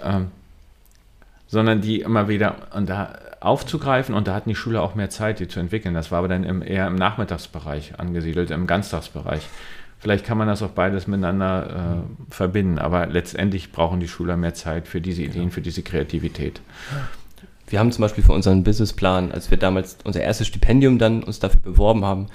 Ähm, 0.00 0.28
sondern 1.48 1.80
die 1.80 2.02
immer 2.02 2.28
wieder 2.28 2.54
und 2.72 2.88
da 2.88 3.18
aufzugreifen 3.40 4.14
und 4.14 4.28
da 4.28 4.34
hatten 4.34 4.48
die 4.48 4.54
Schüler 4.54 4.82
auch 4.82 4.94
mehr 4.94 5.10
Zeit, 5.10 5.40
die 5.40 5.48
zu 5.48 5.58
entwickeln. 5.58 5.92
Das 5.92 6.12
war 6.12 6.20
aber 6.20 6.28
dann 6.28 6.44
im, 6.44 6.62
eher 6.62 6.86
im 6.86 6.94
Nachmittagsbereich 6.94 7.98
angesiedelt, 7.98 8.52
im 8.52 8.68
Ganztagsbereich. 8.68 9.42
Vielleicht 10.00 10.24
kann 10.24 10.38
man 10.38 10.48
das 10.48 10.62
auch 10.62 10.70
beides 10.70 11.06
miteinander 11.06 12.04
äh, 12.08 12.32
verbinden, 12.32 12.78
aber 12.78 13.06
letztendlich 13.06 13.70
brauchen 13.70 14.00
die 14.00 14.08
Schüler 14.08 14.38
mehr 14.38 14.54
Zeit 14.54 14.88
für 14.88 15.02
diese 15.02 15.22
Ideen, 15.22 15.50
für 15.50 15.60
diese 15.60 15.82
Kreativität. 15.82 16.62
Wir 17.68 17.78
haben 17.78 17.92
zum 17.92 18.02
Beispiel 18.02 18.24
für 18.24 18.32
unseren 18.32 18.64
Businessplan, 18.64 19.30
als 19.30 19.50
wir 19.50 19.58
damals 19.58 19.98
unser 20.04 20.22
erstes 20.22 20.46
Stipendium 20.46 20.98
dann 20.98 21.22
uns 21.22 21.38
dafür 21.38 21.60
beworben 21.60 22.06
haben, 22.06 22.28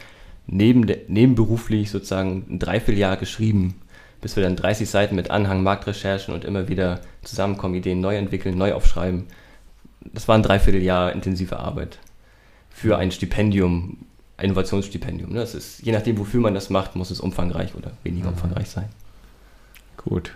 neben 0.45 0.86
nebenberuflich 1.07 1.89
sozusagen 1.89 2.45
ein 2.48 2.60
Dreivierteljahr 2.60 3.17
geschrieben, 3.17 3.81
bis 4.22 4.36
wir 4.36 4.43
dann 4.43 4.55
30 4.55 4.88
Seiten 4.88 5.15
mit 5.15 5.31
Anhang, 5.31 5.63
Marktrecherchen 5.63 6.36
und 6.36 6.45
immer 6.45 6.67
wieder 6.67 7.01
zusammenkommen, 7.24 7.74
Ideen 7.74 8.00
neu 8.00 8.15
entwickeln, 8.15 8.60
neu 8.60 8.74
aufschreiben. 8.74 9.25
Das 10.01 10.27
war 10.27 10.36
ein 10.36 10.43
Dreivierteljahr 10.43 11.12
intensive 11.13 11.57
Arbeit 11.57 11.98
für 12.69 12.98
ein 12.98 13.10
Stipendium, 13.10 14.05
Innovationsstipendium. 14.42 15.32
Ne? 15.32 15.39
Das 15.39 15.56
ist, 15.56 15.82
je 15.82 15.92
nachdem, 15.92 16.18
wofür 16.18 16.42
man 16.42 16.54
das 16.54 16.70
macht, 16.70 16.96
muss 16.96 17.12
es 17.12 17.20
umfangreich 17.20 17.75
oder 17.75 17.92
weniger 18.04 18.30
umfangreich 18.30 18.70
sein. 18.70 18.89
Gut. 19.98 20.34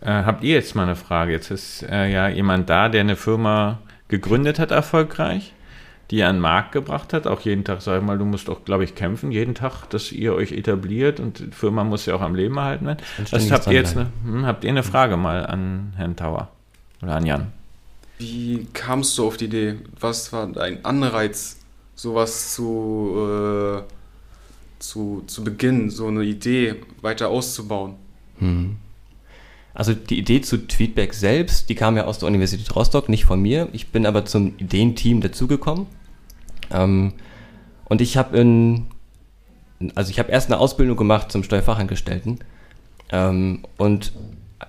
Äh, 0.00 0.10
habt 0.10 0.42
ihr 0.42 0.54
jetzt 0.54 0.74
mal 0.74 0.82
eine 0.82 0.96
Frage? 0.96 1.32
Jetzt 1.32 1.50
ist 1.50 1.82
äh, 1.82 2.10
ja 2.10 2.28
jemand 2.28 2.68
da, 2.68 2.88
der 2.88 3.02
eine 3.02 3.16
Firma 3.16 3.78
gegründet 4.08 4.58
hat, 4.58 4.70
erfolgreich, 4.70 5.52
die 6.10 6.20
er 6.20 6.28
an 6.28 6.36
den 6.36 6.42
Markt 6.42 6.72
gebracht 6.72 7.12
hat. 7.12 7.26
Auch 7.26 7.40
jeden 7.40 7.64
Tag, 7.64 7.80
sag 7.82 8.00
ich 8.00 8.06
mal, 8.06 8.18
du 8.18 8.24
musst 8.24 8.50
auch, 8.50 8.64
glaube 8.64 8.84
ich, 8.84 8.94
kämpfen, 8.94 9.30
jeden 9.30 9.54
Tag, 9.54 9.86
dass 9.90 10.12
ihr 10.12 10.34
euch 10.34 10.52
etabliert 10.52 11.20
und 11.20 11.38
die 11.38 11.50
Firma 11.50 11.84
muss 11.84 12.06
ja 12.06 12.14
auch 12.14 12.20
am 12.20 12.34
Leben 12.34 12.56
erhalten 12.56 12.86
werden. 12.86 13.02
Was 13.30 13.50
habt 13.50 13.66
ihr 13.68 13.72
jetzt 13.72 13.96
eine, 13.96 14.08
hm, 14.24 14.44
habt 14.44 14.64
ihr 14.64 14.70
eine 14.70 14.82
Frage 14.82 15.16
mal 15.16 15.46
an 15.46 15.94
Herrn 15.96 16.16
Tauer 16.16 16.48
oder 17.02 17.16
an 17.16 17.26
Jan? 17.26 17.52
Wie 18.18 18.66
kamst 18.72 19.16
du 19.18 19.26
auf 19.26 19.36
die 19.36 19.46
Idee? 19.46 19.76
Was 20.00 20.32
war 20.32 20.46
dein 20.46 20.84
Anreiz, 20.84 21.58
sowas 21.96 22.54
zu, 22.54 23.16
äh, 23.18 23.82
zu, 24.78 25.24
zu 25.26 25.42
beginnen, 25.42 25.90
so 25.90 26.06
eine 26.06 26.22
Idee 26.22 26.76
weiter 27.00 27.28
auszubauen? 27.28 27.94
Hm. 28.38 28.76
Also 29.74 29.92
die 29.92 30.18
Idee 30.18 30.40
zu 30.40 30.66
Tweetback 30.66 31.12
selbst, 31.12 31.68
die 31.68 31.74
kam 31.74 31.96
ja 31.96 32.04
aus 32.04 32.18
der 32.18 32.28
Universität 32.28 32.74
Rostock, 32.74 33.08
nicht 33.08 33.24
von 33.24 33.40
mir. 33.40 33.68
Ich 33.72 33.88
bin 33.88 34.06
aber 34.06 34.24
zum 34.24 34.54
Ideenteam 34.58 35.20
dazugekommen. 35.20 35.86
Ähm, 36.70 37.12
und 37.84 38.00
ich 38.00 38.16
habe 38.16 38.38
in, 38.38 38.86
also 39.94 40.10
ich 40.10 40.18
habe 40.18 40.32
erst 40.32 40.50
eine 40.50 40.60
Ausbildung 40.60 40.96
gemacht 40.96 41.30
zum 41.30 41.42
Steuerfachangestellten 41.42 42.38
ähm, 43.10 43.64
und 43.76 44.12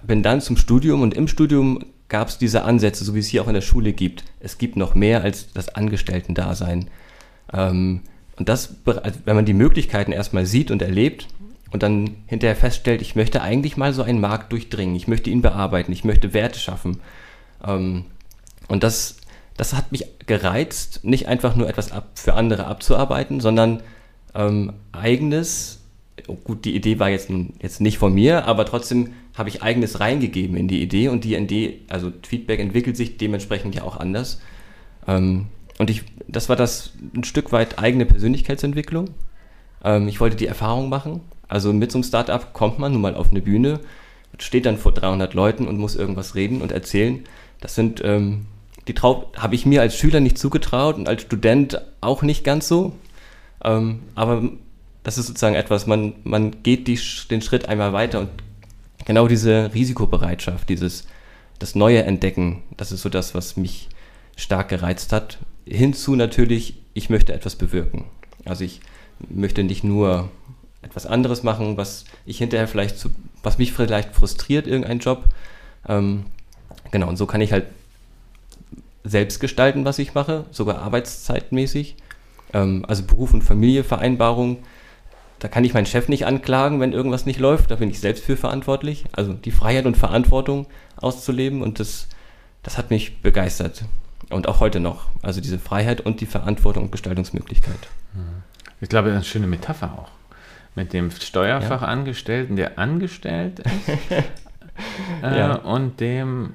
bin 0.06 0.24
dann 0.24 0.42
zum 0.42 0.58
Studium 0.58 1.02
und 1.02 1.14
im 1.14 1.28
Studium 1.28 1.86
gab 2.10 2.28
es 2.28 2.38
diese 2.38 2.64
Ansätze, 2.64 3.04
so 3.04 3.16
wie 3.16 3.20
es 3.20 3.28
hier 3.28 3.42
auch 3.42 3.48
in 3.48 3.54
der 3.54 3.62
Schule 3.62 3.94
gibt. 3.94 4.24
Es 4.40 4.58
gibt 4.58 4.76
noch 4.76 4.96
mehr 4.96 5.24
als 5.24 5.52
das 5.54 5.70
Angestellten-Dasein. 5.70 6.90
Ähm, 7.54 8.02
und 8.38 8.50
das, 8.50 8.76
also 8.86 9.20
wenn 9.26 9.36
man 9.36 9.46
die 9.46 9.54
Möglichkeiten 9.54 10.12
erstmal 10.12 10.46
sieht 10.46 10.72
und 10.72 10.82
erlebt 10.82 11.28
und 11.72 11.84
dann 11.84 12.18
hinterher 12.28 12.56
feststellt, 12.56 13.02
ich 13.02 13.16
möchte 13.16 13.42
eigentlich 13.42 13.78
mal 13.78 13.94
so 13.94 14.04
einen 14.04 14.22
Markt 14.22 14.52
durchdringen, 14.52 14.96
ich 14.96 15.08
möchte 15.08 15.30
ihn 15.30 15.42
bearbeiten, 15.42 15.92
ich 15.92 16.04
möchte 16.04 16.34
Werte 16.34 16.60
schaffen. 16.60 17.00
Ähm, 17.66 18.06
und 18.68 18.84
das, 18.84 19.18
das 19.56 19.74
hat 19.74 19.92
mich 19.92 20.06
gereizt, 20.28 21.04
nicht 21.04 21.28
einfach 21.28 21.56
nur 21.56 21.68
etwas 21.68 21.92
ab, 21.92 22.12
für 22.16 22.36
andere 22.36 22.68
abzuarbeiten, 22.68 23.40
sondern 23.40 23.82
ähm, 24.36 24.74
eigenes, 24.92 25.80
oh 26.28 26.36
gut, 26.36 26.66
die 26.66 26.76
Idee 26.76 27.00
war 27.00 27.10
jetzt, 27.10 27.30
jetzt 27.62 27.82
nicht 27.82 27.98
von 27.98 28.14
mir, 28.14 28.46
aber 28.46 28.66
trotzdem 28.66 29.14
habe 29.36 29.50
ich 29.50 29.64
eigenes 29.64 30.00
reingegeben 30.00 30.58
in 30.58 30.68
die 30.68 30.82
Idee 30.82 31.10
und 31.10 31.24
die 31.24 31.36
Idee, 31.36 31.82
also 31.88 32.12
Feedback 32.28 32.60
entwickelt 32.60 32.98
sich 32.98 33.18
dementsprechend 33.18 33.74
ja 33.74 33.84
auch 33.84 33.98
anders. 33.98 34.42
Ähm, 35.08 35.48
und 35.80 35.90
ich, 35.90 36.04
das 36.28 36.50
war 36.50 36.56
das 36.56 36.92
ein 37.16 37.24
Stück 37.24 37.52
weit 37.52 37.80
eigene 37.80 38.06
Persönlichkeitsentwicklung. 38.06 39.10
Ähm, 39.84 40.08
ich 40.08 40.20
wollte 40.20 40.36
die 40.36 40.48
Erfahrung 40.48 40.90
machen. 40.90 41.22
Also 41.48 41.72
mit 41.74 41.92
so 41.92 41.98
einem 41.98 42.04
Startup 42.04 42.54
kommt 42.54 42.80
man 42.80 42.92
nun 42.92 43.02
mal 43.02 43.16
auf 43.16 43.32
eine 43.32 43.42
Bühne, 43.42 43.80
steht 44.40 44.66
dann 44.66 44.78
vor 44.78 44.92
300 44.92 45.34
Leuten 45.34 45.68
und 45.68 45.78
muss 45.78 45.96
irgendwas 45.96 46.36
reden 46.36 46.62
und 46.62 46.72
erzählen. 46.72 47.24
Das 47.62 47.76
sind, 47.76 48.02
ähm, 48.04 48.46
die 48.88 48.94
trau 48.94 49.32
habe 49.38 49.56
ich 49.56 49.66
mir 49.66 49.82
als 49.82 49.96
Schüler 49.96 50.20
nicht 50.20 50.38
zugetraut 50.38 50.96
und 50.96 51.08
als 51.08 51.22
Student 51.22 51.82
auch 52.02 52.22
nicht 52.22 52.44
ganz 52.44 52.68
so. 52.68 52.94
Ähm, 53.64 54.00
aber 54.16 54.44
das 55.04 55.18
ist 55.18 55.28
sozusagen 55.28 55.56
etwas, 55.56 55.88
man, 55.88 56.14
man 56.24 56.64
geht 56.64 56.88
die, 56.88 57.00
den 57.30 57.42
Schritt 57.42 57.68
einmal 57.68 57.94
weiter 57.94 58.20
und 58.20 58.30
genau 59.06 59.28
diese 59.28 59.74
Risikobereitschaft, 59.74 60.68
dieses 60.70 61.08
das 61.60 61.76
Neue 61.76 62.04
entdecken, 62.04 62.62
das 62.76 62.92
ist 62.92 63.02
so 63.02 63.10
das, 63.10 63.34
was 63.34 63.58
mich 63.58 63.90
stark 64.36 64.70
gereizt 64.70 65.12
hat. 65.14 65.40
Hinzu 65.70 66.16
natürlich, 66.16 66.76
ich 66.94 67.10
möchte 67.10 67.34
etwas 67.34 67.56
bewirken. 67.56 68.06
Also 68.46 68.64
ich 68.64 68.82
möchte 69.30 69.64
nicht 69.64 69.84
nur 69.84 70.30
etwas 70.82 71.06
anderes 71.06 71.44
machen, 71.44 71.78
was 71.78 72.06
ich 72.26 72.38
hinterher 72.38 72.68
vielleicht 72.68 72.98
zu, 72.98 73.10
was 73.44 73.58
mich 73.58 73.74
vielleicht 73.74 74.16
frustriert, 74.16 74.68
irgendein 74.68 75.00
Job. 75.00 75.26
Ähm, 75.88 76.26
genau, 76.92 77.10
und 77.10 77.18
so 77.18 77.26
kann 77.26 77.42
ich 77.42 77.52
halt 77.52 77.66
selbst 79.04 79.40
gestalten, 79.40 79.86
was 79.86 80.00
ich 80.00 80.14
mache, 80.14 80.46
sogar 80.52 80.80
arbeitszeitmäßig. 80.80 81.96
Ähm, 82.54 82.86
also 82.88 83.04
Beruf 83.04 83.34
und 83.34 83.44
Familie, 83.44 83.84
Vereinbarung. 83.84 84.60
Da 85.40 85.48
kann 85.48 85.64
ich 85.64 85.74
meinen 85.74 85.86
Chef 85.86 86.08
nicht 86.08 86.26
anklagen, 86.26 86.80
wenn 86.80 86.94
irgendwas 86.94 87.26
nicht 87.26 87.40
läuft. 87.40 87.72
Da 87.72 87.76
bin 87.76 87.90
ich 87.90 88.00
selbst 88.00 88.24
für 88.24 88.38
verantwortlich. 88.38 89.06
Also 89.12 89.34
die 89.34 89.52
Freiheit 89.52 89.86
und 89.86 89.96
Verantwortung 89.96 90.66
auszuleben. 90.96 91.62
Und 91.62 91.80
das, 91.80 92.08
das 92.64 92.78
hat 92.78 92.90
mich 92.90 93.22
begeistert. 93.22 93.84
Und 94.30 94.48
auch 94.48 94.60
heute 94.60 94.80
noch. 94.80 95.08
Also 95.22 95.40
diese 95.42 95.58
Freiheit 95.60 96.02
und 96.02 96.20
die 96.22 96.26
Verantwortung 96.26 96.86
und 96.86 96.92
Gestaltungsmöglichkeit. 96.92 97.88
Ich 98.82 98.90
glaube, 98.90 99.10
das 99.10 99.14
ist 99.14 99.18
eine 99.18 99.26
schöne 99.26 99.48
Metapher 99.48 99.94
auch. 99.98 100.10
Mit 100.76 100.94
dem 100.94 101.10
Steuerfachangestellten, 101.12 102.56
der 102.56 102.78
angestellt 102.78 103.60
ist, 103.60 103.90
äh, 105.24 105.38
Ja. 105.38 105.56
und 105.56 106.00
dem 106.00 106.54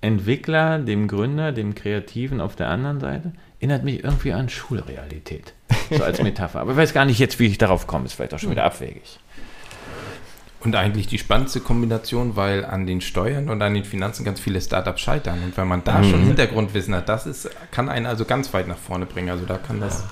Entwickler, 0.00 0.78
dem 0.78 1.08
Gründer, 1.08 1.52
dem 1.52 1.74
Kreativen 1.74 2.40
auf 2.40 2.54
der 2.54 2.68
anderen 2.68 3.00
Seite. 3.00 3.32
Erinnert 3.58 3.82
mich 3.84 4.04
irgendwie 4.04 4.32
an 4.32 4.48
Schulrealität. 4.48 5.54
So 5.90 6.04
als 6.04 6.22
Metapher. 6.22 6.60
Aber 6.60 6.72
ich 6.72 6.76
weiß 6.76 6.92
gar 6.92 7.04
nicht 7.06 7.18
jetzt, 7.18 7.38
wie 7.40 7.46
ich 7.46 7.58
darauf 7.58 7.86
komme. 7.86 8.04
Ist 8.04 8.12
vielleicht 8.12 8.34
auch 8.34 8.38
schon 8.38 8.50
wieder 8.50 8.64
abwegig. 8.64 9.18
Und 10.66 10.74
eigentlich 10.74 11.06
die 11.06 11.18
spannendste 11.18 11.60
Kombination, 11.60 12.34
weil 12.34 12.64
an 12.64 12.88
den 12.88 13.00
Steuern 13.00 13.48
und 13.50 13.62
an 13.62 13.72
den 13.72 13.84
Finanzen 13.84 14.24
ganz 14.24 14.40
viele 14.40 14.60
Startups 14.60 15.00
scheitern. 15.00 15.38
Und 15.44 15.56
wenn 15.56 15.68
man 15.68 15.84
da 15.84 16.02
schon 16.02 16.24
Hintergrundwissen 16.24 16.92
hat, 16.92 17.08
das 17.08 17.24
ist, 17.24 17.48
kann 17.70 17.88
einen 17.88 18.04
also 18.04 18.24
ganz 18.24 18.52
weit 18.52 18.66
nach 18.66 18.76
vorne 18.76 19.06
bringen. 19.06 19.30
Also 19.30 19.44
da 19.44 19.58
kann 19.58 19.78
das 19.78 20.02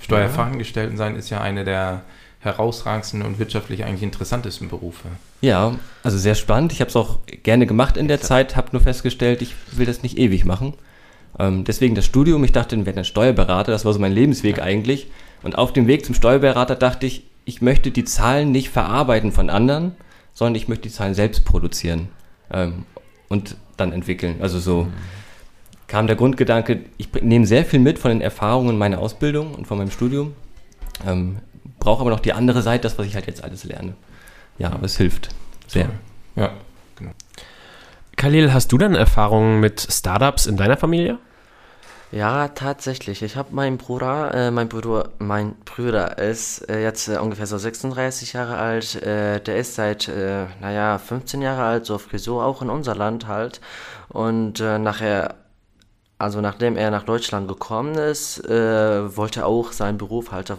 Steuerfachangestellten 0.00 0.96
sein, 0.96 1.14
ist 1.14 1.30
ja 1.30 1.40
eine 1.40 1.62
der 1.62 2.02
herausragendsten 2.40 3.22
und 3.22 3.38
wirtschaftlich 3.38 3.84
eigentlich 3.84 4.02
interessantesten 4.02 4.68
Berufe. 4.68 5.06
Ja, 5.40 5.76
also 6.02 6.18
sehr 6.18 6.34
spannend. 6.34 6.72
Ich 6.72 6.80
habe 6.80 6.88
es 6.88 6.96
auch 6.96 7.20
gerne 7.44 7.66
gemacht 7.66 7.96
in 7.96 8.08
der 8.08 8.20
Zeit, 8.20 8.56
habe 8.56 8.70
nur 8.72 8.82
festgestellt, 8.82 9.40
ich 9.40 9.54
will 9.70 9.86
das 9.86 10.02
nicht 10.02 10.18
ewig 10.18 10.44
machen. 10.44 10.74
Ähm, 11.38 11.62
deswegen 11.62 11.94
das 11.94 12.06
Studium, 12.06 12.42
ich 12.42 12.50
dachte, 12.50 12.74
ich 12.74 12.86
werde 12.86 12.98
ein 12.98 13.04
Steuerberater, 13.04 13.70
das 13.70 13.84
war 13.84 13.92
so 13.92 14.00
mein 14.00 14.10
Lebensweg 14.10 14.56
ja. 14.56 14.64
eigentlich. 14.64 15.06
Und 15.44 15.56
auf 15.56 15.72
dem 15.72 15.86
Weg 15.86 16.04
zum 16.04 16.16
Steuerberater 16.16 16.74
dachte 16.74 17.06
ich, 17.06 17.22
ich 17.44 17.62
möchte 17.62 17.90
die 17.90 18.04
Zahlen 18.04 18.52
nicht 18.52 18.70
verarbeiten 18.70 19.32
von 19.32 19.50
anderen, 19.50 19.96
sondern 20.34 20.54
ich 20.54 20.68
möchte 20.68 20.88
die 20.88 20.94
Zahlen 20.94 21.14
selbst 21.14 21.44
produzieren 21.44 22.08
ähm, 22.50 22.84
und 23.28 23.56
dann 23.76 23.92
entwickeln. 23.92 24.36
Also 24.40 24.58
so 24.58 24.84
mhm. 24.84 24.92
kam 25.86 26.06
der 26.06 26.16
Grundgedanke, 26.16 26.84
ich 26.98 27.12
nehme 27.20 27.46
sehr 27.46 27.64
viel 27.64 27.80
mit 27.80 27.98
von 27.98 28.10
den 28.10 28.20
Erfahrungen 28.20 28.78
meiner 28.78 28.98
Ausbildung 28.98 29.54
und 29.54 29.66
von 29.66 29.78
meinem 29.78 29.90
Studium, 29.90 30.34
ähm, 31.06 31.38
brauche 31.78 32.00
aber 32.00 32.10
noch 32.10 32.20
die 32.20 32.32
andere 32.32 32.62
Seite, 32.62 32.82
das, 32.82 32.98
was 32.98 33.06
ich 33.06 33.14
halt 33.14 33.26
jetzt 33.26 33.42
alles 33.42 33.64
lerne. 33.64 33.94
Ja, 34.58 34.72
aber 34.72 34.84
es 34.84 34.96
hilft 34.96 35.30
sehr. 35.66 35.90
Ja, 36.36 36.52
genau. 36.96 37.12
Khalil, 38.16 38.52
hast 38.52 38.70
du 38.70 38.78
dann 38.78 38.94
Erfahrungen 38.94 39.60
mit 39.60 39.80
Startups 39.80 40.46
in 40.46 40.56
deiner 40.56 40.76
Familie? 40.76 41.18
Ja, 42.12 42.48
tatsächlich. 42.48 43.22
Ich 43.22 43.36
habe 43.36 43.54
meinen 43.54 43.78
Bruder, 43.78 44.34
äh, 44.34 44.50
mein 44.50 44.68
Bruder, 44.68 45.08
mein 45.18 45.54
Bruder 45.64 46.18
ist 46.18 46.68
äh, 46.68 46.82
jetzt 46.82 47.08
äh, 47.08 47.16
ungefähr 47.16 47.46
so 47.46 47.56
36 47.56 48.34
Jahre 48.34 48.58
alt. 48.58 48.96
Äh, 49.02 49.40
der 49.40 49.56
ist 49.56 49.76
seit, 49.76 50.08
äh, 50.08 50.44
naja, 50.60 50.98
15 50.98 51.40
Jahre 51.40 51.62
alt, 51.62 51.86
so 51.86 51.96
Frisur 51.96 52.44
auch 52.44 52.60
in 52.60 52.68
unser 52.68 52.94
Land 52.94 53.28
halt. 53.28 53.62
Und 54.10 54.60
äh, 54.60 54.78
nachher, 54.78 55.36
also 56.18 56.42
nachdem 56.42 56.76
er 56.76 56.90
nach 56.90 57.04
Deutschland 57.04 57.48
gekommen 57.48 57.94
ist, 57.94 58.44
äh, 58.46 59.16
wollte 59.16 59.40
er 59.40 59.46
auch 59.46 59.72
seinen 59.72 59.96
Beruf 59.96 60.32
halt 60.32 60.52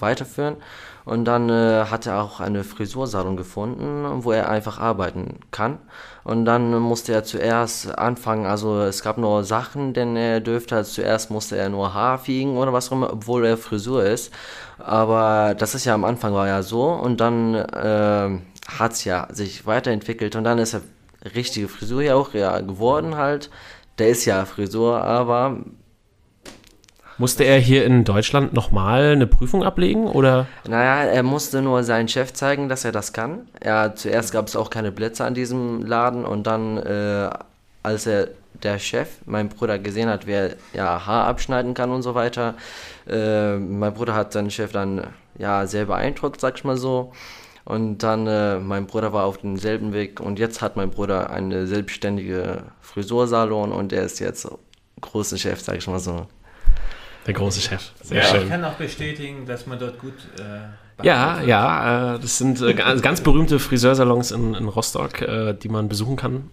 weiterführen. 0.00 0.56
Und 1.04 1.24
dann 1.26 1.48
äh, 1.50 1.86
hat 1.90 2.06
er 2.06 2.22
auch 2.22 2.40
eine 2.40 2.64
Frisursalon 2.64 3.36
gefunden, 3.36 4.24
wo 4.24 4.32
er 4.32 4.48
einfach 4.48 4.78
arbeiten 4.78 5.40
kann. 5.50 5.78
Und 6.28 6.44
dann 6.44 6.78
musste 6.78 7.14
er 7.14 7.24
zuerst 7.24 7.96
anfangen, 7.96 8.44
also 8.44 8.82
es 8.82 9.02
gab 9.02 9.16
nur 9.16 9.44
Sachen, 9.44 9.94
denn 9.94 10.14
er 10.14 10.40
dürfte 10.40 10.74
halt 10.76 10.86
zuerst 10.86 11.30
musste 11.30 11.56
er 11.56 11.70
nur 11.70 11.94
Haar 11.94 12.18
fegen 12.18 12.58
oder 12.58 12.70
was 12.70 12.88
auch 12.88 12.92
immer, 12.92 13.10
obwohl 13.14 13.46
er 13.46 13.56
Frisur 13.56 14.04
ist. 14.04 14.30
Aber 14.78 15.54
das 15.56 15.74
ist 15.74 15.86
ja 15.86 15.94
am 15.94 16.04
Anfang 16.04 16.34
war 16.34 16.46
ja 16.46 16.62
so 16.62 16.84
und 16.84 17.22
dann 17.22 17.54
äh, 17.54 18.40
hat 18.78 18.92
es 18.92 19.04
ja 19.04 19.26
sich 19.30 19.66
weiterentwickelt 19.66 20.36
und 20.36 20.44
dann 20.44 20.58
ist 20.58 20.74
er 20.74 20.82
richtige 21.34 21.66
Frisur 21.66 22.02
ja 22.02 22.14
auch 22.14 22.34
ja 22.34 22.60
geworden 22.60 23.16
halt. 23.16 23.48
Der 23.98 24.10
ist 24.10 24.26
ja 24.26 24.44
Frisur, 24.44 25.02
aber 25.02 25.56
musste 27.18 27.44
er 27.44 27.58
hier 27.58 27.84
in 27.84 28.04
Deutschland 28.04 28.52
nochmal 28.52 29.12
eine 29.12 29.26
Prüfung 29.26 29.64
ablegen 29.64 30.06
oder? 30.06 30.46
Naja, 30.66 31.10
er 31.10 31.22
musste 31.22 31.60
nur 31.60 31.82
seinen 31.82 32.08
Chef 32.08 32.32
zeigen, 32.32 32.68
dass 32.68 32.84
er 32.84 32.92
das 32.92 33.12
kann. 33.12 33.48
Ja, 33.64 33.94
zuerst 33.94 34.32
gab 34.32 34.46
es 34.46 34.56
auch 34.56 34.70
keine 34.70 34.92
Blitze 34.92 35.24
an 35.24 35.34
diesem 35.34 35.84
Laden 35.84 36.24
und 36.24 36.46
dann, 36.46 36.78
äh, 36.78 37.30
als 37.82 38.06
er 38.06 38.28
der 38.62 38.78
Chef, 38.78 39.08
mein 39.26 39.48
Bruder 39.48 39.78
gesehen 39.78 40.08
hat, 40.08 40.26
wer 40.26 40.56
ja 40.72 41.06
Haar 41.06 41.26
abschneiden 41.26 41.74
kann 41.74 41.90
und 41.90 42.02
so 42.02 42.14
weiter, 42.14 42.54
äh, 43.08 43.56
mein 43.56 43.94
Bruder 43.94 44.14
hat 44.14 44.32
seinen 44.32 44.50
Chef 44.50 44.72
dann 44.72 45.06
ja 45.38 45.66
sehr 45.66 45.86
beeindruckt, 45.86 46.40
sag 46.40 46.56
ich 46.56 46.64
mal 46.64 46.76
so. 46.76 47.12
Und 47.64 47.98
dann, 47.98 48.26
äh, 48.26 48.58
mein 48.58 48.86
Bruder 48.86 49.12
war 49.12 49.26
auf 49.26 49.38
demselben 49.38 49.92
Weg 49.92 50.20
und 50.20 50.38
jetzt 50.38 50.62
hat 50.62 50.76
mein 50.76 50.90
Bruder 50.90 51.30
eine 51.30 51.66
selbstständige 51.66 52.62
Frisursalon 52.80 53.72
und 53.72 53.92
er 53.92 54.04
ist 54.04 54.20
jetzt 54.20 54.48
großer 55.00 55.36
Chef, 55.36 55.60
sag 55.60 55.76
ich 55.76 55.86
mal 55.86 55.98
so. 55.98 56.26
Der 57.26 57.34
große 57.34 57.60
Chef. 57.60 57.92
Sehr 58.02 58.18
ja, 58.18 58.24
schön. 58.24 58.42
Ich 58.42 58.48
kann 58.48 58.64
auch 58.64 58.74
bestätigen, 58.74 59.46
dass 59.46 59.66
man 59.66 59.78
dort 59.78 59.98
gut. 59.98 60.14
Äh, 60.38 61.04
ja, 61.04 61.42
ja, 61.42 62.14
äh, 62.14 62.18
das 62.18 62.38
sind 62.38 62.60
äh, 62.60 62.74
ganz 62.74 63.20
berühmte 63.20 63.58
Friseursalons 63.58 64.32
in, 64.32 64.54
in 64.54 64.66
Rostock, 64.68 65.20
äh, 65.22 65.54
die 65.54 65.68
man 65.68 65.88
besuchen 65.88 66.16
kann. 66.16 66.50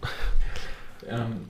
Ähm, 1.08 1.48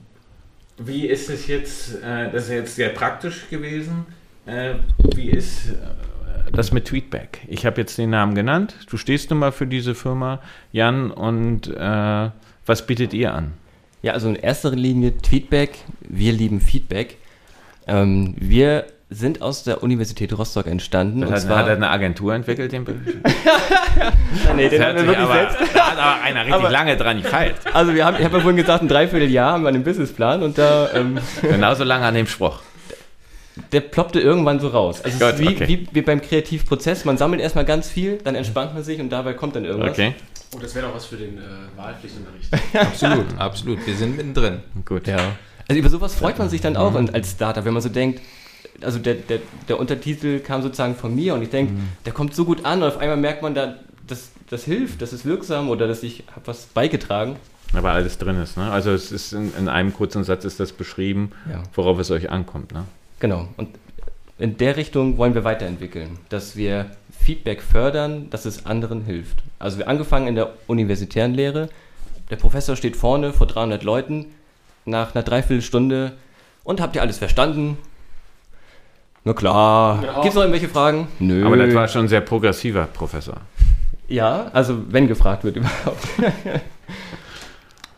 wie 0.77 1.07
ist 1.07 1.29
es 1.29 1.47
jetzt? 1.47 2.01
Äh, 2.01 2.31
das 2.31 2.45
ist 2.45 2.51
jetzt 2.51 2.75
sehr 2.75 2.89
praktisch 2.89 3.49
gewesen. 3.49 4.05
Äh, 4.45 4.75
wie 5.15 5.29
ist 5.29 5.73
das 6.51 6.71
mit 6.71 6.85
Tweetback? 6.85 7.41
Ich 7.47 7.65
habe 7.65 7.81
jetzt 7.81 7.97
den 7.97 8.09
Namen 8.09 8.33
genannt. 8.33 8.75
Du 8.89 8.97
stehst 8.97 9.29
nun 9.29 9.39
mal 9.39 9.51
für 9.51 9.67
diese 9.67 9.93
Firma, 9.93 10.41
Jan, 10.71 11.11
und 11.11 11.67
was 12.65 12.85
bietet 12.85 13.13
ihr 13.13 13.33
an? 13.33 13.53
Ja, 14.01 14.13
also 14.13 14.29
in 14.29 14.35
erster 14.35 14.71
Linie 14.71 15.17
Tweetback. 15.17 15.79
Wir 15.99 16.31
lieben 16.31 16.61
Feedback. 16.61 17.17
Ähm, 17.87 18.35
wir 18.37 18.85
sind 19.09 19.41
aus 19.41 19.63
der 19.63 19.83
Universität 19.83 20.37
Rostock 20.37 20.67
entstanden. 20.67 21.21
Das 21.21 21.31
heißt, 21.31 21.43
und 21.45 21.49
zwar, 21.49 21.59
hat 21.59 21.67
er 21.67 21.75
eine 21.77 21.89
Agentur 21.89 22.33
entwickelt, 22.33 22.73
den 22.73 22.83
Nee, 24.55 24.69
den 24.69 24.81
hat 24.83 24.95
er 24.95 25.07
wirklich 25.07 25.17
aber, 25.17 25.33
selbst. 25.33 25.57
Da 25.73 25.91
hat 25.91 25.97
aber 25.97 26.21
einer 26.21 26.41
richtig 26.41 26.55
aber, 26.55 26.69
lange 26.69 26.97
dran 26.97 27.21
gefeilt. 27.21 27.55
Also 27.73 27.93
wir 27.93 28.05
haben, 28.05 28.17
ich 28.17 28.25
habe 28.25 28.35
ja 28.35 28.41
vorhin 28.41 28.57
gesagt, 28.57 28.83
ein 28.83 28.87
Dreivierteljahr 28.87 29.53
haben 29.53 29.63
wir 29.63 29.69
einen 29.69 29.83
Businessplan 29.83 30.43
und 30.43 30.57
da... 30.57 30.89
Ähm, 30.93 31.19
Genauso 31.41 31.83
lange 31.83 32.05
an 32.05 32.15
dem 32.15 32.27
Spruch. 32.27 32.61
Der 33.71 33.81
ploppte 33.81 34.19
irgendwann 34.19 34.59
so 34.59 34.67
raus. 34.67 35.01
Also 35.01 35.19
Gott, 35.19 35.35
es 35.35 35.39
ist 35.39 35.47
wie, 35.47 35.55
okay. 35.55 35.67
wie, 35.67 35.87
wie, 35.91 36.01
beim 36.01 36.21
Kreativprozess. 36.21 37.05
Man 37.05 37.17
sammelt 37.17 37.41
erstmal 37.41 37.65
ganz 37.65 37.89
viel, 37.89 38.17
dann 38.23 38.35
entspannt 38.35 38.73
man 38.73 38.83
sich 38.83 38.99
und 38.99 39.09
dabei 39.09 39.33
kommt 39.33 39.55
dann 39.55 39.65
irgendwas. 39.65 39.91
Okay. 39.91 40.15
Oh, 40.55 40.59
das 40.59 40.75
wäre 40.75 40.87
doch 40.87 40.95
was 40.95 41.05
für 41.05 41.17
den 41.17 41.37
äh, 41.37 41.41
Wahlpflichtunterricht. 41.75 42.53
absolut, 42.73 43.25
absolut. 43.37 43.85
Wir 43.85 43.95
sind 43.95 44.17
mittendrin. 44.17 44.59
Gut. 44.85 45.07
Ja. 45.07 45.17
Also 45.67 45.79
über 45.79 45.89
sowas 45.89 46.15
freut 46.15 46.37
man 46.37 46.49
sich 46.49 46.61
dann 46.61 46.77
auch 46.77 46.91
mhm. 46.91 47.09
als 47.13 47.31
Startup, 47.31 47.65
wenn 47.65 47.73
man 47.73 47.81
so 47.81 47.89
denkt, 47.89 48.21
also 48.81 48.99
der, 48.99 49.15
der, 49.15 49.39
der 49.67 49.79
Untertitel 49.79 50.39
kam 50.39 50.61
sozusagen 50.61 50.95
von 50.95 51.15
mir 51.15 51.33
und 51.33 51.41
ich 51.41 51.49
denke, 51.49 51.73
mhm. 51.73 51.89
der 52.05 52.13
kommt 52.13 52.35
so 52.35 52.45
gut 52.45 52.65
an 52.65 52.81
und 52.81 52.89
auf 52.89 52.97
einmal 52.97 53.17
merkt 53.17 53.41
man 53.41 53.53
da, 53.53 53.75
das, 54.05 54.29
das 54.49 54.63
hilft, 54.63 55.01
das 55.01 55.13
ist 55.13 55.25
wirksam 55.25 55.69
oder 55.69 55.87
dass 55.87 56.03
ich 56.03 56.23
habe 56.31 56.47
was 56.47 56.65
beigetragen. 56.67 57.37
Aber 57.73 57.91
alles 57.91 58.17
drin 58.17 58.41
ist, 58.41 58.55
ne? 58.55 58.71
Also 58.71 58.91
es 58.91 59.11
ist 59.11 59.33
in, 59.33 59.53
in 59.57 59.67
einem 59.67 59.93
kurzen 59.93 60.23
Satz 60.23 60.45
ist 60.45 60.59
das 60.59 60.71
beschrieben, 60.71 61.31
ja. 61.51 61.63
worauf 61.73 61.99
es 61.99 62.11
euch 62.11 62.29
ankommt, 62.29 62.71
ne? 62.71 62.85
Genau. 63.19 63.49
Und 63.57 63.69
in 64.37 64.57
der 64.57 64.77
Richtung 64.77 65.17
wollen 65.17 65.33
wir 65.33 65.43
weiterentwickeln, 65.43 66.19
dass 66.29 66.55
wir 66.55 66.91
Feedback 67.19 67.61
fördern, 67.61 68.29
dass 68.29 68.45
es 68.45 68.65
anderen 68.65 69.01
hilft. 69.01 69.43
Also 69.59 69.79
wir 69.79 69.87
angefangen 69.87 70.27
in 70.27 70.35
der 70.35 70.53
universitären 70.67 71.33
Lehre. 71.33 71.69
Der 72.29 72.35
Professor 72.35 72.75
steht 72.75 72.95
vorne 72.95 73.33
vor 73.33 73.47
300 73.47 73.83
Leuten 73.83 74.27
nach 74.85 75.15
einer 75.15 75.23
Dreiviertelstunde 75.23 76.13
und 76.63 76.79
habt 76.79 76.95
ihr 76.95 77.01
alles 77.01 77.17
verstanden? 77.17 77.77
Na 79.27 79.33
klar. 79.33 80.01
Ja. 80.05 80.13
Gibt 80.13 80.27
es 80.27 80.35
noch 80.35 80.43
irgendwelche 80.43 80.69
Fragen? 80.69 81.09
Nö. 81.19 81.45
Aber 81.45 81.57
das 81.57 81.75
war 81.75 81.89
schon 81.89 82.05
ein 82.05 82.07
sehr 82.07 82.21
progressiver 82.21 82.85
Professor. 82.85 83.35
Ja, 84.07 84.49
also 84.53 84.89
wenn 84.89 85.09
gefragt 85.09 85.43
wird 85.43 85.57
überhaupt. 85.57 86.07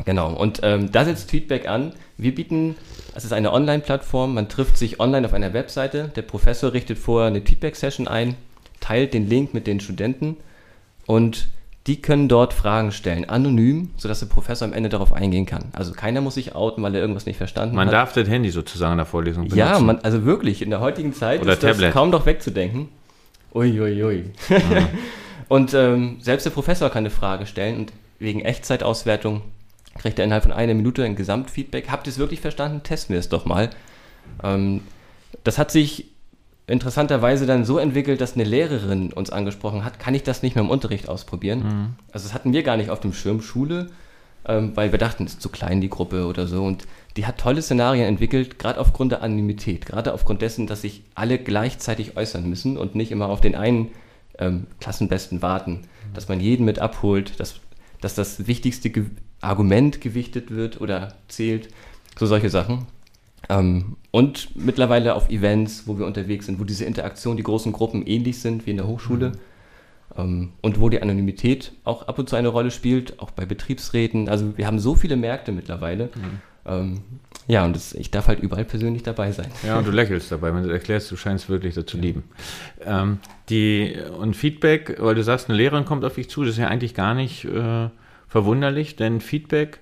genau. 0.06 0.34
Und 0.34 0.62
ähm, 0.64 0.92
da 0.92 1.06
setzt 1.06 1.30
Feedback 1.30 1.68
an. 1.68 1.94
Wir 2.18 2.34
bieten, 2.34 2.76
es 3.14 3.26
ist 3.26 3.34
eine 3.34 3.54
Online-Plattform, 3.54 4.34
man 4.34 4.50
trifft 4.50 4.76
sich 4.80 5.00
online 5.00 5.28
auf 5.28 5.36
einer 5.36 5.54
Webseite. 5.54 6.12
Der 6.16 6.24
Professor 6.24 6.74
richtet 6.74 6.98
vorher 6.98 7.28
eine 7.28 7.42
Feedback-Session 7.42 8.08
ein, 8.08 8.34
teilt 8.80 9.14
den 9.14 9.30
Link 9.30 9.54
mit 9.54 9.68
den 9.68 9.80
Studenten 9.80 10.36
und 11.06 11.48
die 11.88 12.02
können 12.02 12.28
dort 12.28 12.54
Fragen 12.54 12.92
stellen, 12.92 13.28
anonym, 13.30 13.92
sodass 13.98 14.20
der 14.20 14.28
Professor 14.28 14.68
am 14.68 14.74
Ende 14.74 14.90
darauf 14.90 15.14
eingehen 15.14 15.46
kann. 15.46 15.66
Also 15.72 15.94
keiner 15.94 16.22
muss 16.22 16.36
sich 16.36 16.54
outen, 16.54 16.84
weil 16.84 16.94
er 16.94 17.02
irgendwas 17.02 17.26
nicht 17.26 17.38
verstanden 17.38 17.76
man 17.76 17.88
hat. 17.88 17.94
Man 17.94 18.02
darf 18.02 18.14
das 18.14 18.28
Handy 18.28 18.50
sozusagen 18.50 18.94
in 18.94 18.98
der 18.98 19.06
Vorlesung 19.06 19.44
benutzen. 19.44 19.58
Ja, 19.58 19.80
man, 19.80 20.00
also 20.00 20.26
wirklich, 20.26 20.62
in 20.62 20.70
der 20.70 20.82
heutigen 20.82 21.14
Zeit 21.14 21.42
Oder 21.42 21.54
ist 21.54 21.62
Tablet. 21.62 21.88
das 21.88 21.94
kaum 21.94 22.12
doch 22.12 22.26
wegzudenken. 22.26 22.90
Uiuiui. 23.54 24.04
Ui, 24.04 24.04
ui. 24.04 24.24
Mhm. 24.50 24.88
und 25.48 25.74
ähm, 25.74 26.18
selbst 26.20 26.46
der 26.46 26.52
Professor 26.52 26.90
kann 26.90 27.00
eine 27.00 27.10
Frage 27.10 27.46
stellen 27.46 27.78
und 27.78 27.94
wegen 28.20 28.42
Echtzeitauswertung 28.42 29.42
kriegt 29.98 30.20
er 30.20 30.26
innerhalb 30.26 30.44
von 30.44 30.52
einer 30.52 30.74
Minute 30.74 31.04
ein 31.04 31.16
Gesamtfeedback. 31.16 31.90
Habt 31.90 32.08
ihr 32.08 32.12
es 32.12 32.20
wirklich 32.20 32.42
verstanden? 32.42 32.84
Testen 32.84 33.14
wir 33.14 33.20
es 33.20 33.30
doch 33.30 33.46
mal. 33.46 33.70
Ähm, 34.44 34.82
das 35.44 35.58
hat 35.58 35.72
sich 35.72 36.06
interessanterweise 36.70 37.46
dann 37.46 37.66
so 37.66 37.78
entwickelt, 37.78 38.22
dass 38.22 38.36
eine 38.36 38.44
Lehrerin 38.44 39.12
uns 39.12 39.30
angesprochen 39.30 39.84
hat, 39.84 40.00
kann 40.00 40.14
ich 40.14 40.24
das 40.24 40.44
nicht 40.44 40.56
mehr 40.56 40.64
im 40.64 40.70
Unterricht 40.70 41.10
ausprobieren? 41.10 41.60
Mhm. 41.60 41.88
Also 42.12 42.28
das 42.28 42.34
hatten 42.34 42.54
wir 42.54 42.64
gar 42.64 42.78
nicht 42.78 42.90
auf 42.90 43.00
dem 43.00 43.14
Schirm 43.14 43.42
Schule, 43.42 43.88
ähm, 44.46 44.72
weil 44.76 44.92
wir 44.92 45.00
dachten, 45.00 45.26
es 45.26 45.34
ist 45.34 45.42
zu 45.42 45.50
klein 45.50 45.82
die 45.82 45.90
Gruppe 45.90 46.26
oder 46.26 46.48
so. 46.48 46.64
Und 46.64 46.86
die 47.18 47.26
hat 47.26 47.40
tolle 47.40 47.62
Szenarien 47.62 48.06
entwickelt, 48.06 48.60
gerade 48.60 48.80
aufgrund 48.80 49.12
der 49.12 49.24
Anonymität, 49.24 49.86
gerade 49.86 50.14
aufgrund 50.14 50.42
dessen, 50.42 50.68
dass 50.68 50.82
sich 50.82 51.04
alle 51.16 51.40
gleichzeitig 51.40 52.16
äußern 52.16 52.48
müssen 52.48 52.78
und 52.78 52.96
nicht 52.96 53.12
immer 53.12 53.30
auf 53.30 53.42
den 53.42 53.56
einen 53.56 53.90
ähm, 54.38 54.68
Klassenbesten 54.80 55.42
warten, 55.42 55.72
mhm. 55.72 56.14
dass 56.14 56.28
man 56.28 56.40
jeden 56.40 56.66
mit 56.66 56.80
abholt, 56.80 57.40
dass, 57.40 57.60
dass 58.02 58.16
das 58.16 58.48
wichtigste 58.48 58.90
Ge 58.90 59.06
Argument 59.42 60.02
gewichtet 60.02 60.52
wird 60.52 60.82
oder 60.82 61.14
zählt, 61.30 61.70
so 62.18 62.26
solche 62.26 62.50
Sachen. 62.50 62.88
Ähm, 63.50 63.98
und 64.12 64.56
mittlerweile 64.56 65.16
auf 65.16 65.30
Events, 65.30 65.84
wo 65.88 65.98
wir 65.98 66.06
unterwegs 66.06 66.46
sind, 66.46 66.60
wo 66.60 66.64
diese 66.64 66.86
Interaktion, 66.86 67.38
die 67.38 67.44
großen 67.44 67.72
Gruppen 67.72 68.06
ähnlich 68.06 68.40
sind 68.40 68.66
wie 68.66 68.72
in 68.72 68.78
der 68.78 68.88
Hochschule. 68.88 69.30
Mhm. 69.30 69.34
Ähm, 70.18 70.50
und 70.62 70.80
wo 70.80 70.90
die 70.90 71.02
Anonymität 71.02 71.74
auch 71.84 72.08
ab 72.08 72.18
und 72.20 72.30
zu 72.30 72.36
eine 72.36 72.48
Rolle 72.48 72.72
spielt, 72.72 73.20
auch 73.20 73.32
bei 73.32 73.46
Betriebsräten. 73.46 74.30
Also 74.30 74.58
wir 74.58 74.68
haben 74.68 74.80
so 74.80 74.96
viele 74.96 75.16
Märkte 75.16 75.52
mittlerweile. 75.52 76.06
Mhm. 76.06 76.42
Ähm, 76.66 77.02
ja, 77.48 77.66
und 77.66 77.76
das, 77.76 77.94
ich 77.94 78.12
darf 78.12 78.28
halt 78.28 78.40
überall 78.40 78.66
persönlich 78.66 79.02
dabei 79.02 79.32
sein. 79.32 79.48
Ja, 79.66 79.80
und 79.80 79.88
du 79.88 79.92
lächelst 79.92 80.32
dabei, 80.32 80.54
wenn 80.54 80.64
du 80.64 80.70
erklärst, 80.70 81.10
du 81.12 81.16
scheinst 81.16 81.50
wirklich 81.50 81.74
dazu 81.74 81.98
lieben. 81.98 82.24
Ähm, 82.86 83.18
die, 83.50 83.96
und 84.20 84.36
Feedback, 84.36 84.98
weil 85.00 85.16
du 85.16 85.24
sagst, 85.24 85.50
eine 85.50 85.58
Lehrerin 85.58 85.86
kommt 85.86 86.06
auf 86.06 86.16
dich 86.16 86.30
zu, 86.30 86.44
das 86.44 86.54
ist 86.54 86.60
ja 86.60 86.68
eigentlich 86.68 86.94
gar 86.94 87.16
nicht 87.16 87.46
äh, 87.46 87.90
verwunderlich, 88.28 88.96
denn 88.96 89.20
Feedback 89.20 89.80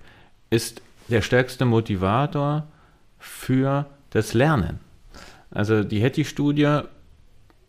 ist 0.50 0.82
der 1.10 1.22
stärkste 1.22 1.66
Motivator 1.66 2.68
für 3.28 3.86
das 4.10 4.34
Lernen. 4.34 4.80
Also 5.52 5.84
die 5.84 6.00
Hetty-Studie 6.00 6.82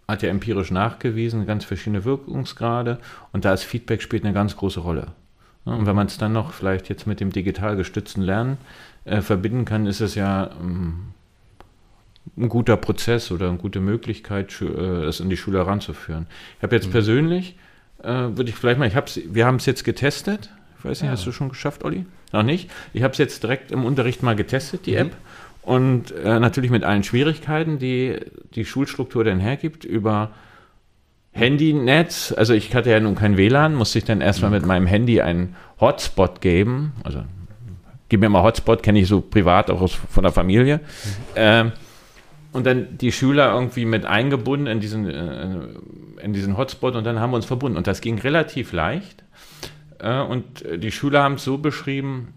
hat 0.08 0.22
ja 0.22 0.30
empirisch 0.30 0.70
nachgewiesen, 0.70 1.46
ganz 1.46 1.64
verschiedene 1.64 2.04
Wirkungsgrade 2.04 2.98
und 3.32 3.44
da 3.44 3.52
ist 3.52 3.64
Feedback 3.64 4.00
spielt 4.02 4.24
eine 4.24 4.32
ganz 4.32 4.56
große 4.56 4.80
Rolle. 4.80 5.08
Und 5.64 5.86
wenn 5.86 5.96
man 5.96 6.06
es 6.06 6.16
dann 6.16 6.32
noch 6.32 6.52
vielleicht 6.52 6.88
jetzt 6.88 7.06
mit 7.06 7.20
dem 7.20 7.30
digital 7.30 7.76
gestützten 7.76 8.22
Lernen 8.22 8.56
äh, 9.04 9.20
verbinden 9.20 9.66
kann, 9.66 9.86
ist 9.86 10.00
es 10.00 10.14
ja 10.14 10.50
ähm, 10.60 11.12
ein 12.36 12.48
guter 12.48 12.76
Prozess 12.76 13.30
oder 13.30 13.48
eine 13.48 13.58
gute 13.58 13.80
Möglichkeit, 13.80 14.62
äh, 14.62 15.04
das 15.04 15.20
in 15.20 15.28
die 15.28 15.36
Schule 15.36 15.58
heranzuführen. 15.58 16.26
Ich 16.56 16.62
habe 16.62 16.74
jetzt 16.74 16.88
mhm. 16.88 16.92
persönlich, 16.92 17.56
äh, 18.02 18.08
würde 18.08 18.48
ich 18.48 18.54
vielleicht 18.54 18.78
mal, 18.78 18.88
ich 18.88 18.96
hab's, 18.96 19.20
wir 19.26 19.44
haben 19.44 19.56
es 19.56 19.66
jetzt 19.66 19.84
getestet. 19.84 20.50
Ich 20.78 20.84
weiß 20.84 21.02
nicht, 21.02 21.08
ja. 21.08 21.12
hast 21.12 21.26
du 21.26 21.32
schon 21.32 21.50
geschafft, 21.50 21.84
Olli? 21.84 22.06
Noch 22.32 22.44
nicht. 22.44 22.70
Ich 22.92 23.02
habe 23.02 23.12
es 23.12 23.18
jetzt 23.18 23.42
direkt 23.42 23.72
im 23.72 23.84
Unterricht 23.84 24.22
mal 24.22 24.36
getestet, 24.36 24.86
die 24.86 24.92
mhm. 24.92 24.98
App. 24.98 25.16
Und 25.68 26.12
äh, 26.12 26.40
natürlich 26.40 26.70
mit 26.70 26.82
allen 26.82 27.04
Schwierigkeiten, 27.04 27.78
die 27.78 28.16
die 28.54 28.64
Schulstruktur 28.64 29.22
dann 29.22 29.38
hergibt, 29.38 29.84
über 29.84 30.30
Handynetz, 31.32 32.32
also 32.34 32.54
ich 32.54 32.74
hatte 32.74 32.90
ja 32.90 32.98
nun 33.00 33.16
kein 33.16 33.36
WLAN, 33.36 33.74
musste 33.74 33.98
ich 33.98 34.06
dann 34.06 34.22
erstmal 34.22 34.50
mit 34.50 34.64
meinem 34.64 34.86
Handy 34.86 35.20
einen 35.20 35.56
Hotspot 35.78 36.40
geben. 36.40 36.94
Also 37.04 37.22
gib 38.08 38.20
mir 38.20 38.30
mal 38.30 38.42
Hotspot, 38.42 38.82
kenne 38.82 39.00
ich 39.00 39.08
so 39.08 39.20
privat 39.20 39.70
auch 39.70 39.82
aus, 39.82 39.92
von 39.92 40.22
der 40.22 40.32
Familie. 40.32 40.80
Ähm, 41.36 41.72
und 42.52 42.64
dann 42.64 42.96
die 42.96 43.12
Schüler 43.12 43.52
irgendwie 43.52 43.84
mit 43.84 44.06
eingebunden 44.06 44.68
in 44.68 44.80
diesen, 44.80 45.06
äh, 45.06 45.58
in 46.22 46.32
diesen 46.32 46.56
Hotspot 46.56 46.94
und 46.94 47.04
dann 47.04 47.20
haben 47.20 47.32
wir 47.32 47.36
uns 47.36 47.44
verbunden. 47.44 47.76
Und 47.76 47.86
das 47.86 48.00
ging 48.00 48.18
relativ 48.18 48.72
leicht. 48.72 49.22
Äh, 49.98 50.18
und 50.20 50.64
die 50.78 50.92
Schüler 50.92 51.24
haben 51.24 51.34
es 51.34 51.44
so 51.44 51.58
beschrieben, 51.58 52.32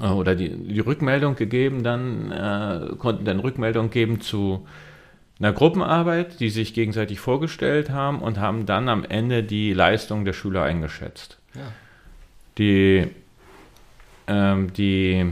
oder 0.00 0.34
die, 0.34 0.48
die 0.48 0.80
Rückmeldung 0.80 1.36
gegeben, 1.36 1.82
dann 1.82 2.32
äh, 2.32 2.96
konnten 2.96 3.24
dann 3.24 3.40
Rückmeldung 3.40 3.90
geben 3.90 4.20
zu 4.20 4.66
einer 5.38 5.52
Gruppenarbeit, 5.52 6.40
die 6.40 6.50
sich 6.50 6.74
gegenseitig 6.74 7.18
vorgestellt 7.20 7.90
haben 7.90 8.20
und 8.20 8.38
haben 8.38 8.66
dann 8.66 8.88
am 8.88 9.04
Ende 9.04 9.42
die 9.42 9.72
Leistung 9.72 10.24
der 10.24 10.32
Schüler 10.32 10.62
eingeschätzt. 10.62 11.38
Ja. 11.54 11.60
Die, 12.58 13.08
ähm, 14.26 14.72
die 14.74 15.26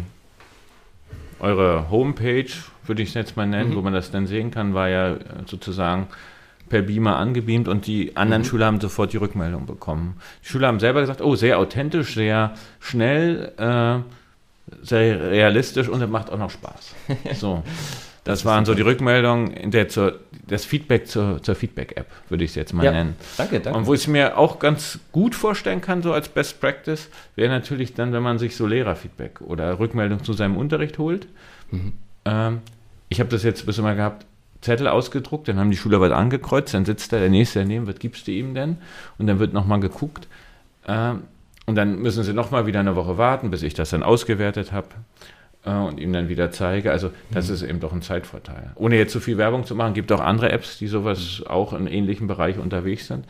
eure 1.41 1.91
Homepage, 1.91 2.51
würde 2.87 3.03
ich 3.03 3.11
es 3.11 3.15
jetzt 3.15 3.37
mal 3.37 3.47
nennen, 3.47 3.71
mhm. 3.71 3.77
wo 3.77 3.83
man 3.83 3.93
das 3.93 4.11
dann 4.11 4.27
sehen 4.27 4.51
kann, 4.51 4.73
war 4.73 4.89
ja 4.89 5.19
sozusagen 5.47 6.09
per 6.69 6.83
Beamer 6.83 7.17
angebeamt 7.17 7.69
und 7.69 7.87
die 7.87 8.17
anderen 8.17 8.43
mhm. 8.43 8.47
Schüler 8.47 8.67
haben 8.67 8.81
sofort 8.81 9.13
die 9.13 9.19
Rückmeldung 9.19 9.67
bekommen. 9.67 10.17
Die 10.43 10.49
Schüler 10.49 10.69
haben 10.69 10.81
selber 10.81 11.01
gesagt, 11.01 11.21
oh, 11.21 11.35
sehr 11.35 11.59
authentisch, 11.59 12.15
sehr 12.15 12.55
schnell, 12.81 13.53
äh, 13.59 14.01
sehr 14.83 15.31
realistisch 15.31 15.89
und 15.89 16.03
es 16.03 16.09
macht 16.09 16.31
auch 16.31 16.39
noch 16.39 16.51
Spaß. 16.51 16.95
So. 17.35 17.63
Das, 18.25 18.45
waren 18.45 18.67
so 18.67 18.75
die 18.75 18.83
Rückmeldungen, 18.83 19.71
der 19.71 19.89
zur, 19.89 20.19
das 20.47 20.67
Feedback 20.67 21.07
zur, 21.07 21.43
zur 21.43 21.55
Feedback-App, 21.55 22.07
würde 22.29 22.45
ich 22.45 22.51
es 22.51 22.57
jetzt 22.57 22.75
mal 22.75 22.85
ja, 22.85 22.93
nennen. 22.93 23.17
Danke, 23.39 23.61
danke. 23.61 23.79
Und 23.79 23.87
wo 23.87 23.95
ich 23.95 24.01
es 24.01 24.07
mir 24.07 24.37
auch 24.37 24.59
ganz 24.59 24.99
gut 25.13 25.35
vorstellen 25.35 25.81
kann, 25.81 26.03
so 26.03 26.13
als 26.13 26.29
Best 26.29 26.61
Practice, 26.61 27.09
wäre 27.37 27.49
natürlich 27.49 27.95
dann, 27.95 28.13
wenn 28.13 28.23
man 28.23 28.39
sich 28.39 28.55
so 28.55 28.67
Lehrerfeedback 28.67 29.41
oder 29.41 29.79
Rückmeldung 29.79 30.25
zu 30.25 30.35
seinem 30.35 30.59
Unterricht 30.59 30.99
holt. 30.99 31.27
Mhm. 31.71 31.95
Ähm, 32.27 32.59
ich 33.09 33.21
habe 33.21 33.31
das 33.31 33.45
jetzt 33.45 33.65
bis 33.65 33.79
immer 33.79 33.95
gehabt, 33.95 34.27
Zettel 34.61 34.89
ausgedruckt, 34.89 35.49
dann 35.49 35.59
haben 35.59 35.71
die 35.71 35.77
Schüler 35.77 36.01
was 36.01 36.13
angekreuzt, 36.13 36.75
dann 36.75 36.85
sitzt 36.85 37.13
da 37.13 37.19
der 37.19 37.31
Nächste 37.31 37.61
daneben, 37.61 37.87
was 37.87 37.99
gibst 37.99 38.27
du 38.27 38.33
ihm 38.33 38.55
denn? 38.55 38.77
Und 39.17 39.27
dann 39.27 39.39
wird 39.39 39.53
nochmal 39.55 39.81
geguckt. 39.81 40.27
Ähm, 40.87 41.23
und 41.69 41.75
dann 41.75 41.99
müssen 41.99 42.23
sie 42.23 42.33
nochmal 42.33 42.65
wieder 42.65 42.81
eine 42.81 42.97
Woche 42.97 43.19
warten, 43.19 43.51
bis 43.51 43.63
ich 43.63 43.75
das 43.75 43.91
dann 43.91 44.03
ausgewertet 44.03 44.73
habe 44.73 44.89
äh, 45.67 45.71
und 45.71 46.01
ihm 46.01 46.15
dann 46.15 46.31
wieder 46.31 46.51
zeige. 46.51 46.91
Also 46.91 47.11
das 47.31 47.49
mhm. 47.49 47.55
ist 47.55 47.63
eben 47.63 47.81
doch 47.81 47.93
ein 47.93 48.01
Zeitvorteil. 48.01 48.71
Ohne 48.75 48.97
jetzt 48.97 49.13
zu 49.13 49.21
viel 49.21 49.37
Werbung 49.37 49.65
zu 49.65 49.75
machen, 49.75 49.93
gibt 49.93 50.11
auch 50.11 50.21
andere 50.21 50.51
Apps, 50.51 50.79
die 50.79 50.87
sowas 50.87 51.41
mhm. 51.41 51.47
auch 51.49 51.75
in 51.75 51.87
ähnlichen 51.87 52.27
Bereichen 52.27 52.61
unterwegs 52.61 53.07
sind. 53.07 53.27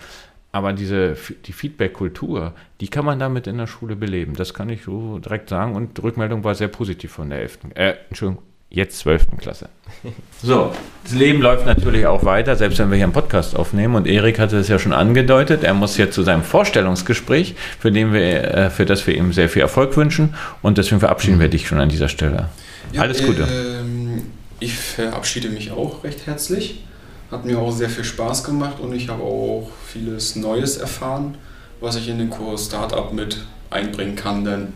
Aber 0.53 0.73
diese, 0.73 1.17
die 1.47 1.53
Feedback-Kultur, 1.53 2.53
die 2.81 2.87
kann 2.87 3.05
man 3.05 3.19
damit 3.19 3.49
in 3.49 3.59
der 3.59 3.67
Schule 3.67 3.97
beleben. 3.97 4.35
Das 4.35 4.55
kann 4.55 4.69
ich 4.69 4.85
so 4.85 5.19
direkt 5.19 5.49
sagen. 5.49 5.75
Und 5.75 5.99
die 5.99 6.03
Rückmeldung 6.03 6.45
war 6.45 6.55
sehr 6.55 6.69
positiv 6.69 7.11
von 7.11 7.31
der 7.31 7.41
11. 7.41 7.59
Äh, 7.75 7.95
Entschuldigung, 8.09 8.45
jetzt 8.71 8.99
12. 8.99 9.39
Klasse. 9.39 9.69
So, 10.41 10.73
das 11.03 11.15
Leben 11.15 11.43
läuft 11.43 11.67
natürlich 11.67 12.07
auch 12.07 12.25
weiter, 12.25 12.55
selbst 12.55 12.79
wenn 12.79 12.91
wir 12.91 12.97
hier 12.97 13.07
einen 13.07 13.13
Podcast 13.13 13.57
aufnehmen. 13.57 13.97
Und 13.97 14.07
Erik 14.07 14.39
hatte 14.39 14.57
es 14.59 14.69
ja 14.69 14.79
schon 14.79 14.93
angedeutet, 14.93 15.65
er 15.65 15.75
muss 15.75 15.97
jetzt 15.97 16.15
zu 16.15 16.23
seinem 16.23 16.45
Vorstellungsgespräch, 16.45 17.57
für, 17.81 17.91
den 17.91 18.13
wir, 18.13 18.55
äh, 18.55 18.71
für 18.71 18.85
das 18.85 19.05
wir 19.09 19.17
ihm 19.17 19.33
sehr 19.33 19.49
viel 19.49 19.63
Erfolg 19.63 19.97
wünschen. 19.97 20.37
Und 20.63 20.79
deswegen 20.79 21.01
verabschieden 21.01 21.41
wir 21.41 21.49
dich 21.49 21.67
schon 21.67 21.81
an 21.81 21.89
dieser 21.89 22.09
Stelle. 22.09 22.51
Ja, 22.93 23.03
Alles 23.03 23.25
Gute. 23.25 23.43
Äh, 23.43 24.21
ich 24.61 24.79
verabschiede 24.79 25.49
mich 25.49 25.73
auch 25.73 26.05
recht 26.05 26.27
herzlich. 26.27 26.85
Hat 27.33 27.45
mir 27.45 27.59
auch 27.59 27.73
sehr 27.73 27.91
viel 27.91 28.05
Spaß 28.05 28.45
gemacht 28.45 28.79
und 28.79 28.95
ich 28.95 29.09
habe 29.09 29.23
auch 29.25 29.69
vieles 29.87 30.37
Neues 30.37 30.77
erfahren, 30.77 31.37
was 31.81 31.97
ich 31.97 32.09
in 32.09 32.19
den 32.19 32.31
Kurs 32.31 32.67
Startup 32.67 33.13
mit 33.13 33.39
einbringen 33.71 34.15
kann. 34.15 34.45
Denn 34.45 34.73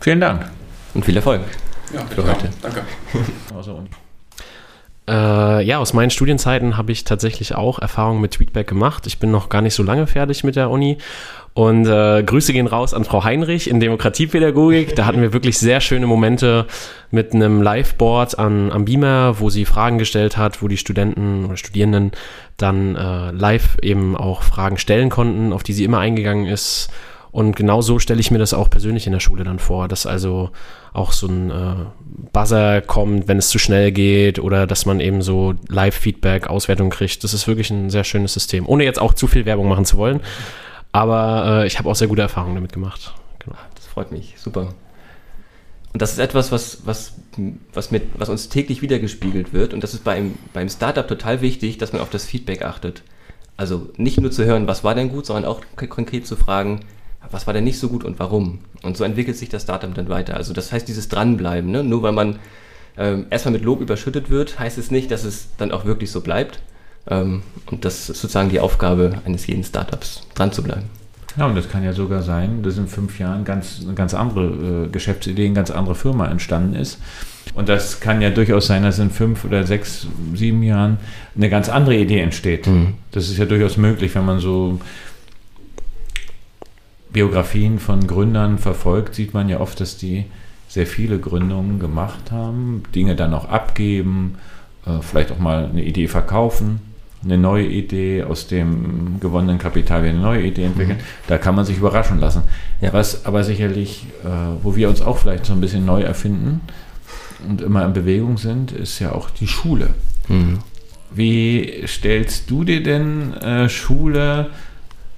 Vielen 0.00 0.20
Dank. 0.20 0.50
Und 0.94 1.04
viel 1.04 1.16
Erfolg. 1.16 1.42
Ja, 1.92 2.00
für 2.06 2.22
klar. 2.22 2.36
heute. 2.36 2.50
Danke. 2.62 2.82
Also, 3.56 3.82
äh, 5.08 5.64
ja, 5.64 5.78
aus 5.78 5.92
meinen 5.92 6.10
Studienzeiten 6.10 6.76
habe 6.76 6.90
ich 6.90 7.04
tatsächlich 7.04 7.54
auch 7.54 7.78
Erfahrungen 7.78 8.20
mit 8.20 8.32
Tweetback 8.32 8.66
gemacht. 8.66 9.06
Ich 9.06 9.18
bin 9.18 9.30
noch 9.30 9.48
gar 9.48 9.62
nicht 9.62 9.74
so 9.74 9.82
lange 9.82 10.06
fertig 10.06 10.42
mit 10.42 10.56
der 10.56 10.68
Uni. 10.68 10.98
Und 11.54 11.86
äh, 11.86 12.22
Grüße 12.22 12.52
gehen 12.52 12.66
raus 12.66 12.92
an 12.92 13.04
Frau 13.04 13.24
Heinrich 13.24 13.70
in 13.70 13.80
Demokratiepädagogik. 13.80 14.94
Da 14.96 15.06
hatten 15.06 15.22
wir 15.22 15.32
wirklich 15.32 15.58
sehr 15.58 15.80
schöne 15.80 16.06
Momente 16.06 16.66
mit 17.10 17.32
einem 17.32 17.62
Liveboard 17.62 18.38
an, 18.38 18.70
am 18.72 18.84
Beamer, 18.84 19.40
wo 19.40 19.48
sie 19.48 19.64
Fragen 19.64 19.96
gestellt 19.96 20.36
hat, 20.36 20.60
wo 20.60 20.68
die 20.68 20.76
Studenten 20.76 21.46
oder 21.46 21.56
Studierenden 21.56 22.10
dann 22.56 22.96
äh, 22.96 23.30
live 23.30 23.78
eben 23.80 24.16
auch 24.16 24.42
Fragen 24.42 24.76
stellen 24.76 25.08
konnten, 25.08 25.52
auf 25.52 25.62
die 25.62 25.72
sie 25.72 25.84
immer 25.84 25.98
eingegangen 25.98 26.46
ist. 26.46 26.90
Und 27.36 27.54
genau 27.54 27.82
so 27.82 27.98
stelle 27.98 28.18
ich 28.18 28.30
mir 28.30 28.38
das 28.38 28.54
auch 28.54 28.70
persönlich 28.70 29.06
in 29.06 29.12
der 29.12 29.20
Schule 29.20 29.44
dann 29.44 29.58
vor, 29.58 29.88
dass 29.88 30.06
also 30.06 30.52
auch 30.94 31.12
so 31.12 31.26
ein 31.26 31.50
äh, 31.50 31.74
Buzzer 32.32 32.80
kommt, 32.80 33.28
wenn 33.28 33.36
es 33.36 33.50
zu 33.50 33.58
schnell 33.58 33.92
geht 33.92 34.38
oder 34.38 34.66
dass 34.66 34.86
man 34.86 35.00
eben 35.00 35.20
so 35.20 35.52
Live-Feedback, 35.68 36.46
Auswertung 36.46 36.88
kriegt. 36.88 37.22
Das 37.24 37.34
ist 37.34 37.46
wirklich 37.46 37.68
ein 37.70 37.90
sehr 37.90 38.04
schönes 38.04 38.32
System, 38.32 38.66
ohne 38.66 38.84
jetzt 38.84 38.98
auch 38.98 39.12
zu 39.12 39.26
viel 39.26 39.44
Werbung 39.44 39.68
machen 39.68 39.84
zu 39.84 39.98
wollen. 39.98 40.20
Aber 40.92 41.60
äh, 41.60 41.66
ich 41.66 41.78
habe 41.78 41.90
auch 41.90 41.94
sehr 41.94 42.08
gute 42.08 42.22
Erfahrungen 42.22 42.54
damit 42.54 42.72
gemacht. 42.72 43.12
Genau. 43.40 43.58
Das 43.74 43.84
freut 43.84 44.12
mich, 44.12 44.36
super. 44.38 44.68
Und 45.92 46.00
das 46.00 46.12
ist 46.12 46.18
etwas, 46.18 46.52
was, 46.52 46.86
was, 46.86 47.16
was, 47.74 47.90
mit, 47.90 48.04
was 48.16 48.30
uns 48.30 48.48
täglich 48.48 48.80
wiedergespiegelt 48.80 49.52
wird. 49.52 49.74
Und 49.74 49.82
das 49.82 49.92
ist 49.92 50.04
beim, 50.04 50.36
beim 50.54 50.70
Startup 50.70 51.06
total 51.06 51.42
wichtig, 51.42 51.76
dass 51.76 51.92
man 51.92 52.00
auf 52.00 52.08
das 52.08 52.24
Feedback 52.24 52.62
achtet. 52.62 53.02
Also 53.58 53.90
nicht 53.98 54.18
nur 54.18 54.30
zu 54.30 54.46
hören, 54.46 54.66
was 54.66 54.84
war 54.84 54.94
denn 54.94 55.10
gut, 55.10 55.26
sondern 55.26 55.44
auch 55.44 55.60
konkret 55.76 56.26
zu 56.26 56.36
fragen, 56.36 56.80
was 57.30 57.46
war 57.46 57.54
denn 57.54 57.64
nicht 57.64 57.78
so 57.78 57.88
gut 57.88 58.04
und 58.04 58.18
warum? 58.18 58.60
Und 58.82 58.96
so 58.96 59.04
entwickelt 59.04 59.36
sich 59.36 59.48
das 59.48 59.62
Startup 59.62 59.92
dann 59.94 60.08
weiter. 60.08 60.36
Also 60.36 60.52
das 60.52 60.72
heißt, 60.72 60.86
dieses 60.86 61.08
Dranbleiben, 61.08 61.70
ne? 61.70 61.82
nur 61.82 62.02
weil 62.02 62.12
man 62.12 62.38
ähm, 62.96 63.26
erstmal 63.30 63.52
mit 63.52 63.64
Lob 63.64 63.80
überschüttet 63.80 64.30
wird, 64.30 64.58
heißt 64.58 64.78
es 64.78 64.90
nicht, 64.90 65.10
dass 65.10 65.24
es 65.24 65.48
dann 65.58 65.72
auch 65.72 65.84
wirklich 65.84 66.10
so 66.10 66.20
bleibt. 66.20 66.60
Ähm, 67.08 67.42
und 67.70 67.84
das 67.84 68.08
ist 68.10 68.20
sozusagen 68.20 68.48
die 68.48 68.60
Aufgabe 68.60 69.20
eines 69.24 69.46
jeden 69.46 69.64
Startups, 69.64 70.26
dran 70.34 70.52
zu 70.52 70.62
bleiben. 70.62 70.84
Ja, 71.36 71.46
und 71.46 71.54
das 71.54 71.68
kann 71.68 71.84
ja 71.84 71.92
sogar 71.92 72.22
sein, 72.22 72.62
dass 72.62 72.78
in 72.78 72.88
fünf 72.88 73.18
Jahren 73.18 73.44
ganz, 73.44 73.80
eine 73.82 73.94
ganz 73.94 74.14
andere 74.14 74.86
äh, 74.86 74.88
Geschäftsidee, 74.88 75.46
eine 75.46 75.54
ganz 75.54 75.70
andere 75.70 75.94
Firma 75.94 76.28
entstanden 76.28 76.74
ist. 76.74 76.98
Und 77.54 77.68
das 77.68 78.00
kann 78.00 78.22
ja 78.22 78.30
durchaus 78.30 78.66
sein, 78.66 78.82
dass 78.82 78.98
in 78.98 79.10
fünf 79.10 79.44
oder 79.44 79.64
sechs, 79.64 80.06
sieben 80.34 80.62
Jahren 80.62 80.98
eine 81.36 81.50
ganz 81.50 81.68
andere 81.68 81.96
Idee 81.96 82.20
entsteht. 82.20 82.66
Mhm. 82.66 82.94
Das 83.12 83.28
ist 83.28 83.36
ja 83.36 83.44
durchaus 83.44 83.76
möglich, 83.76 84.14
wenn 84.14 84.24
man 84.24 84.40
so 84.40 84.80
Biografien 87.16 87.78
von 87.78 88.06
Gründern 88.06 88.58
verfolgt, 88.58 89.14
sieht 89.14 89.32
man 89.32 89.48
ja 89.48 89.58
oft, 89.58 89.80
dass 89.80 89.96
die 89.96 90.26
sehr 90.68 90.86
viele 90.86 91.18
Gründungen 91.18 91.78
gemacht 91.78 92.30
haben, 92.30 92.82
Dinge 92.94 93.16
dann 93.16 93.32
auch 93.32 93.48
abgeben, 93.48 94.34
äh, 94.84 95.00
vielleicht 95.00 95.32
auch 95.32 95.38
mal 95.38 95.64
eine 95.64 95.82
Idee 95.82 96.08
verkaufen, 96.08 96.80
eine 97.24 97.38
neue 97.38 97.64
Idee 97.64 98.22
aus 98.24 98.48
dem 98.48 99.18
gewonnenen 99.18 99.58
Kapital 99.58 100.02
wieder 100.02 100.12
eine 100.12 100.20
neue 100.20 100.42
Idee 100.42 100.64
entwickeln. 100.64 100.98
Mhm. 100.98 101.26
Da 101.26 101.38
kann 101.38 101.54
man 101.54 101.64
sich 101.64 101.78
überraschen 101.78 102.20
lassen. 102.20 102.42
Ja. 102.82 102.92
Was 102.92 103.24
aber 103.24 103.44
sicherlich, 103.44 104.04
äh, 104.22 104.28
wo 104.62 104.76
wir 104.76 104.90
uns 104.90 105.00
auch 105.00 105.16
vielleicht 105.16 105.46
so 105.46 105.54
ein 105.54 105.62
bisschen 105.62 105.86
neu 105.86 106.02
erfinden 106.02 106.60
und 107.48 107.62
immer 107.62 107.82
in 107.86 107.94
Bewegung 107.94 108.36
sind, 108.36 108.72
ist 108.72 108.98
ja 108.98 109.12
auch 109.12 109.30
die 109.30 109.46
Schule. 109.46 109.94
Mhm. 110.28 110.58
Wie 111.14 111.82
stellst 111.86 112.50
du 112.50 112.62
dir 112.62 112.82
denn 112.82 113.32
äh, 113.32 113.70
Schule 113.70 114.50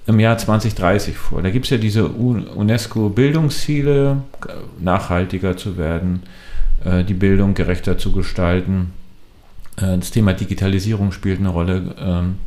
im 0.09 0.19
Jahr 0.19 0.37
2030 0.37 1.15
vor? 1.15 1.41
Da 1.41 1.51
gibt 1.51 1.65
es 1.65 1.71
ja 1.71 1.77
diese 1.77 2.07
UNESCO-Bildungsziele, 2.07 4.23
nachhaltiger 4.79 5.55
zu 5.55 5.77
werden, 5.77 6.23
äh, 6.83 7.03
die 7.03 7.13
Bildung 7.13 7.53
gerechter 7.53 7.97
zu 7.97 8.11
gestalten. 8.11 8.91
Äh, 9.77 9.97
das 9.97 10.11
Thema 10.11 10.33
Digitalisierung 10.33 11.11
spielt 11.11 11.39
eine 11.39 11.49
Rolle. 11.49 11.95
Ähm, 11.99 12.37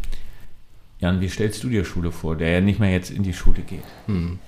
Jan, 0.99 1.21
wie 1.21 1.29
stellst 1.29 1.63
du 1.63 1.69
dir 1.69 1.85
Schule 1.85 2.11
vor, 2.11 2.37
der 2.37 2.51
ja 2.51 2.61
nicht 2.61 2.81
mehr 2.81 2.91
jetzt 2.91 3.11
in 3.11 3.23
die 3.23 3.33
Schule 3.33 3.63
geht? 3.63 3.85
Hm. 4.07 4.41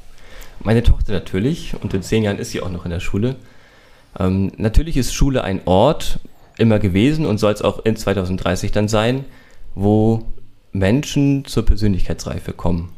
Meine 0.61 0.83
Tochter 0.83 1.12
natürlich, 1.12 1.74
und 1.81 1.94
in 1.94 2.03
zehn 2.03 2.24
Jahren 2.24 2.38
ist 2.38 2.50
sie 2.50 2.62
auch 2.62 2.70
noch 2.70 2.85
in 2.85 2.90
der 2.90 3.00
Schule. 3.00 3.37
Ähm, 4.18 4.50
natürlich 4.57 4.96
ist 4.96 5.14
Schule 5.14 5.44
ein 5.44 5.61
Ort, 5.66 6.18
immer 6.59 6.81
gewesen 6.81 7.27
und 7.27 7.38
soll 7.38 7.53
es 7.53 7.62
auch 7.62 7.85
in 7.85 7.96
2030 7.96 8.72
dann 8.72 8.88
sein, 8.88 9.24
wo 9.74 10.24
Menschen 10.72 11.44
zur 11.44 11.64
Persönlichkeitsreife 11.64 12.53
kommen. 12.53 12.90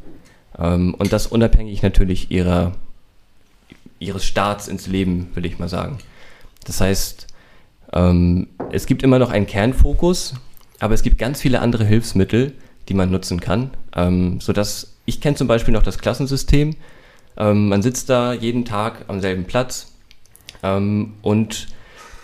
Ähm, 0.58 0.94
und 0.94 1.12
das 1.12 1.26
unabhängig 1.26 1.82
natürlich 1.82 2.30
ihrer, 2.30 2.72
ihres 3.98 4.24
Starts 4.24 4.68
ins 4.68 4.86
Leben, 4.86 5.30
will 5.34 5.46
ich 5.46 5.58
mal 5.58 5.68
sagen. 5.68 5.98
Das 6.64 6.80
heißt, 6.80 7.26
ähm, 7.92 8.48
es 8.72 8.86
gibt 8.86 9.02
immer 9.02 9.18
noch 9.18 9.30
einen 9.30 9.46
Kernfokus, 9.46 10.34
aber 10.80 10.94
es 10.94 11.02
gibt 11.02 11.18
ganz 11.18 11.40
viele 11.40 11.60
andere 11.60 11.84
Hilfsmittel, 11.84 12.52
die 12.88 12.94
man 12.94 13.10
nutzen 13.10 13.40
kann, 13.40 13.70
ähm, 13.94 14.40
sodass 14.40 14.96
ich 15.04 15.20
kenne 15.20 15.36
zum 15.36 15.48
Beispiel 15.48 15.72
noch 15.72 15.82
das 15.82 15.98
Klassensystem. 15.98 16.76
Ähm, 17.36 17.68
man 17.68 17.82
sitzt 17.82 18.10
da 18.10 18.32
jeden 18.32 18.64
Tag 18.64 19.04
am 19.08 19.20
selben 19.20 19.44
Platz 19.44 19.92
ähm, 20.62 21.14
und, 21.22 21.68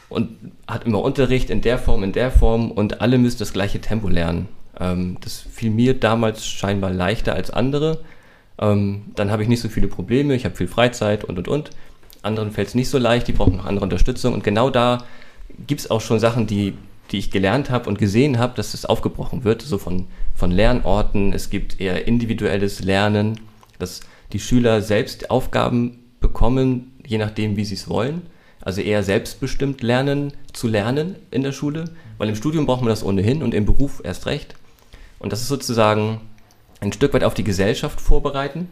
und 0.09 0.31
hat 0.67 0.85
immer 0.85 1.03
Unterricht 1.03 1.51
in 1.51 1.61
der 1.61 1.79
Form, 1.79 2.03
in 2.03 2.13
der 2.13 2.31
Form 2.31 2.71
und 2.71 3.01
alle 3.01 3.19
müssen 3.19 3.39
das 3.39 3.53
gleiche 3.53 3.81
Tempo 3.81 4.09
lernen. 4.09 4.49
Ähm, 4.79 5.19
das 5.21 5.39
fiel 5.39 5.71
mir 5.71 5.99
damals 5.99 6.47
scheinbar 6.47 6.91
leichter 6.91 7.35
als 7.35 7.51
andere. 7.51 8.01
Ähm, 8.59 9.03
dann 9.15 9.31
habe 9.31 9.43
ich 9.43 9.49
nicht 9.49 9.61
so 9.61 9.69
viele 9.69 9.89
Probleme, 9.89 10.35
ich 10.35 10.45
habe 10.45 10.57
viel 10.57 10.69
Freizeit 10.69 11.25
und 11.25 11.39
und 11.39 11.49
und. 11.49 11.71
Anderen 12.23 12.53
fällt 12.53 12.69
es 12.69 12.75
nicht 12.75 12.89
so 12.89 12.99
leicht, 12.99 13.27
die 13.27 13.33
brauchen 13.33 13.57
noch 13.57 13.67
andere 13.67 13.85
Unterstützung 13.85 14.35
und 14.35 14.45
genau 14.45 14.71
da 14.71 15.05
gibt 15.67 15.81
es 15.81 15.91
auch 15.91 16.01
schon 16.01 16.21
Sachen, 16.21 16.47
die, 16.47 16.75
die 17.11 17.19
ich 17.19 17.31
gelernt 17.31 17.71
habe 17.71 17.89
und 17.89 17.99
gesehen 17.99 18.39
habe, 18.39 18.55
dass 18.57 18.75
es 18.75 18.87
aufgebrochen 18.87 19.45
wird, 19.45 19.63
so 19.63 19.79
von, 19.79 20.07
von 20.35 20.51
Lernorten. 20.51 21.33
Es 21.33 21.51
gibt 21.51 21.81
eher 21.81 22.07
individuelles 22.07 22.83
Lernen, 22.83 23.41
dass 23.79 24.01
die 24.33 24.41
Schüler 24.41 24.81
selbst 24.81 25.31
Aufgaben 25.31 25.99
bekommen, 26.21 26.93
je 27.07 27.19
nachdem, 27.19 27.57
wie 27.57 27.65
sie 27.65 27.75
es 27.75 27.89
wollen. 27.89 28.23
Also 28.61 28.81
eher 28.81 29.03
selbstbestimmt 29.03 29.83
lernen 29.83 30.33
zu 30.53 30.69
lernen 30.69 31.17
in 31.33 31.43
der 31.43 31.53
Schule, 31.53 31.85
weil 32.17 32.29
im 32.29 32.37
Studium 32.37 32.65
braucht 32.65 32.81
man 32.81 32.91
das 32.91 33.05
ohnehin 33.05 33.43
und 33.43 33.55
im 33.55 33.67
Beruf 33.67 34.01
erst 34.05 34.27
recht. 34.27 34.55
Und 35.19 35.33
das 35.33 35.43
ist 35.43 35.49
sozusagen 35.49 36.21
ein 36.83 36.93
Stück 36.93 37.15
weit 37.15 37.25
auf 37.25 37.35
die 37.35 37.45
Gesellschaft 37.45 38.01
vorbereiten. 38.01 38.69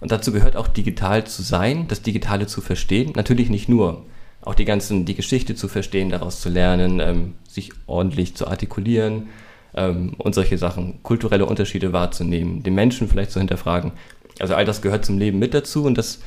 Und 0.00 0.12
dazu 0.12 0.32
gehört 0.32 0.56
auch 0.56 0.68
digital 0.68 1.26
zu 1.26 1.42
sein, 1.42 1.88
das 1.88 2.02
Digitale 2.02 2.46
zu 2.46 2.60
verstehen. 2.60 3.12
Natürlich 3.16 3.50
nicht 3.50 3.68
nur, 3.68 4.04
auch 4.42 4.54
die 4.54 4.64
ganzen, 4.64 5.04
die 5.04 5.16
Geschichte 5.16 5.56
zu 5.56 5.66
verstehen, 5.66 6.10
daraus 6.10 6.40
zu 6.40 6.48
lernen, 6.48 7.00
ähm, 7.00 7.34
sich 7.48 7.72
ordentlich 7.86 8.36
zu 8.36 8.46
artikulieren 8.46 9.28
ähm, 9.74 10.14
und 10.18 10.36
solche 10.36 10.56
Sachen, 10.56 11.02
kulturelle 11.02 11.44
Unterschiede 11.44 11.92
wahrzunehmen, 11.92 12.62
den 12.62 12.74
Menschen 12.74 13.08
vielleicht 13.08 13.32
zu 13.32 13.40
hinterfragen. 13.40 13.92
Also 14.38 14.54
all 14.54 14.64
das 14.64 14.80
gehört 14.80 15.04
zum 15.04 15.18
Leben 15.18 15.40
mit 15.40 15.54
dazu 15.54 15.84
und 15.84 15.98
das 15.98 16.20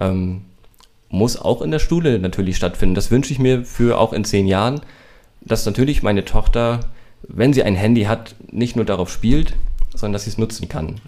ähm, 0.00 0.42
muss 1.08 1.40
auch 1.40 1.62
in 1.62 1.70
der 1.70 1.78
Schule 1.78 2.18
natürlich 2.18 2.56
stattfinden. 2.56 2.96
Das 2.96 3.12
wünsche 3.12 3.32
ich 3.32 3.38
mir 3.38 3.64
für 3.64 3.98
auch 3.98 4.12
in 4.12 4.24
zehn 4.24 4.48
Jahren, 4.48 4.80
dass 5.40 5.64
natürlich 5.64 6.02
meine 6.02 6.24
Tochter, 6.24 6.80
wenn 7.22 7.52
sie 7.52 7.62
ein 7.62 7.76
Handy 7.76 8.02
hat, 8.02 8.34
nicht 8.50 8.74
nur 8.74 8.84
darauf 8.84 9.10
spielt, 9.10 9.54
sondern 9.94 10.14
dass 10.14 10.24
sie 10.24 10.30
es 10.30 10.38
nutzen 10.38 10.68
kann. 10.68 11.00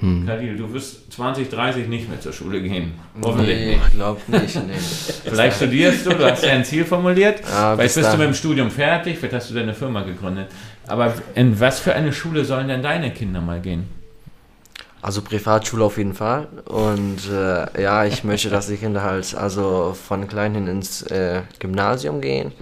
Hm. 0.00 0.26
Kadil, 0.26 0.56
du 0.56 0.72
wirst 0.72 1.12
2030 1.12 1.86
nicht 1.86 2.08
mehr 2.08 2.20
zur 2.20 2.32
Schule 2.32 2.60
gehen. 2.60 2.94
Hoffentlich 3.24 3.56
nee, 3.56 3.78
ich 3.86 3.92
glaube 3.92 4.20
nicht. 4.26 4.56
Nee. 4.56 4.72
vielleicht 5.24 5.56
studierst 5.56 6.06
du, 6.06 6.10
du 6.10 6.28
hast 6.28 6.42
ja 6.42 6.50
ein 6.50 6.64
Ziel 6.64 6.84
formuliert. 6.84 7.40
Ja, 7.40 7.76
vielleicht 7.76 7.94
bist 7.94 8.08
dann. 8.08 8.12
du 8.12 8.18
mit 8.18 8.26
dem 8.26 8.34
Studium 8.34 8.70
fertig, 8.70 9.18
vielleicht 9.18 9.34
hast 9.34 9.50
du 9.50 9.54
deine 9.54 9.74
Firma 9.74 10.02
gegründet. 10.02 10.48
Aber 10.88 11.14
in 11.36 11.60
was 11.60 11.78
für 11.78 11.94
eine 11.94 12.12
Schule 12.12 12.44
sollen 12.44 12.66
denn 12.66 12.82
deine 12.82 13.12
Kinder 13.12 13.40
mal 13.40 13.60
gehen? 13.60 13.88
Also 15.02 15.22
Privatschule 15.22 15.84
auf 15.84 15.98
jeden 15.98 16.14
Fall. 16.14 16.48
Und 16.64 17.28
äh, 17.30 17.82
ja, 17.82 18.04
ich 18.04 18.24
möchte, 18.24 18.50
dass 18.50 18.66
die 18.66 18.76
Kinder 18.76 19.02
halt 19.02 19.36
also 19.36 19.94
von 19.94 20.26
klein 20.26 20.54
hin 20.54 20.66
ins 20.66 21.02
äh, 21.02 21.42
Gymnasium 21.60 22.20
gehen, 22.20 22.52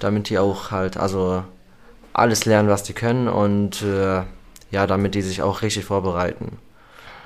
damit 0.00 0.30
die 0.30 0.38
auch 0.38 0.72
halt 0.72 0.96
also 0.96 1.44
alles 2.12 2.44
lernen, 2.44 2.68
was 2.68 2.82
die 2.82 2.92
können 2.92 3.28
und 3.28 3.82
äh, 3.82 4.22
ja, 4.70 4.86
damit 4.86 5.14
die 5.14 5.22
sich 5.22 5.42
auch 5.42 5.62
richtig 5.62 5.84
vorbereiten. 5.84 6.58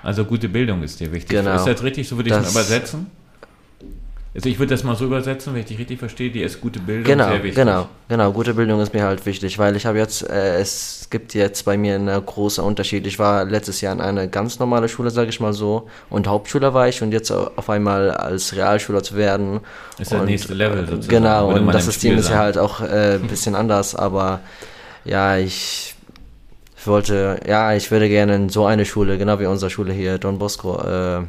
Also 0.02 0.24
gute 0.24 0.48
Bildung 0.48 0.83
ist 0.83 1.00
dir 1.00 1.12
wichtig. 1.12 1.38
Genau. 1.38 1.57
Ist 1.57 1.66
das 1.66 1.83
richtig? 1.83 2.09
So 2.09 2.16
würde 2.16 2.31
ich 2.31 2.37
es 2.37 2.50
übersetzen? 2.50 3.07
Also 4.35 4.48
ich 4.48 4.59
würde 4.59 4.70
das 4.70 4.83
mal 4.83 4.96
so 4.96 5.05
übersetzen, 5.05 5.52
wenn 5.52 5.61
ich 5.61 5.66
dich 5.66 5.78
richtig 5.78 5.98
verstehe, 5.98 6.31
die 6.31 6.40
ist 6.40 6.59
gute 6.59 6.81
Bildung 6.81 7.05
genau, 7.05 7.28
sehr 7.28 7.42
wichtig. 7.42 7.55
Genau, 7.55 7.87
genau, 8.09 8.33
gute 8.33 8.55
Bildung 8.55 8.81
ist 8.81 8.94
mir 8.94 9.02
halt 9.02 9.26
wichtig, 9.26 9.59
weil 9.59 9.76
ich 9.76 9.85
habe 9.85 9.98
jetzt, 9.98 10.26
äh, 10.26 10.59
es 10.59 11.09
gibt 11.11 11.35
jetzt 11.35 11.66
bei 11.66 11.76
mir 11.76 11.96
einen 11.96 12.24
großen 12.24 12.64
Unterschied. 12.64 13.07
Ich 13.07 13.18
war 13.18 13.44
letztes 13.44 13.83
Jahr 13.83 13.92
in 13.92 14.00
einer 14.00 14.26
ganz 14.28 14.59
normalen 14.59 14.88
Schule, 14.88 15.11
sage 15.11 15.28
ich 15.28 15.38
mal 15.38 15.52
so, 15.52 15.87
und 16.09 16.28
Hauptschüler 16.28 16.72
war 16.72 16.88
ich 16.88 17.02
und 17.02 17.12
jetzt 17.12 17.31
auf 17.31 17.68
einmal 17.68 18.11
als 18.11 18.57
Realschüler 18.57 19.02
zu 19.02 19.16
werden. 19.16 19.61
Ist 19.98 20.12
das 20.12 20.24
nächste 20.24 20.55
Level 20.55 20.87
sozusagen. 20.87 21.09
Genau, 21.09 21.52
und 21.52 21.66
das 21.66 21.85
System 21.85 22.16
ist 22.16 22.31
ja 22.31 22.38
halt 22.38 22.57
auch 22.57 22.81
äh, 22.81 23.16
ein 23.16 23.28
bisschen 23.28 23.55
anders, 23.55 23.94
aber 23.94 24.40
ja, 25.05 25.37
ich 25.37 25.91
wollte, 26.87 27.40
ja, 27.47 27.75
ich 27.75 27.90
würde 27.90 28.09
gerne 28.09 28.35
in 28.35 28.49
so 28.49 28.66
eine 28.66 28.85
Schule, 28.85 29.18
genau 29.18 29.38
wie 29.40 29.47
unsere 29.47 29.71
Schule 29.71 29.92
hier, 29.92 30.18
Don 30.18 30.38
Bosco, 30.38 30.81
äh, 30.83 31.23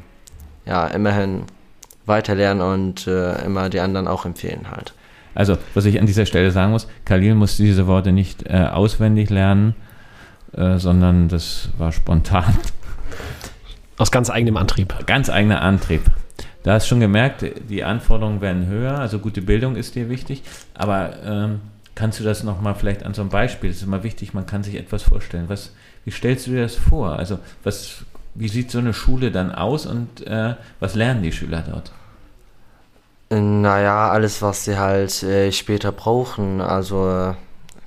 ja, 0.66 0.88
immerhin 0.88 1.44
weiterlernen 2.06 2.62
und 2.62 3.08
äh, 3.08 3.44
immer 3.46 3.70
die 3.70 3.80
anderen 3.80 4.08
auch 4.08 4.26
empfehlen 4.26 4.72
halt. 4.72 4.94
Also, 5.36 5.58
was 5.74 5.86
ich 5.86 6.00
an 6.00 6.06
dieser 6.06 6.26
Stelle 6.26 6.52
sagen 6.52 6.72
muss, 6.72 6.88
Khalil 7.06 7.36
musste 7.36 7.64
diese 7.64 7.88
Worte 7.88 8.12
nicht 8.12 8.46
äh, 8.48 8.68
auswendig 8.72 9.30
lernen, 9.30 9.76
äh, 10.56 10.78
sondern 10.78 11.28
das 11.28 11.70
war 11.78 11.92
spontan. 11.92 12.58
Aus 13.98 14.12
ganz 14.12 14.30
eigenem 14.30 14.58
Antrieb. 14.58 14.94
Ganz 15.06 15.30
eigener 15.30 15.62
Antrieb. 15.62 16.02
Da 16.64 16.74
hast 16.74 16.86
du 16.86 16.90
schon 16.90 17.00
gemerkt, 17.00 17.46
die 17.70 17.84
Anforderungen 17.84 18.42
werden 18.42 18.68
höher, 18.68 18.98
also 18.98 19.20
gute 19.20 19.42
Bildung 19.42 19.76
ist 19.76 19.96
dir 19.96 20.10
wichtig, 20.10 20.44
aber 20.74 21.14
ähm, 21.26 21.62
kannst 21.96 22.20
du 22.20 22.24
das 22.24 22.44
nochmal 22.44 22.76
vielleicht 22.76 23.04
an 23.04 23.14
so 23.14 23.22
einem 23.22 23.30
Beispiel, 23.30 23.70
das 23.70 23.78
ist 23.78 23.84
immer 23.84 24.04
wichtig, 24.04 24.34
man 24.34 24.46
kann 24.46 24.64
sich 24.64 24.76
etwas 24.76 25.04
vorstellen. 25.04 25.46
Was, 25.48 25.72
wie 26.06 26.12
stellst 26.12 26.48
du 26.48 26.52
dir 26.52 26.64
das 26.64 26.76
vor? 26.76 27.18
Also, 27.18 27.40
was 27.64 28.04
wie 28.36 28.48
sieht 28.48 28.72
so 28.72 28.80
eine 28.80 28.94
Schule 28.94 29.32
dann 29.32 29.54
aus 29.54 29.86
und 29.86 30.26
äh, 30.26 30.56
was 30.80 30.96
lernen 30.96 31.22
die 31.22 31.32
Schüler 31.32 31.64
dort? 31.70 31.92
Naja, 33.30 34.10
alles, 34.10 34.42
was 34.42 34.66
sie 34.66 34.78
halt 34.78 35.24
äh, 35.24 35.52
später 35.52 35.92
brauchen. 35.92 36.62
Also, 36.62 37.36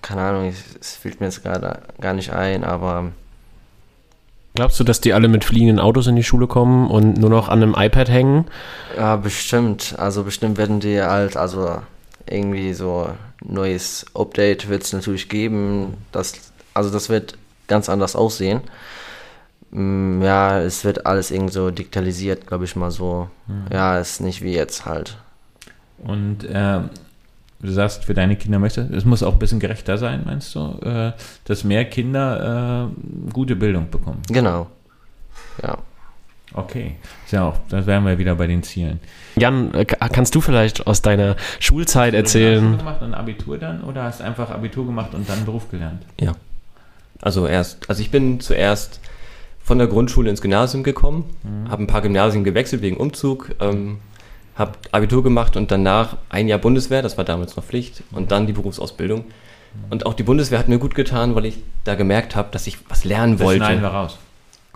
keine 0.03 0.23
Ahnung, 0.23 0.53
es 0.81 0.97
fällt 0.97 1.21
mir 1.21 1.27
jetzt 1.27 1.43
gerade 1.43 1.81
gar 2.01 2.15
nicht 2.15 2.33
ein, 2.33 2.65
aber. 2.65 3.13
Glaubst 4.55 4.81
du, 4.81 4.85
dass 4.85 5.01
die 5.01 5.13
alle 5.13 5.29
mit 5.29 5.45
fliegenden 5.45 5.79
Autos 5.79 6.07
in 6.07 6.17
die 6.17 6.25
Schule 6.25 6.47
kommen 6.47 6.91
und 6.91 7.19
nur 7.19 7.31
noch 7.31 7.49
an 7.49 7.63
einem 7.63 7.75
iPad 7.77 8.09
hängen? 8.09 8.47
Ja, 8.97 9.17
bestimmt. 9.17 9.95
Also 9.99 10.25
bestimmt 10.25 10.57
werden 10.57 10.81
die 10.81 11.03
halt, 11.03 11.37
also 11.37 11.83
irgendwie 12.29 12.75
so 12.75 13.11
neues 13.45 14.07
Update 14.15 14.69
wird 14.69 14.83
es 14.83 14.93
natürlich 14.93 15.29
geben. 15.29 15.95
Das, 16.13 16.35
also 16.75 16.91
das 16.91 17.09
wird 17.09 17.37
ganz 17.67 17.89
anders 17.89 18.17
aussehen. 18.17 18.61
Mm, 19.71 20.23
ja, 20.23 20.61
es 20.61 20.85
wird 20.85 21.07
alles 21.07 21.31
irgendwie 21.31 21.53
so 21.53 21.71
digitalisiert, 21.71 22.47
glaube 22.47 22.65
ich 22.65 22.77
mal 22.77 22.91
so. 22.91 23.29
Mhm. 23.47 23.67
Ja, 23.73 23.99
ist 23.99 24.21
nicht 24.21 24.43
wie 24.43 24.55
jetzt 24.55 24.87
halt. 24.87 25.19
Und 25.99 26.45
äh, 26.45 26.81
du 27.61 27.73
sagst, 27.73 28.05
für 28.05 28.15
deine 28.15 28.37
Kinder 28.37 28.59
möchtest 28.59 28.91
es 28.91 29.05
muss 29.05 29.23
auch 29.23 29.33
ein 29.33 29.39
bisschen 29.39 29.61
gerechter 29.61 29.99
sein, 29.99 30.23
meinst 30.25 30.55
du, 30.55 30.79
äh, 30.83 31.13
dass 31.45 31.65
mehr 31.65 31.85
Kinder 31.87 32.91
äh, 32.91 33.33
gute 33.33 33.57
Bildung 33.57 33.91
bekommen? 33.91 34.23
Genau. 34.29 34.69
Ja. 35.63 35.79
Okay, 36.57 36.97
ja 37.31 37.45
auch, 37.45 37.59
da 37.69 37.85
wären 37.85 38.05
wir 38.07 38.17
wieder 38.17 38.35
bei 38.35 38.47
den 38.47 38.63
Zielen. 38.63 38.99
Jan, 39.37 39.75
äh, 39.75 39.85
kannst 39.85 40.35
du 40.35 40.41
vielleicht 40.41 40.87
aus 40.87 41.03
deiner 41.03 41.37
Schulzeit 41.61 42.15
erzählen? 42.15 42.65
Hast 42.65 42.73
du 42.73 42.79
gemacht 42.79 43.03
und 43.03 43.15
Abitur 43.15 43.59
dann 43.59 43.85
oder 43.85 44.05
hast 44.05 44.21
du 44.21 44.25
einfach 44.25 44.51
Abitur 44.51 44.87
gemacht 44.87 45.13
und 45.13 45.29
dann 45.29 45.45
Beruf 45.45 45.71
gelernt? 45.71 46.03
Ja. 46.19 46.33
Also 47.21 47.47
erst, 47.47 47.89
also 47.91 48.01
ich 48.01 48.11
bin 48.11 48.41
zuerst 48.41 49.01
von 49.63 49.77
der 49.77 49.87
Grundschule 49.87 50.31
ins 50.31 50.41
Gymnasium 50.41 50.83
gekommen, 50.83 51.25
mhm. 51.43 51.71
habe 51.71 51.83
ein 51.83 51.87
paar 51.87 52.01
Gymnasien 52.01 52.43
gewechselt 52.43 52.81
wegen 52.81 52.97
Umzug, 52.97 53.55
ähm, 53.61 53.99
habe 54.55 54.73
Abitur 54.93 55.23
gemacht 55.23 55.59
und 55.59 55.71
danach 55.71 56.17
ein 56.31 56.49
Jahr 56.49 56.59
Bundeswehr, 56.59 57.03
das 57.03 57.19
war 57.19 57.25
damals 57.25 57.55
noch 57.57 57.65
Pflicht, 57.65 58.03
und 58.13 58.33
dann 58.33 58.47
die 58.47 58.55
Berufsausbildung. 58.55 59.25
Und 59.91 60.07
auch 60.07 60.15
die 60.15 60.23
Bundeswehr 60.23 60.59
hat 60.59 60.69
mir 60.69 60.79
gut 60.79 60.95
getan, 60.95 61.35
weil 61.35 61.45
ich 61.45 61.59
da 61.85 61.97
gemerkt 61.97 62.35
habe, 62.35 62.49
dass 62.51 62.67
ich 62.67 62.79
was 62.89 63.05
lernen 63.05 63.39
wollte. 63.41 63.59
Das 63.59 63.69
schneiden 63.69 63.83
wir 63.83 63.91
raus. 63.91 64.19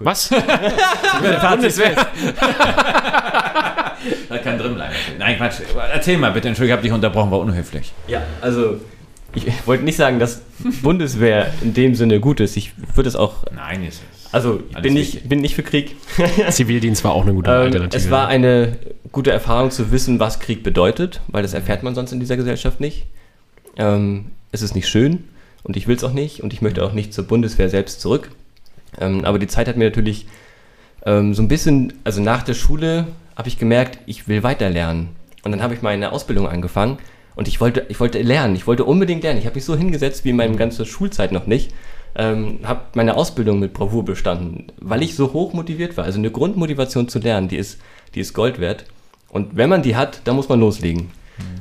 Gut. 0.01 0.07
Was? 0.07 0.31
Bundeswehr. 1.51 1.95
da 4.29 4.39
kann 4.43 4.59
drin 4.59 4.75
bleiben. 4.75 4.95
Nein, 5.19 5.37
Quatsch. 5.37 5.57
Erzähl 5.93 6.17
mal 6.17 6.33
bitte. 6.33 6.49
Entschuldigung, 6.49 6.69
ich 6.69 6.79
habe 6.79 6.83
dich 6.83 6.93
unterbrochen, 6.93 7.31
war 7.31 7.39
unhöflich. 7.41 7.93
Ja, 8.09 8.23
also 8.41 8.81
ich 9.35 9.45
wollte 9.67 9.85
nicht 9.85 9.97
sagen, 9.97 10.19
dass 10.19 10.41
Bundeswehr 10.83 11.53
in 11.61 11.75
dem 11.75 11.95
Sinne 11.95 12.19
gut 12.19 12.41
ist. 12.41 12.57
Ich 12.57 12.73
würde 12.95 13.09
es 13.09 13.17
auch. 13.17 13.45
Nein, 13.55 13.85
ist 13.85 14.01
es 14.25 14.33
Also 14.33 14.63
ich 14.71 14.79
bin 14.79 14.95
nicht, 14.95 15.29
bin 15.29 15.41
nicht 15.41 15.55
für 15.55 15.63
Krieg. 15.63 15.97
Zivildienst 16.49 17.05
war 17.05 17.13
auch 17.13 17.23
eine 17.23 17.35
gute 17.35 17.51
Ähm, 17.51 17.57
Alternative. 17.67 18.03
es 18.03 18.11
war 18.11 18.27
eine 18.29 18.79
gute 19.13 19.31
Erfahrung 19.31 19.71
zu 19.71 19.93
wissen, 19.93 20.19
was 20.19 20.41
Krieg 20.41 20.63
bedeutet, 20.63 21.21
weil 21.29 21.43
das 21.43 21.53
erfährt 21.53 21.83
man 21.83 21.95
sonst 21.95 22.13
in 22.13 22.21
dieser 22.21 22.39
Gesellschaft 22.39 22.81
nicht. 22.81 23.05
Ähm, 23.77 24.31
es 24.51 24.63
ist 24.63 24.75
nicht 24.75 24.89
schön 24.89 25.25
und 25.63 25.77
ich 25.77 25.87
will 25.87 25.97
es 25.97 26.05
auch 26.05 26.13
nicht 26.15 26.43
und 26.43 26.55
ich 26.55 26.63
möchte 26.63 26.83
auch 26.85 26.93
nicht 26.95 27.13
zur 27.13 27.25
Bundeswehr 27.25 27.69
selbst 27.69 28.01
zurück. 28.01 28.31
Ähm, 28.99 29.25
aber 29.25 29.39
die 29.39 29.47
Zeit 29.47 29.69
hat 29.69 29.77
mir 29.77 29.85
natürlich 29.85 30.27
ähm, 31.07 31.35
so 31.35 31.43
ein 31.43 31.49
bisschen, 31.49 31.93
also 32.05 32.21
nach 32.21 32.43
der 32.43 32.55
Schule 32.55 33.07
habe 33.37 33.49
ich 33.49 33.59
gemerkt, 33.59 33.99
ich 34.07 34.29
will 34.29 34.43
weiter 34.43 34.69
lernen. 34.71 35.11
Und 35.43 35.53
dann 35.53 35.63
habe 35.63 35.75
ich 35.75 35.83
meine 35.83 36.13
Ausbildung 36.13 36.49
angefangen 36.49 36.99
und 37.35 37.49
ich 37.49 37.61
wollte, 37.61 37.87
ich 37.89 37.99
wollte 38.01 38.21
lernen, 38.21 38.55
ich 38.57 38.67
wollte 38.67 38.85
unbedingt 38.85 39.23
lernen. 39.23 39.39
Ich 39.39 39.47
habe 39.47 39.55
mich 39.55 39.65
so 39.65 39.77
hingesetzt 39.77 40.25
wie 40.25 40.31
in 40.31 40.37
meiner 40.37 40.57
ganzen 40.57 40.85
Schulzeit 40.85 41.33
noch 41.33 41.47
nicht. 41.47 41.73
Ähm, 42.17 42.59
habe 42.65 42.81
meine 42.95 43.17
Ausbildung 43.17 43.61
mit 43.61 43.73
Bravour 43.73 44.05
bestanden, 44.05 44.67
weil 44.81 45.01
ich 45.03 45.15
so 45.15 45.33
hoch 45.33 45.53
motiviert 45.53 45.97
war. 45.97 46.05
Also 46.05 46.19
eine 46.19 46.31
Grundmotivation 46.31 47.09
zu 47.09 47.21
lernen, 47.21 47.49
die 47.49 47.57
ist, 47.57 47.79
die 48.15 48.21
ist 48.21 48.35
Gold 48.35 48.59
wert. 48.61 48.85
Und 49.29 49.57
wenn 49.57 49.71
man 49.71 49.83
die 49.83 49.95
hat, 49.95 50.21
dann 50.25 50.35
muss 50.35 50.49
man 50.49 50.59
loslegen. 50.59 51.11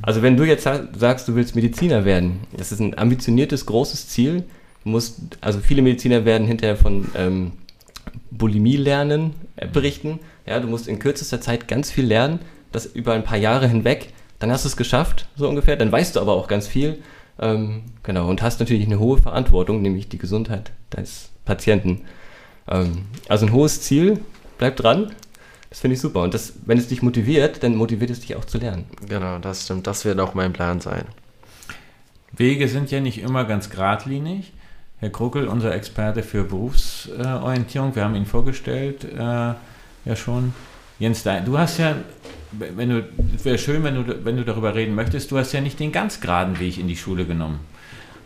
Also 0.02 0.22
wenn 0.24 0.36
du 0.36 0.44
jetzt 0.44 0.64
sa- 0.64 0.88
sagst, 0.98 1.28
du 1.28 1.36
willst 1.36 1.56
Mediziner 1.56 2.04
werden, 2.04 2.40
das 2.58 2.72
ist 2.72 2.80
ein 2.82 2.98
ambitioniertes, 2.98 3.66
großes 3.68 4.10
Ziel. 4.10 4.44
Du 4.90 4.94
musst, 4.94 5.20
also 5.40 5.60
viele 5.60 5.84
Mediziner 5.84 6.26
werden 6.26 6.48
hinterher 6.48 6.76
von 6.76 7.08
ähm, 7.16 7.52
Bulimie 8.32 8.76
lernen, 8.76 9.36
äh, 9.56 9.68
berichten. 9.68 10.20
Ja, 10.48 10.60
du 10.60 10.68
musst 10.68 10.88
in 10.88 10.98
kürzester 10.98 11.40
Zeit 11.40 11.68
ganz 11.68 11.92
viel 11.92 12.06
lernen, 12.06 12.40
das 12.72 12.88
über 12.88 13.14
ein 13.14 13.24
paar 13.24 13.38
Jahre 13.38 13.68
hinweg. 13.68 14.14
Dann 14.40 14.52
hast 14.52 14.66
du 14.66 14.68
es 14.68 14.78
geschafft, 14.78 15.28
so 15.36 15.48
ungefähr. 15.48 15.76
Dann 15.76 15.92
weißt 15.92 16.16
du 16.16 16.22
aber 16.22 16.34
auch 16.34 16.48
ganz 16.48 16.68
viel. 16.68 16.98
Ähm, 17.40 17.84
genau, 18.02 18.28
und 18.28 18.42
hast 18.42 18.60
natürlich 18.60 18.88
eine 18.88 18.98
hohe 18.98 19.20
Verantwortung, 19.20 19.84
nämlich 19.84 20.10
die 20.10 20.18
Gesundheit 20.18 20.72
deines 20.90 21.30
Patienten. 21.46 22.02
Ähm, 22.68 23.06
also 23.28 23.46
ein 23.46 23.54
hohes 23.54 23.82
Ziel, 23.82 24.22
bleib 24.58 24.76
dran. 24.76 25.12
Das 25.70 25.82
finde 25.82 25.94
ich 25.94 26.02
super. 26.02 26.24
Und 26.24 26.34
das, 26.34 26.54
wenn 26.66 26.80
es 26.80 26.88
dich 26.88 27.04
motiviert, 27.04 27.62
dann 27.62 27.76
motiviert 27.76 28.10
es 28.10 28.22
dich 28.22 28.36
auch 28.36 28.46
zu 28.46 28.58
lernen. 28.58 28.86
Genau, 29.08 29.38
das 29.38 29.66
stimmt. 29.66 29.86
Das 29.86 30.04
wird 30.04 30.20
auch 30.20 30.34
mein 30.34 30.52
Plan 30.52 30.82
sein. 30.82 31.06
Wege 32.32 32.68
sind 32.68 32.90
ja 32.90 33.02
nicht 33.02 33.20
immer 33.22 33.46
ganz 33.46 33.70
geradlinig. 33.70 34.52
Herr 35.00 35.10
Kruckel, 35.10 35.48
unser 35.48 35.74
Experte 35.74 36.24
für 36.24 36.44
Berufsorientierung, 36.44 37.96
wir 37.96 38.04
haben 38.04 38.16
ihn 38.16 38.26
vorgestellt, 38.26 39.06
äh, 39.06 39.18
ja 39.18 40.16
schon. 40.16 40.54
Jens, 41.00 41.24
du 41.24 41.58
hast 41.58 41.78
ja, 41.78 41.96
wenn 42.52 42.90
du, 42.90 43.08
wäre 43.44 43.58
schön, 43.58 43.84
wenn 43.86 43.96
du, 43.96 44.26
wenn 44.26 44.36
du 44.36 44.44
darüber 44.44 44.76
reden 44.76 44.96
möchtest, 44.96 45.32
du 45.32 45.38
hast 45.38 45.54
ja 45.54 45.62
nicht 45.62 45.80
den 45.80 45.94
ganz 45.94 46.20
geraden 46.20 46.60
Weg 46.60 46.78
in 46.78 46.90
die 46.90 46.98
Schule 46.98 47.24
genommen. 47.24 47.62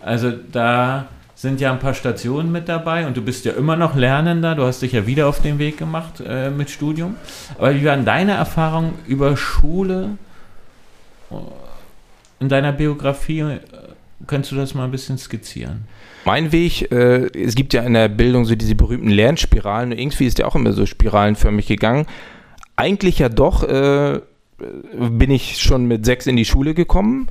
Also 0.01 0.31
da 0.31 1.05
sind 1.35 1.61
ja 1.61 1.71
ein 1.71 1.79
paar 1.79 1.93
Stationen 1.93 2.51
mit 2.51 2.67
dabei 2.67 3.05
und 3.05 3.17
du 3.17 3.21
bist 3.21 3.45
ja 3.45 3.53
immer 3.53 3.75
noch 3.75 3.95
Lernender, 3.95 4.55
du 4.55 4.63
hast 4.63 4.81
dich 4.81 4.93
ja 4.93 5.05
wieder 5.05 5.27
auf 5.27 5.41
den 5.41 5.59
Weg 5.59 5.77
gemacht 5.77 6.23
äh, 6.25 6.49
mit 6.49 6.71
Studium. 6.71 7.17
Aber 7.59 7.75
wie 7.75 7.85
waren 7.85 8.05
deine 8.05 8.31
Erfahrungen 8.33 8.93
über 9.05 9.37
Schule 9.37 10.17
äh, 11.29 11.35
in 12.39 12.49
deiner 12.49 12.71
Biografie? 12.71 13.59
Könntest 14.27 14.51
du 14.51 14.55
das 14.55 14.73
mal 14.73 14.85
ein 14.85 14.91
bisschen 14.91 15.17
skizzieren? 15.17 15.85
Mein 16.25 16.51
Weg, 16.51 16.91
äh, 16.91 17.27
es 17.37 17.55
gibt 17.55 17.73
ja 17.73 17.83
in 17.83 17.93
der 17.93 18.07
Bildung 18.07 18.45
so 18.45 18.55
diese 18.55 18.75
berühmten 18.75 19.09
Lernspiralen 19.09 19.91
und 19.91 19.99
irgendwie 19.99 20.25
ist 20.25 20.37
der 20.37 20.47
auch 20.47 20.55
immer 20.55 20.73
so 20.73 20.85
spiralenförmig 20.85 21.67
gegangen. 21.67 22.05
Eigentlich 22.75 23.19
ja 23.19 23.29
doch 23.29 23.63
äh, 23.63 24.19
bin 24.97 25.31
ich 25.31 25.61
schon 25.61 25.85
mit 25.85 26.05
sechs 26.05 26.27
in 26.27 26.35
die 26.35 26.45
Schule 26.45 26.73
gekommen, 26.73 27.27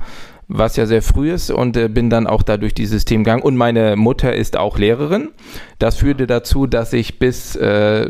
was 0.47 0.75
ja 0.75 0.85
sehr 0.85 1.01
früh 1.01 1.31
ist 1.31 1.51
und 1.51 1.77
äh, 1.77 1.87
bin 1.87 2.09
dann 2.09 2.27
auch 2.27 2.43
da 2.43 2.57
durch 2.57 2.73
dieses 2.73 2.91
System 2.91 3.23
gegangen. 3.23 3.43
Und 3.43 3.55
meine 3.55 3.95
Mutter 3.95 4.33
ist 4.33 4.57
auch 4.57 4.77
Lehrerin. 4.77 5.29
Das 5.79 5.97
führte 5.97 6.27
dazu, 6.27 6.67
dass 6.67 6.93
ich 6.93 7.19
bis 7.19 7.55
äh, 7.55 8.09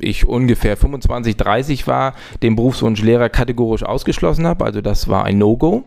ich 0.00 0.26
ungefähr 0.26 0.76
25, 0.76 1.36
30 1.36 1.86
war, 1.86 2.14
den 2.42 2.56
Berufswunsch 2.56 3.02
Lehrer 3.02 3.28
kategorisch 3.28 3.82
ausgeschlossen 3.82 4.46
habe. 4.46 4.64
Also 4.64 4.80
das 4.80 5.08
war 5.08 5.24
ein 5.24 5.38
No-Go. 5.38 5.84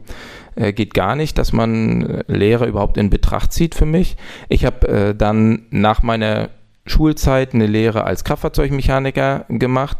Äh, 0.55 0.73
geht 0.73 0.93
gar 0.93 1.15
nicht, 1.15 1.37
dass 1.37 1.51
man 1.51 2.05
äh, 2.05 2.23
Lehrer 2.27 2.67
überhaupt 2.67 2.97
in 2.97 3.09
Betracht 3.09 3.53
zieht 3.53 3.75
für 3.75 3.85
mich. 3.85 4.15
Ich 4.49 4.65
habe 4.65 4.87
äh, 4.87 5.15
dann 5.15 5.63
nach 5.71 6.03
meiner 6.03 6.49
Schulzeit 6.85 7.53
eine 7.53 7.65
Lehre 7.65 8.03
als 8.03 8.23
Kraftfahrzeugmechaniker 8.23 9.45
gemacht, 9.49 9.97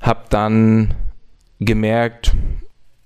habe 0.00 0.24
dann 0.28 0.94
gemerkt, 1.60 2.34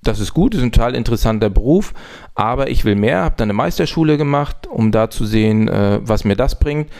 das 0.02 0.20
ist 0.20 0.34
gut, 0.34 0.54
ist 0.54 0.62
ein 0.62 0.72
total 0.72 0.94
interessanter 0.94 1.50
Beruf, 1.50 1.92
aber 2.34 2.70
ich 2.70 2.84
will 2.84 2.94
mehr, 2.94 3.22
habe 3.24 3.34
dann 3.36 3.46
eine 3.46 3.54
Meisterschule 3.54 4.16
gemacht, 4.16 4.66
um 4.66 4.92
da 4.92 5.10
zu 5.10 5.24
sehen, 5.24 5.68
äh, 5.68 6.00
was 6.02 6.24
mir 6.24 6.36
das 6.36 6.58
bringt. 6.58 6.90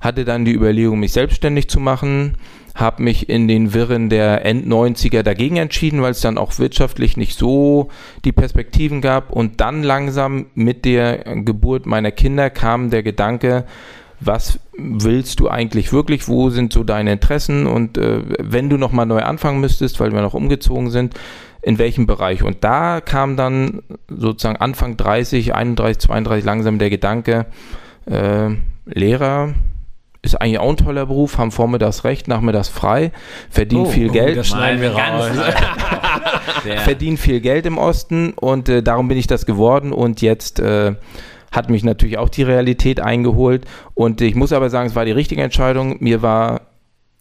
Hatte 0.00 0.24
dann 0.24 0.44
die 0.44 0.52
Überlegung, 0.52 1.00
mich 1.00 1.12
selbstständig 1.12 1.68
zu 1.68 1.80
machen, 1.80 2.36
habe 2.74 3.02
mich 3.02 3.28
in 3.28 3.48
den 3.48 3.72
Wirren 3.72 4.10
der 4.10 4.44
End-90er 4.44 5.22
dagegen 5.22 5.56
entschieden, 5.56 6.02
weil 6.02 6.10
es 6.10 6.20
dann 6.20 6.36
auch 6.36 6.58
wirtschaftlich 6.58 7.16
nicht 7.16 7.38
so 7.38 7.88
die 8.24 8.32
Perspektiven 8.32 9.00
gab. 9.00 9.30
Und 9.30 9.60
dann 9.60 9.82
langsam 9.82 10.46
mit 10.54 10.84
der 10.84 11.18
Geburt 11.44 11.86
meiner 11.86 12.10
Kinder 12.10 12.50
kam 12.50 12.90
der 12.90 13.02
Gedanke, 13.02 13.64
was 14.26 14.58
willst 14.76 15.40
du 15.40 15.48
eigentlich 15.48 15.92
wirklich, 15.92 16.28
wo 16.28 16.50
sind 16.50 16.72
so 16.72 16.84
deine 16.84 17.12
Interessen 17.12 17.66
und 17.66 17.98
äh, 17.98 18.22
wenn 18.38 18.70
du 18.70 18.76
nochmal 18.76 19.06
neu 19.06 19.20
anfangen 19.20 19.60
müsstest, 19.60 20.00
weil 20.00 20.12
wir 20.12 20.22
noch 20.22 20.34
umgezogen 20.34 20.90
sind, 20.90 21.14
in 21.62 21.78
welchem 21.78 22.06
Bereich. 22.06 22.42
Und 22.42 22.62
da 22.62 23.00
kam 23.00 23.36
dann 23.36 23.82
sozusagen 24.08 24.56
Anfang 24.56 24.96
30, 24.96 25.54
31, 25.54 25.98
32 25.98 26.44
langsam 26.44 26.78
der 26.78 26.90
Gedanke, 26.90 27.46
äh, 28.06 28.50
Lehrer 28.86 29.54
ist 30.24 30.40
eigentlich 30.40 30.58
auch 30.58 30.70
ein 30.70 30.76
toller 30.76 31.06
Beruf, 31.06 31.38
haben 31.38 31.50
vormittags 31.50 32.04
recht, 32.04 32.28
nachmittags 32.28 32.68
frei, 32.68 33.12
verdienen 33.50 33.82
Oh, 33.82 33.90
viel 33.90 34.08
oh, 34.08 34.12
Geld 34.12 34.38
das 34.38 34.48
schneiden 34.48 34.80
wir 34.80 34.92
raus. 34.92 35.30
verdienen 36.84 37.18
viel 37.18 37.40
Geld 37.40 37.66
im 37.66 37.76
Osten 37.76 38.32
und 38.32 38.68
äh, 38.68 38.82
darum 38.82 39.08
bin 39.08 39.18
ich 39.18 39.26
das 39.26 39.44
geworden 39.44 39.92
und 39.92 40.22
jetzt 40.22 40.60
äh, 40.60 40.94
hat 41.54 41.70
mich 41.70 41.84
natürlich 41.84 42.18
auch 42.18 42.28
die 42.28 42.42
Realität 42.42 43.00
eingeholt 43.00 43.64
und 43.94 44.20
ich 44.20 44.34
muss 44.34 44.52
aber 44.52 44.70
sagen, 44.70 44.88
es 44.88 44.96
war 44.96 45.04
die 45.04 45.12
richtige 45.12 45.42
Entscheidung. 45.42 45.96
Mir 46.00 46.22
war 46.22 46.62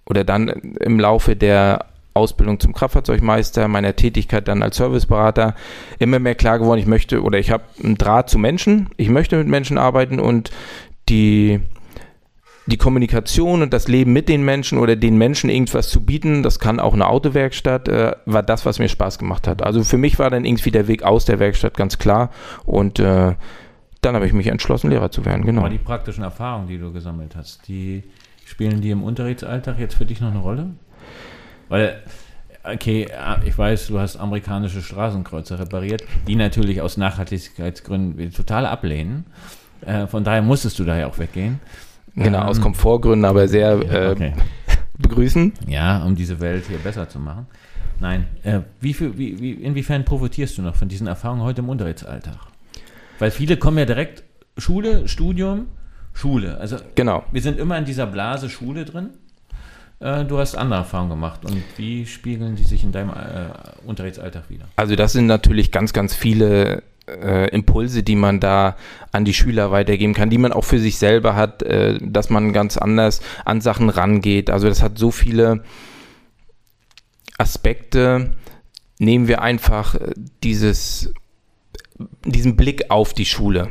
oder 0.05 0.23
dann 0.23 0.49
im 0.49 0.99
Laufe 0.99 1.35
der 1.35 1.85
Ausbildung 2.13 2.59
zum 2.59 2.73
Kraftfahrzeugmeister, 2.73 3.67
meiner 3.67 3.95
Tätigkeit 3.95 4.47
dann 4.47 4.61
als 4.61 4.77
Serviceberater 4.77 5.55
immer 5.99 6.19
mehr 6.19 6.35
klar 6.35 6.59
geworden, 6.59 6.79
ich 6.79 6.85
möchte 6.85 7.21
oder 7.23 7.39
ich 7.39 7.51
habe 7.51 7.63
einen 7.83 7.97
Draht 7.97 8.29
zu 8.29 8.37
Menschen, 8.37 8.89
ich 8.97 9.09
möchte 9.09 9.37
mit 9.37 9.47
Menschen 9.47 9.77
arbeiten 9.77 10.19
und 10.19 10.51
die 11.09 11.59
die 12.65 12.77
Kommunikation 12.77 13.61
und 13.61 13.73
das 13.73 13.89
Leben 13.89 14.13
mit 14.13 14.29
den 14.29 14.45
Menschen 14.45 14.77
oder 14.77 14.95
den 14.95 15.17
Menschen 15.17 15.49
irgendwas 15.49 15.89
zu 15.89 16.05
bieten, 16.05 16.43
das 16.43 16.59
kann 16.59 16.79
auch 16.79 16.93
eine 16.93 17.07
Autowerkstatt, 17.07 17.89
äh, 17.89 18.13
war 18.25 18.41
das, 18.41 18.65
was 18.65 18.79
mir 18.79 18.87
Spaß 18.87 19.19
gemacht 19.19 19.47
hat. 19.47 19.61
Also 19.61 19.83
für 19.83 19.97
mich 19.97 20.17
war 20.17 20.29
dann 20.29 20.45
irgendwie 20.45 20.71
der 20.71 20.87
Weg 20.87 21.03
aus 21.03 21.25
der 21.25 21.39
Werkstatt 21.39 21.75
ganz 21.75 21.97
klar 21.97 22.29
und 22.65 22.99
äh, 22.99 23.33
dann 24.05 24.15
habe 24.15 24.25
ich 24.27 24.33
mich 24.33 24.47
entschlossen, 24.47 24.89
Lehrer 24.89 25.11
zu 25.11 25.25
werden, 25.25 25.45
genau. 25.45 25.61
Aber 25.61 25.69
die 25.69 25.77
praktischen 25.77 26.23
Erfahrungen, 26.23 26.67
die 26.67 26.77
du 26.77 26.91
gesammelt 26.91 27.35
hast, 27.35 27.67
die 27.67 28.03
spielen 28.45 28.81
die 28.81 28.91
im 28.91 29.03
Unterrichtsalltag 29.03 29.79
jetzt 29.79 29.95
für 29.95 30.05
dich 30.05 30.21
noch 30.21 30.31
eine 30.31 30.39
Rolle? 30.39 30.67
Weil, 31.69 32.01
okay, 32.63 33.07
ich 33.45 33.57
weiß, 33.57 33.87
du 33.87 33.99
hast 33.99 34.17
amerikanische 34.17 34.81
Straßenkreuzer 34.81 35.59
repariert, 35.59 36.03
die 36.27 36.35
natürlich 36.35 36.81
aus 36.81 36.97
Nachhaltigkeitsgründen 36.97 38.17
wir 38.17 38.31
total 38.31 38.65
ablehnen. 38.65 39.25
Äh, 39.85 40.07
von 40.07 40.23
daher 40.23 40.41
musstest 40.41 40.77
du 40.79 40.83
daher 40.83 41.07
auch 41.07 41.17
weggehen. 41.17 41.59
Genau, 42.15 42.41
Ähm, 42.41 42.47
aus 42.47 42.61
Komfortgründen, 42.61 43.25
aber 43.25 43.47
sehr 43.47 43.71
äh, 43.81 44.11
Okay. 44.11 44.33
begrüßen. 44.99 45.53
Ja, 45.67 46.03
um 46.03 46.15
diese 46.15 46.39
Welt 46.39 46.65
hier 46.67 46.77
besser 46.77 47.09
zu 47.09 47.19
machen. 47.19 47.47
Nein, 47.99 48.27
äh, 48.43 48.59
wie 48.81 48.93
viel, 48.93 49.17
wie, 49.17 49.39
wie, 49.39 49.51
inwiefern 49.51 50.03
profitierst 50.05 50.57
du 50.57 50.61
noch 50.61 50.75
von 50.75 50.87
diesen 50.89 51.07
Erfahrungen 51.07 51.41
heute 51.41 51.61
im 51.61 51.69
Unterrichtsalltag? 51.69 52.35
Weil 53.19 53.31
viele 53.31 53.57
kommen 53.57 53.77
ja 53.77 53.85
direkt 53.85 54.23
Schule, 54.57 55.07
Studium, 55.07 55.67
Schule. 56.13 56.57
Also 56.57 56.77
Genau. 56.95 57.23
wir 57.31 57.41
sind 57.41 57.59
immer 57.59 57.77
in 57.77 57.85
dieser 57.85 58.05
Blase 58.07 58.49
Schule 58.49 58.85
drin. 58.85 59.11
Äh, 59.99 60.25
du 60.25 60.37
hast 60.37 60.55
andere 60.55 60.79
Erfahrungen 60.79 61.09
gemacht. 61.11 61.45
Und 61.45 61.63
wie 61.77 62.05
spiegeln 62.05 62.55
die 62.55 62.63
sich 62.63 62.83
in 62.83 62.91
deinem 62.91 63.09
äh, 63.09 63.83
Unterrichtsalltag 63.85 64.49
wieder? 64.49 64.65
Also 64.75 64.95
das 64.95 65.13
sind 65.13 65.27
natürlich 65.27 65.71
ganz, 65.71 65.93
ganz 65.93 66.13
viele 66.13 66.83
äh, 67.07 67.49
Impulse, 67.49 68.03
die 68.03 68.15
man 68.15 68.39
da 68.39 68.75
an 69.11 69.25
die 69.25 69.33
Schüler 69.33 69.71
weitergeben 69.71 70.13
kann, 70.13 70.29
die 70.29 70.37
man 70.37 70.53
auch 70.53 70.63
für 70.63 70.79
sich 70.79 70.97
selber 70.97 71.35
hat, 71.35 71.63
äh, 71.63 71.97
dass 72.01 72.29
man 72.29 72.53
ganz 72.53 72.77
anders 72.77 73.21
an 73.45 73.61
Sachen 73.61 73.89
rangeht. 73.89 74.49
Also 74.49 74.67
das 74.67 74.81
hat 74.81 74.97
so 74.97 75.11
viele 75.11 75.63
Aspekte. 77.37 78.35
Nehmen 78.99 79.27
wir 79.27 79.41
einfach 79.41 79.95
äh, 79.95 80.13
dieses, 80.43 81.13
diesen 82.25 82.55
Blick 82.55 82.89
auf 82.89 83.13
die 83.13 83.25
Schule. 83.25 83.69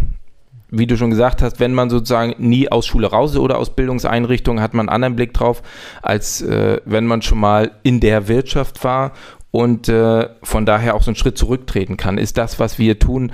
Wie 0.70 0.86
du 0.86 0.96
schon 0.96 1.10
gesagt 1.10 1.42
hast, 1.42 1.60
wenn 1.60 1.74
man 1.74 1.90
sozusagen 1.90 2.34
nie 2.38 2.70
aus 2.70 2.86
Schule 2.86 3.08
raus 3.08 3.32
ist 3.32 3.38
oder 3.38 3.58
aus 3.58 3.76
Bildungseinrichtungen, 3.76 4.62
hat 4.62 4.72
man 4.72 4.88
einen 4.88 4.94
anderen 4.94 5.16
Blick 5.16 5.34
drauf, 5.34 5.62
als 6.00 6.40
äh, 6.40 6.80
wenn 6.86 7.06
man 7.06 7.20
schon 7.20 7.38
mal 7.38 7.72
in 7.82 8.00
der 8.00 8.26
Wirtschaft 8.28 8.82
war 8.82 9.12
und 9.50 9.88
äh, 9.88 10.28
von 10.42 10.64
daher 10.64 10.94
auch 10.94 11.02
so 11.02 11.10
einen 11.10 11.16
Schritt 11.16 11.36
zurücktreten 11.36 11.98
kann. 11.98 12.16
Ist 12.16 12.38
das, 12.38 12.58
was 12.58 12.78
wir 12.78 12.98
tun, 12.98 13.32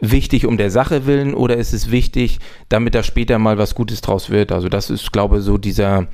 wichtig 0.00 0.44
um 0.44 0.58
der 0.58 0.72
Sache 0.72 1.06
willen 1.06 1.32
oder 1.32 1.56
ist 1.56 1.72
es 1.72 1.92
wichtig, 1.92 2.40
damit 2.68 2.96
da 2.96 3.04
später 3.04 3.38
mal 3.38 3.56
was 3.56 3.76
Gutes 3.76 4.00
draus 4.00 4.28
wird? 4.28 4.50
Also 4.50 4.68
das 4.68 4.90
ist, 4.90 5.12
glaube 5.12 5.38
ich, 5.38 5.44
so 5.44 5.58
dieser, 5.58 6.08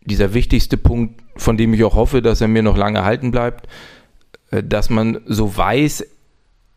dieser 0.00 0.34
wichtigste 0.34 0.76
Punkt, 0.76 1.22
von 1.36 1.56
dem 1.56 1.72
ich 1.72 1.84
auch 1.84 1.94
hoffe, 1.94 2.20
dass 2.20 2.40
er 2.40 2.48
mir 2.48 2.64
noch 2.64 2.76
lange 2.76 3.04
halten 3.04 3.30
bleibt, 3.30 3.68
äh, 4.50 4.64
dass 4.64 4.90
man 4.90 5.20
so 5.26 5.56
weiß, 5.56 6.04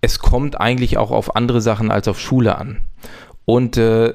es 0.01 0.19
kommt 0.19 0.59
eigentlich 0.59 0.97
auch 0.97 1.11
auf 1.11 1.35
andere 1.35 1.61
Sachen 1.61 1.91
als 1.91 2.07
auf 2.07 2.19
Schule 2.19 2.57
an. 2.57 2.81
Und 3.45 3.77
äh, 3.77 4.13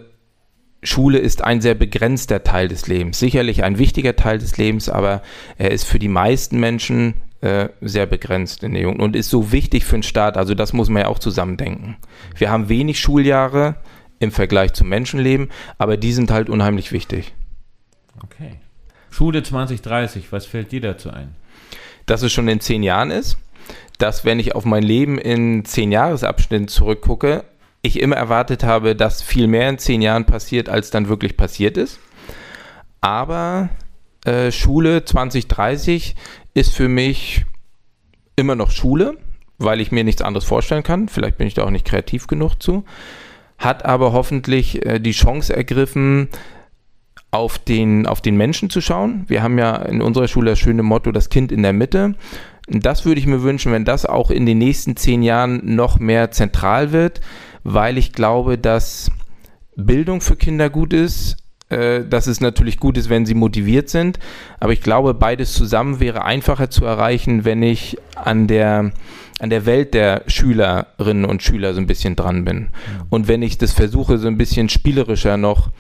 Schule 0.82 1.18
ist 1.18 1.42
ein 1.42 1.60
sehr 1.60 1.74
begrenzter 1.74 2.44
Teil 2.44 2.68
des 2.68 2.86
Lebens. 2.86 3.18
Sicherlich 3.18 3.64
ein 3.64 3.78
wichtiger 3.78 4.16
Teil 4.16 4.38
des 4.38 4.56
Lebens, 4.56 4.88
aber 4.88 5.22
er 5.58 5.70
ist 5.70 5.84
für 5.84 5.98
die 5.98 6.08
meisten 6.08 6.60
Menschen 6.60 7.14
äh, 7.40 7.68
sehr 7.80 8.06
begrenzt 8.06 8.62
in 8.62 8.74
der 8.74 8.82
Jugend 8.82 9.00
und 9.02 9.16
ist 9.16 9.30
so 9.30 9.52
wichtig 9.52 9.84
für 9.84 9.96
den 9.96 10.02
Staat. 10.02 10.36
Also 10.36 10.54
das 10.54 10.72
muss 10.72 10.88
man 10.88 11.02
ja 11.02 11.08
auch 11.08 11.18
zusammendenken. 11.18 11.96
Wir 12.36 12.50
haben 12.50 12.68
wenig 12.68 13.00
Schuljahre 13.00 13.76
im 14.18 14.30
Vergleich 14.30 14.72
zum 14.74 14.88
Menschenleben, 14.88 15.50
aber 15.78 15.96
die 15.96 16.12
sind 16.12 16.30
halt 16.30 16.48
unheimlich 16.48 16.92
wichtig. 16.92 17.34
Okay. 18.22 18.60
Schule 19.10 19.42
2030, 19.42 20.32
was 20.32 20.46
fällt 20.46 20.72
dir 20.72 20.80
dazu 20.80 21.10
ein? 21.10 21.34
Dass 22.06 22.22
es 22.22 22.32
schon 22.32 22.48
in 22.48 22.60
zehn 22.60 22.82
Jahren 22.82 23.10
ist, 23.10 23.38
dass 23.98 24.24
wenn 24.24 24.38
ich 24.38 24.54
auf 24.54 24.64
mein 24.64 24.82
Leben 24.82 25.18
in 25.18 25.64
zehn 25.64 25.92
Jahresabschnitten 25.92 26.68
zurückgucke, 26.68 27.44
ich 27.82 28.00
immer 28.00 28.16
erwartet 28.16 28.64
habe, 28.64 28.96
dass 28.96 29.22
viel 29.22 29.46
mehr 29.46 29.68
in 29.68 29.78
zehn 29.78 30.02
Jahren 30.02 30.24
passiert, 30.24 30.68
als 30.68 30.90
dann 30.90 31.08
wirklich 31.08 31.36
passiert 31.36 31.76
ist. 31.76 32.00
Aber 33.00 33.68
äh, 34.24 34.50
Schule 34.50 35.04
2030 35.04 36.14
ist 36.54 36.74
für 36.74 36.88
mich 36.88 37.44
immer 38.36 38.54
noch 38.54 38.70
Schule, 38.70 39.18
weil 39.58 39.80
ich 39.80 39.92
mir 39.92 40.04
nichts 40.04 40.22
anderes 40.22 40.44
vorstellen 40.44 40.82
kann. 40.82 41.08
Vielleicht 41.08 41.36
bin 41.36 41.46
ich 41.46 41.54
da 41.54 41.64
auch 41.64 41.70
nicht 41.70 41.86
kreativ 41.86 42.26
genug 42.26 42.62
zu. 42.62 42.84
Hat 43.58 43.84
aber 43.84 44.12
hoffentlich 44.12 44.84
äh, 44.86 44.98
die 44.98 45.12
Chance 45.12 45.54
ergriffen, 45.54 46.28
auf 47.30 47.58
den, 47.58 48.06
auf 48.06 48.20
den 48.20 48.36
Menschen 48.36 48.70
zu 48.70 48.80
schauen. 48.80 49.24
Wir 49.26 49.42
haben 49.42 49.58
ja 49.58 49.74
in 49.74 50.00
unserer 50.00 50.28
Schule 50.28 50.50
das 50.50 50.58
schöne 50.60 50.84
Motto, 50.84 51.10
das 51.10 51.30
Kind 51.30 51.50
in 51.50 51.62
der 51.62 51.72
Mitte. 51.72 52.14
Das 52.66 53.04
würde 53.04 53.20
ich 53.20 53.26
mir 53.26 53.42
wünschen, 53.42 53.72
wenn 53.72 53.84
das 53.84 54.06
auch 54.06 54.30
in 54.30 54.46
den 54.46 54.58
nächsten 54.58 54.96
zehn 54.96 55.22
Jahren 55.22 55.74
noch 55.74 55.98
mehr 55.98 56.30
zentral 56.30 56.92
wird, 56.92 57.20
weil 57.62 57.98
ich 57.98 58.12
glaube, 58.12 58.56
dass 58.56 59.10
Bildung 59.76 60.20
für 60.20 60.36
Kinder 60.36 60.70
gut 60.70 60.92
ist, 60.92 61.36
äh, 61.68 62.04
dass 62.04 62.26
es 62.26 62.40
natürlich 62.40 62.78
gut 62.78 62.96
ist, 62.96 63.10
wenn 63.10 63.26
sie 63.26 63.34
motiviert 63.34 63.88
sind, 63.88 64.18
aber 64.60 64.72
ich 64.72 64.80
glaube, 64.80 65.14
beides 65.14 65.52
zusammen 65.52 66.00
wäre 66.00 66.24
einfacher 66.24 66.70
zu 66.70 66.84
erreichen, 66.84 67.44
wenn 67.44 67.62
ich 67.62 67.98
an 68.16 68.46
der 68.46 68.92
an 69.40 69.50
der 69.50 69.66
Welt 69.66 69.94
der 69.94 70.22
Schülerinnen 70.28 71.24
und 71.24 71.42
Schüler 71.42 71.74
so 71.74 71.80
ein 71.80 71.88
bisschen 71.88 72.14
dran 72.14 72.44
bin. 72.44 72.68
Und 73.10 73.26
wenn 73.26 73.42
ich 73.42 73.58
das 73.58 73.72
versuche, 73.72 74.16
so 74.18 74.28
ein 74.28 74.38
bisschen 74.38 74.68
spielerischer 74.68 75.36
noch 75.36 75.70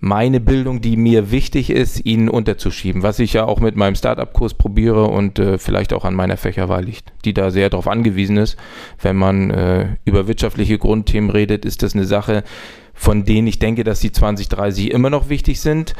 meine 0.00 0.40
Bildung, 0.40 0.80
die 0.80 0.96
mir 0.96 1.30
wichtig 1.30 1.70
ist, 1.70 2.04
ihnen 2.06 2.30
unterzuschieben, 2.30 3.02
was 3.02 3.18
ich 3.18 3.34
ja 3.34 3.44
auch 3.44 3.60
mit 3.60 3.76
meinem 3.76 3.94
Startup-Kurs 3.94 4.54
probiere 4.54 5.04
und 5.04 5.38
äh, 5.38 5.58
vielleicht 5.58 5.92
auch 5.92 6.04
an 6.04 6.14
meiner 6.14 6.38
Fächerwahl 6.38 6.84
liegt, 6.84 7.12
die 7.24 7.34
da 7.34 7.50
sehr 7.50 7.68
darauf 7.68 7.86
angewiesen 7.86 8.38
ist. 8.38 8.56
Wenn 9.00 9.16
man 9.16 9.50
äh, 9.50 9.96
über 10.06 10.26
wirtschaftliche 10.26 10.78
Grundthemen 10.78 11.30
redet, 11.30 11.66
ist 11.66 11.82
das 11.82 11.94
eine 11.94 12.06
Sache, 12.06 12.44
von 12.94 13.24
denen 13.24 13.46
ich 13.46 13.58
denke, 13.58 13.84
dass 13.84 14.00
sie 14.00 14.10
2030 14.10 14.90
immer 14.90 15.10
noch 15.10 15.28
wichtig 15.28 15.60
sind 15.60 15.94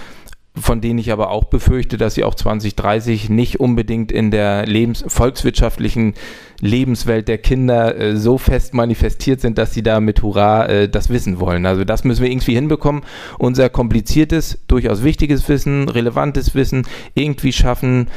von 0.57 0.81
denen 0.81 0.99
ich 0.99 1.13
aber 1.13 1.31
auch 1.31 1.45
befürchte, 1.45 1.97
dass 1.97 2.15
sie 2.15 2.25
auch 2.25 2.35
2030 2.35 3.31
nicht 3.31 3.61
unbedingt 3.61 4.11
in 4.11 4.31
der 4.31 4.67
Lebens 4.67 5.05
volkswirtschaftlichen 5.07 6.15
Lebenswelt 6.61 7.29
der 7.29 7.39
Kinder 7.39 7.97
äh, 7.97 8.17
so 8.17 8.37
fest 8.37 8.75
manifestiert 8.75 9.41
sind, 9.41 9.59
dass 9.59 9.73
sie 9.73 9.83
da 9.83 10.01
mit 10.01 10.23
Hurra 10.23 10.67
äh, 10.67 10.89
das 10.89 11.09
wissen 11.09 11.39
wollen. 11.39 11.67
Also 11.67 11.85
das 11.85 12.05
müssen 12.05 12.23
wir 12.23 12.31
irgendwie 12.31 12.55
hinbekommen, 12.55 13.03
unser 13.39 13.69
kompliziertes, 13.69 14.59
durchaus 14.67 15.05
wichtiges 15.05 15.49
Wissen, 15.49 15.89
relevantes 15.89 16.55
Wissen 16.55 16.87
irgendwie 17.15 17.53
schaffen, 17.53 18.09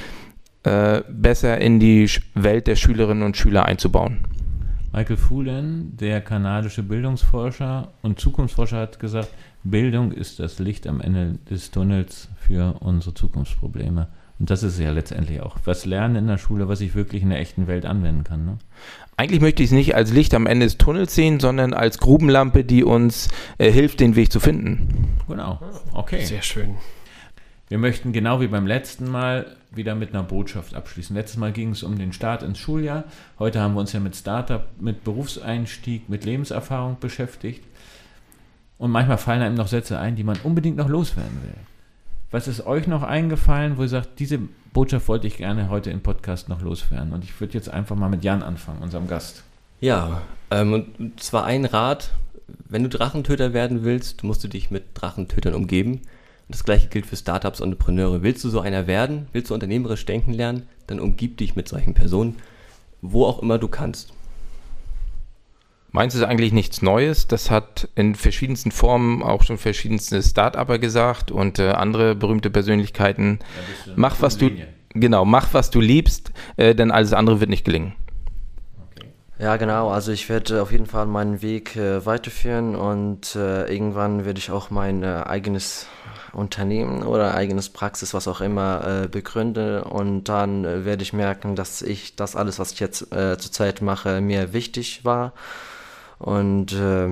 äh, 0.63 1.01
besser 1.09 1.59
in 1.61 1.79
die 1.79 2.09
Welt 2.33 2.67
der 2.67 2.75
Schülerinnen 2.75 3.23
und 3.23 3.37
Schüler 3.37 3.65
einzubauen. 3.65 4.19
Michael 4.91 5.17
Fullen, 5.17 5.97
der 5.97 6.21
kanadische 6.21 6.83
Bildungsforscher 6.83 7.93
und 8.01 8.19
Zukunftsforscher, 8.19 8.77
hat 8.77 8.99
gesagt, 8.99 9.29
Bildung 9.63 10.11
ist 10.11 10.39
das 10.39 10.59
Licht 10.59 10.87
am 10.87 10.99
Ende 10.99 11.37
des 11.49 11.71
Tunnels 11.71 12.29
für 12.37 12.75
unsere 12.81 13.13
Zukunftsprobleme. 13.13 14.07
Und 14.39 14.49
das 14.49 14.63
ist 14.63 14.79
ja 14.79 14.91
letztendlich 14.91 15.41
auch. 15.41 15.57
Was 15.63 15.85
lernen 15.85 16.15
in 16.15 16.27
der 16.27 16.37
Schule, 16.37 16.67
was 16.67 16.81
ich 16.81 16.95
wirklich 16.95 17.23
in 17.23 17.29
der 17.29 17.39
echten 17.39 17.67
Welt 17.67 17.85
anwenden 17.85 18.23
kann. 18.23 18.45
Ne? 18.45 18.57
Eigentlich 19.15 19.41
möchte 19.41 19.63
ich 19.63 19.69
es 19.69 19.73
nicht 19.73 19.95
als 19.95 20.11
Licht 20.11 20.33
am 20.33 20.47
Ende 20.47 20.65
des 20.65 20.77
Tunnels 20.77 21.15
sehen, 21.15 21.39
sondern 21.39 21.73
als 21.73 21.99
Grubenlampe, 21.99 22.65
die 22.65 22.83
uns 22.83 23.29
äh, 23.57 23.71
hilft, 23.71 23.99
den 23.99 24.15
Weg 24.15 24.31
zu 24.31 24.39
finden. 24.39 25.15
Genau. 25.27 25.61
Okay. 25.93 26.25
Sehr 26.25 26.41
schön. 26.41 26.75
Wir 27.69 27.77
möchten 27.77 28.11
genau 28.11 28.41
wie 28.41 28.47
beim 28.47 28.67
letzten 28.67 29.09
Mal 29.09 29.55
wieder 29.71 29.95
mit 29.95 30.09
einer 30.13 30.23
Botschaft 30.23 30.75
abschließen. 30.75 31.15
Letztes 31.15 31.37
Mal 31.37 31.51
ging 31.51 31.71
es 31.71 31.83
um 31.83 31.97
den 31.97 32.11
Start 32.11 32.43
ins 32.43 32.59
Schuljahr. 32.59 33.05
Heute 33.39 33.61
haben 33.61 33.75
wir 33.75 33.79
uns 33.79 33.93
ja 33.93 33.99
mit 33.99 34.15
Startup, 34.15 34.67
mit 34.79 35.03
Berufseinstieg, 35.03 36.09
mit 36.09 36.25
Lebenserfahrung 36.25 36.97
beschäftigt. 36.99 37.63
Und 38.83 38.91
manchmal 38.91 39.17
fallen 39.17 39.41
einem 39.41 39.55
noch 39.55 39.69
Sätze 39.69 39.97
ein, 39.97 40.17
die 40.17 40.25
man 40.25 40.35
unbedingt 40.43 40.75
noch 40.75 40.89
loswerden 40.89 41.41
will. 41.41 41.53
Was 42.31 42.49
ist 42.49 42.65
euch 42.65 42.85
noch 42.85 43.01
eingefallen, 43.01 43.77
wo 43.77 43.83
ihr 43.83 43.87
sagt, 43.87 44.19
diese 44.19 44.39
Botschaft 44.73 45.07
wollte 45.07 45.25
ich 45.25 45.37
gerne 45.37 45.69
heute 45.69 45.89
im 45.89 46.01
Podcast 46.01 46.49
noch 46.49 46.61
loswerden? 46.61 47.13
Und 47.13 47.23
ich 47.23 47.39
würde 47.39 47.53
jetzt 47.53 47.69
einfach 47.69 47.95
mal 47.95 48.09
mit 48.09 48.25
Jan 48.25 48.43
anfangen, 48.43 48.81
unserem 48.81 49.07
Gast. 49.07 49.43
Ja, 49.79 50.23
ähm, 50.51 50.73
und 50.73 51.17
zwar 51.21 51.45
ein 51.45 51.63
Rat, 51.63 52.09
wenn 52.67 52.83
du 52.83 52.89
Drachentöter 52.89 53.53
werden 53.53 53.85
willst, 53.85 54.25
musst 54.25 54.43
du 54.43 54.49
dich 54.49 54.69
mit 54.69 54.83
Drachentötern 54.95 55.53
umgeben. 55.53 55.91
Und 55.93 56.49
das 56.49 56.65
gleiche 56.65 56.89
gilt 56.89 57.05
für 57.05 57.15
Startups 57.15 57.61
und 57.61 57.71
Entrepreneure. 57.71 58.21
Willst 58.21 58.43
du 58.43 58.49
so 58.49 58.59
einer 58.59 58.85
werden, 58.85 59.27
willst 59.31 59.49
du 59.49 59.53
unternehmerisch 59.53 60.05
denken 60.05 60.33
lernen, 60.33 60.63
dann 60.87 60.99
umgib 60.99 61.37
dich 61.37 61.55
mit 61.55 61.69
solchen 61.69 61.93
Personen, 61.93 62.35
wo 63.01 63.25
auch 63.25 63.41
immer 63.41 63.59
du 63.59 63.69
kannst. 63.69 64.11
Meins 65.95 66.15
ist 66.15 66.23
eigentlich 66.23 66.53
nichts 66.53 66.81
Neues. 66.81 67.27
Das 67.27 67.51
hat 67.51 67.87
in 67.93 68.15
verschiedensten 68.15 68.71
Formen 68.71 69.21
auch 69.21 69.43
schon 69.43 69.59
verschiedenste 69.59 70.23
Start-Upper 70.23 70.79
gesagt 70.79 71.29
und 71.29 71.59
äh, 71.59 71.69
andere 71.69 72.15
berühmte 72.15 72.49
Persönlichkeiten. 72.49 73.37
Ja, 73.85 73.93
mach 73.95 74.19
was 74.19 74.39
du 74.39 74.49
genau, 74.89 75.23
mach 75.23 75.53
was 75.53 75.69
du 75.69 75.79
liebst, 75.79 76.31
äh, 76.57 76.73
denn 76.73 76.89
alles 76.89 77.13
andere 77.13 77.39
wird 77.39 77.51
nicht 77.51 77.63
gelingen. 77.63 77.93
Ja, 79.37 79.57
genau. 79.57 79.89
Also 79.89 80.11
ich 80.11 80.29
werde 80.29 80.63
auf 80.63 80.71
jeden 80.71 80.87
Fall 80.87 81.05
meinen 81.05 81.43
Weg 81.43 81.75
äh, 81.75 82.03
weiterführen 82.03 82.75
und 82.75 83.35
äh, 83.35 83.71
irgendwann 83.71 84.25
werde 84.25 84.39
ich 84.39 84.49
auch 84.49 84.71
mein 84.71 85.03
äh, 85.03 85.21
eigenes 85.27 85.85
Unternehmen 86.31 87.03
oder 87.03 87.35
eigenes 87.35 87.69
Praxis, 87.69 88.15
was 88.15 88.27
auch 88.27 88.41
immer, 88.41 89.03
äh, 89.03 89.07
begründen 89.07 89.83
und 89.83 90.23
dann 90.23 90.63
werde 90.85 91.03
ich 91.03 91.13
merken, 91.13 91.55
dass 91.55 91.83
ich 91.83 92.15
das 92.15 92.35
alles, 92.35 92.57
was 92.57 92.71
ich 92.71 92.79
jetzt 92.79 93.09
zurzeit 93.11 93.83
mache, 93.83 94.19
mir 94.21 94.53
wichtig 94.53 95.05
war 95.05 95.33
und 96.23 96.71
äh, 96.71 97.09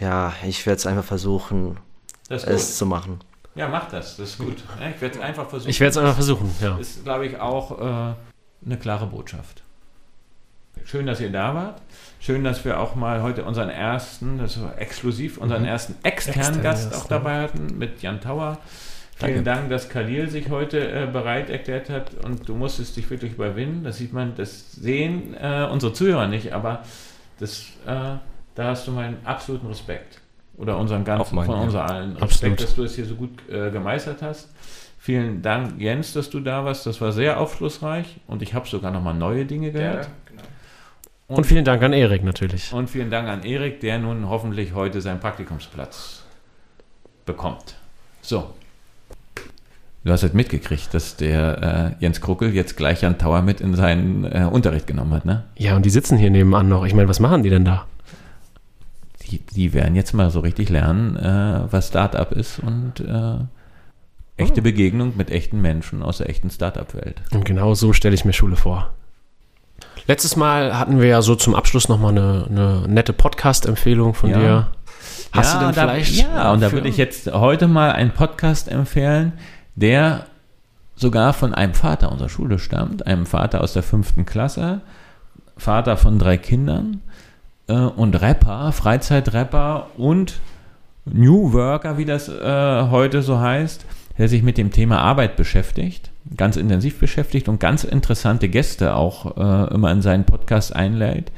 ja, 0.00 0.34
ich 0.46 0.66
werde 0.66 0.76
es 0.76 0.86
einfach 0.86 1.04
versuchen, 1.04 1.78
es 2.28 2.76
zu 2.76 2.84
machen. 2.84 3.20
Ja, 3.54 3.68
mach 3.68 3.88
das, 3.88 4.18
das 4.18 4.30
ist 4.30 4.38
gut. 4.38 4.56
Ich 4.94 5.00
werde 5.00 5.16
es 5.16 5.20
einfach 5.20 5.48
versuchen. 5.48 5.70
Ich 5.70 5.80
werde 5.80 5.90
es 5.90 5.96
einfach 5.96 6.14
versuchen, 6.14 6.54
ja. 6.60 6.76
Ist, 6.76 7.02
glaube 7.02 7.26
ich, 7.26 7.40
auch 7.40 7.80
äh, 7.80 8.14
eine 8.64 8.76
klare 8.78 9.06
Botschaft. 9.06 9.62
Schön, 10.84 11.06
dass 11.06 11.20
ihr 11.20 11.32
da 11.32 11.54
wart. 11.54 11.82
Schön, 12.20 12.44
dass 12.44 12.64
wir 12.66 12.78
auch 12.78 12.94
mal 12.94 13.22
heute 13.22 13.44
unseren 13.44 13.70
ersten, 13.70 14.38
das 14.38 14.60
war 14.60 14.78
exklusiv, 14.78 15.38
unseren 15.38 15.62
mhm. 15.62 15.68
ersten 15.68 15.94
externen 16.02 16.40
Extern, 16.40 16.62
Gast 16.62 16.94
auch 16.94 17.08
dabei 17.08 17.40
hatten 17.40 17.78
mit 17.78 18.02
Jan 18.02 18.20
Tauer. 18.20 18.58
Vielen 19.16 19.44
Dank, 19.44 19.70
dass 19.70 19.88
Khalil 19.88 20.28
sich 20.28 20.50
heute 20.50 20.78
äh, 20.78 21.06
bereit 21.06 21.48
erklärt 21.48 21.88
hat 21.88 22.12
und 22.24 22.48
du 22.48 22.54
musstest 22.54 22.96
dich 22.96 23.08
wirklich 23.08 23.32
überwinden. 23.32 23.84
Das 23.84 23.96
sieht 23.96 24.12
man, 24.12 24.34
das 24.36 24.72
sehen 24.72 25.34
äh, 25.34 25.66
unsere 25.70 25.92
Zuhörer 25.92 26.26
nicht, 26.26 26.52
aber 26.52 26.82
das 27.38 27.64
äh, 27.86 28.16
da 28.60 28.68
hast 28.68 28.86
du 28.86 28.92
meinen 28.92 29.16
absoluten 29.24 29.66
Respekt. 29.68 30.20
Oder 30.58 30.76
unseren 30.76 31.02
ganzen, 31.02 31.34
meinen, 31.34 31.46
von 31.46 31.60
uns 31.60 31.72
ja. 31.72 31.86
allen 31.86 32.12
Respekt, 32.16 32.22
Absolut. 32.22 32.60
dass 32.60 32.74
du 32.74 32.84
es 32.84 32.94
hier 32.94 33.06
so 33.06 33.14
gut 33.14 33.30
äh, 33.48 33.70
gemeistert 33.70 34.20
hast. 34.20 34.50
Vielen 34.98 35.40
Dank, 35.40 35.80
Jens, 35.80 36.12
dass 36.12 36.28
du 36.28 36.40
da 36.40 36.66
warst. 36.66 36.84
Das 36.84 37.00
war 37.00 37.10
sehr 37.12 37.40
aufschlussreich 37.40 38.18
und 38.26 38.42
ich 38.42 38.52
habe 38.52 38.68
sogar 38.68 38.90
noch 38.90 39.02
mal 39.02 39.14
neue 39.14 39.46
Dinge 39.46 39.72
gehört. 39.72 40.04
Ja, 40.04 40.10
genau. 40.26 40.42
und, 41.28 41.36
und, 41.38 41.44
vielen 41.44 41.64
Dank 41.64 41.82
an 41.82 41.94
Erik 41.94 42.22
natürlich. 42.22 42.70
Und 42.74 42.90
vielen 42.90 43.10
Dank 43.10 43.28
an 43.28 43.44
Erik, 43.44 43.80
der 43.80 43.98
nun 43.98 44.28
hoffentlich 44.28 44.74
heute 44.74 45.00
seinen 45.00 45.20
Praktikumsplatz 45.20 46.22
bekommt. 47.24 47.76
So. 48.20 48.50
Du 50.04 50.12
hast 50.12 50.22
halt 50.22 50.34
mitgekriegt, 50.34 50.92
dass 50.92 51.16
der 51.16 51.96
äh, 51.98 52.04
Jens 52.04 52.20
Kruckel 52.20 52.54
jetzt 52.54 52.76
gleich 52.76 53.00
Jan 53.00 53.16
Tauer 53.16 53.40
mit 53.40 53.62
in 53.62 53.74
seinen 53.74 54.24
äh, 54.24 54.46
Unterricht 54.50 54.86
genommen 54.86 55.14
hat, 55.14 55.24
ne? 55.24 55.44
Ja, 55.56 55.76
und 55.76 55.86
die 55.86 55.90
sitzen 55.90 56.18
hier 56.18 56.30
nebenan 56.30 56.68
noch. 56.68 56.84
Ich 56.84 56.92
meine, 56.92 57.08
was 57.08 57.20
machen 57.20 57.42
die 57.42 57.48
denn 57.48 57.64
da? 57.64 57.86
Die, 59.30 59.38
die 59.38 59.72
werden 59.72 59.94
jetzt 59.94 60.12
mal 60.12 60.30
so 60.30 60.40
richtig 60.40 60.68
lernen, 60.68 61.16
äh, 61.16 61.60
was 61.70 61.88
Startup 61.88 62.30
ist 62.32 62.58
und 62.58 63.00
äh, 63.00 63.38
echte 64.36 64.60
oh. 64.60 64.64
Begegnung 64.64 65.16
mit 65.16 65.30
echten 65.30 65.60
Menschen 65.60 66.02
aus 66.02 66.18
der 66.18 66.28
echten 66.28 66.50
Startup-Welt. 66.50 67.22
Und 67.32 67.44
genau 67.44 67.74
so 67.74 67.92
stelle 67.92 68.14
ich 68.14 68.24
mir 68.24 68.32
Schule 68.32 68.56
vor. 68.56 68.92
Letztes 70.06 70.36
Mal 70.36 70.78
hatten 70.78 71.00
wir 71.00 71.08
ja 71.08 71.22
so 71.22 71.36
zum 71.36 71.54
Abschluss 71.54 71.88
nochmal 71.88 72.12
eine, 72.12 72.46
eine 72.48 72.88
nette 72.88 73.12
Podcast-Empfehlung 73.12 74.14
von 74.14 74.30
ja. 74.30 74.38
dir. 74.38 74.68
Hast 75.32 75.54
ja, 75.54 75.60
du 75.60 75.66
denn 75.66 75.74
vielleicht? 75.74 76.24
Da, 76.24 76.34
ja, 76.34 76.52
und 76.52 76.60
da 76.60 76.72
würde 76.72 76.88
ich 76.88 76.96
jetzt 76.96 77.30
heute 77.32 77.68
mal 77.68 77.92
einen 77.92 78.10
Podcast 78.10 78.68
empfehlen, 78.68 79.32
der 79.76 80.26
sogar 80.96 81.32
von 81.32 81.54
einem 81.54 81.74
Vater 81.74 82.10
unserer 82.10 82.28
Schule 82.28 82.58
stammt, 82.58 83.06
einem 83.06 83.26
Vater 83.26 83.60
aus 83.60 83.72
der 83.72 83.82
fünften 83.82 84.26
Klasse, 84.26 84.80
Vater 85.56 85.96
von 85.96 86.18
drei 86.18 86.36
Kindern 86.36 87.02
äh, 87.70 87.74
und 87.74 88.20
Rapper, 88.20 88.72
Freizeitrapper 88.72 89.86
und 89.96 90.40
New 91.06 91.52
Worker, 91.52 91.98
wie 91.98 92.04
das 92.04 92.28
äh, 92.28 92.86
heute 92.90 93.22
so 93.22 93.38
heißt, 93.38 93.86
der 94.18 94.28
sich 94.28 94.42
mit 94.42 94.58
dem 94.58 94.70
Thema 94.70 94.98
Arbeit 95.00 95.36
beschäftigt, 95.36 96.10
ganz 96.36 96.56
intensiv 96.56 96.98
beschäftigt 96.98 97.48
und 97.48 97.60
ganz 97.60 97.84
interessante 97.84 98.48
Gäste 98.48 98.94
auch 98.94 99.36
äh, 99.36 99.74
immer 99.74 99.90
in 99.92 100.02
seinen 100.02 100.24
Podcast 100.24 100.74
einlädt. 100.74 101.32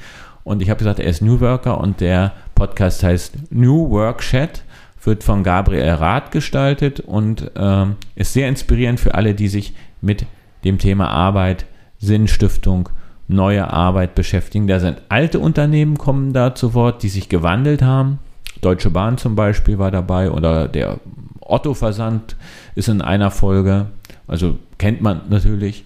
Und 0.45 0.61
ich 0.63 0.71
habe 0.71 0.79
gesagt, 0.79 0.99
er 0.99 1.07
ist 1.07 1.23
New 1.23 1.39
Worker 1.41 1.79
und 1.79 2.01
der 2.01 2.33
Podcast 2.57 3.05
heißt 3.05 3.53
New 3.53 3.91
Work 3.91 4.23
Chat, 4.23 4.65
wird 5.05 5.23
von 5.23 5.45
Gabriel 5.45 5.91
Rath 5.91 6.33
gestaltet 6.33 7.01
und 7.01 7.51
ähm, 7.57 7.97
ist 8.17 8.33
sehr 8.33 8.49
inspirierend 8.49 8.99
für 8.99 9.15
alle, 9.15 9.35
die 9.35 9.49
sich 9.49 9.75
mit 10.01 10.27
dem 10.65 10.79
Thema 10.79 11.09
Arbeit, 11.09 11.67
Sinnstiftung, 11.99 12.89
neue 13.33 13.73
Arbeit 13.73 14.15
beschäftigen. 14.15 14.67
Da 14.67 14.81
sind 14.81 15.03
alte 15.09 15.39
Unternehmen 15.39 15.99
kommen 15.99 16.33
da 16.33 16.55
zu 16.55 16.75
Wort, 16.75 17.03
die 17.03 17.09
sich 17.09 17.29
gewandelt 17.29 17.83
haben. 17.83 18.19
Deutsche 18.61 18.91
Bahn 18.91 19.19
zum 19.19 19.35
Beispiel 19.35 19.79
war 19.79 19.91
dabei 19.91 20.31
oder 20.31 20.69
der 20.69 20.99
Otto-Versand 21.41 22.37
ist 22.75 22.89
in 22.89 23.03
einer 23.03 23.31
Folge, 23.31 23.87
also 24.27 24.59
kennt 24.79 25.03
man 25.03 25.23
natürlich. 25.29 25.85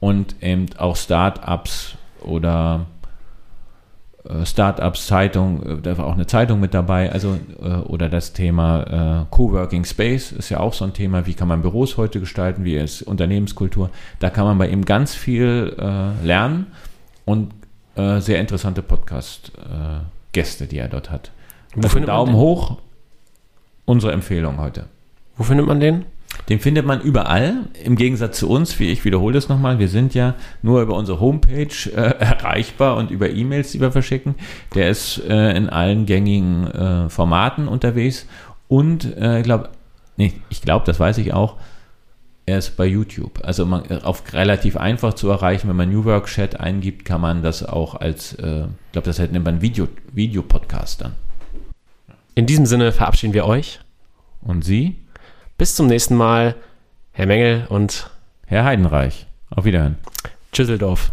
Und 0.00 0.36
eben 0.42 0.66
auch 0.76 0.96
Start-ups 0.96 1.96
oder 2.20 2.86
äh, 4.28 4.46
Startups 4.46 5.06
Zeitung, 5.06 5.62
äh, 5.62 5.80
da 5.82 5.98
war 5.98 6.06
auch 6.06 6.14
eine 6.14 6.26
Zeitung 6.26 6.60
mit 6.60 6.72
dabei, 6.72 7.12
also 7.12 7.38
äh, 7.62 7.68
oder 7.86 8.08
das 8.08 8.32
Thema 8.32 9.26
Coworking 9.30 9.84
Space 9.84 10.32
ist 10.32 10.48
ja 10.48 10.60
auch 10.60 10.72
so 10.72 10.84
ein 10.84 10.94
Thema, 10.94 11.26
wie 11.26 11.34
kann 11.34 11.48
man 11.48 11.62
Büros 11.62 11.96
heute 11.96 12.20
gestalten, 12.20 12.64
wie 12.64 12.76
ist 12.76 13.02
Unternehmenskultur. 13.02 13.90
Da 14.20 14.30
kann 14.30 14.44
man 14.44 14.58
bei 14.58 14.68
ihm 14.68 14.84
ganz 14.84 15.14
viel 15.14 15.74
lernen 16.22 16.66
und 17.24 17.52
äh, 17.96 18.20
sehr 18.20 18.40
interessante 18.40 18.82
Podcast-Gäste, 18.82 20.66
die 20.66 20.78
er 20.78 20.88
dort 20.88 21.10
hat. 21.10 21.30
Also 21.76 22.00
Daumen 22.00 22.34
hoch, 22.34 22.78
unsere 23.84 24.12
Empfehlung 24.12 24.58
heute. 24.58 24.86
Wo 25.36 25.44
findet 25.44 25.66
man 25.66 25.80
den? 25.80 26.06
Den 26.48 26.60
findet 26.60 26.84
man 26.84 27.00
überall, 27.00 27.68
im 27.82 27.96
Gegensatz 27.96 28.38
zu 28.38 28.50
uns, 28.50 28.78
wie 28.78 28.90
ich 28.90 29.04
wiederhole 29.04 29.34
das 29.34 29.48
nochmal, 29.48 29.78
wir 29.78 29.88
sind 29.88 30.14
ja 30.14 30.34
nur 30.62 30.82
über 30.82 30.94
unsere 30.94 31.20
Homepage 31.20 31.90
äh, 31.94 32.00
erreichbar 32.18 32.96
und 32.96 33.10
über 33.10 33.30
E-Mails, 33.30 33.72
die 33.72 33.80
wir 33.80 33.92
verschicken. 33.92 34.34
Der 34.74 34.90
ist 34.90 35.22
äh, 35.28 35.56
in 35.56 35.68
allen 35.68 36.06
gängigen 36.06 36.66
äh, 36.66 37.08
Formaten 37.08 37.68
unterwegs 37.68 38.26
und 38.68 39.16
äh, 39.16 39.42
glaub, 39.42 39.70
nee, 40.16 40.34
ich 40.48 40.60
glaube, 40.60 40.84
das 40.84 41.00
weiß 41.00 41.18
ich 41.18 41.32
auch, 41.32 41.56
er 42.46 42.58
ist 42.58 42.76
bei 42.76 42.86
YouTube. 42.86 43.40
Also 43.42 43.64
man, 43.64 44.02
auf 44.02 44.22
relativ 44.32 44.76
einfach 44.76 45.14
zu 45.14 45.30
erreichen, 45.30 45.68
wenn 45.68 45.76
man 45.76 45.90
New 45.90 46.04
Work 46.04 46.26
Chat 46.26 46.60
eingibt, 46.60 47.04
kann 47.04 47.20
man 47.20 47.42
das 47.42 47.64
auch 47.64 47.94
als, 47.94 48.34
äh, 48.34 48.64
ich 48.64 48.92
glaube, 48.92 49.06
das 49.06 49.18
nennt 49.18 49.44
man 49.44 49.62
Video, 49.62 49.88
Videopodcast 50.12 51.00
dann. 51.00 51.14
In 52.34 52.46
diesem 52.46 52.66
Sinne 52.66 52.92
verabschieden 52.92 53.34
wir 53.34 53.46
euch. 53.46 53.80
Und 54.42 54.64
Sie? 54.64 54.96
Bis 55.56 55.74
zum 55.74 55.86
nächsten 55.86 56.16
Mal, 56.16 56.56
Herr 57.12 57.26
Mengel 57.26 57.66
und 57.68 58.10
Herr 58.46 58.64
Heidenreich. 58.64 59.26
Auf 59.50 59.64
Wiederhören. 59.64 59.96
Tschüsseldorf. 60.52 61.12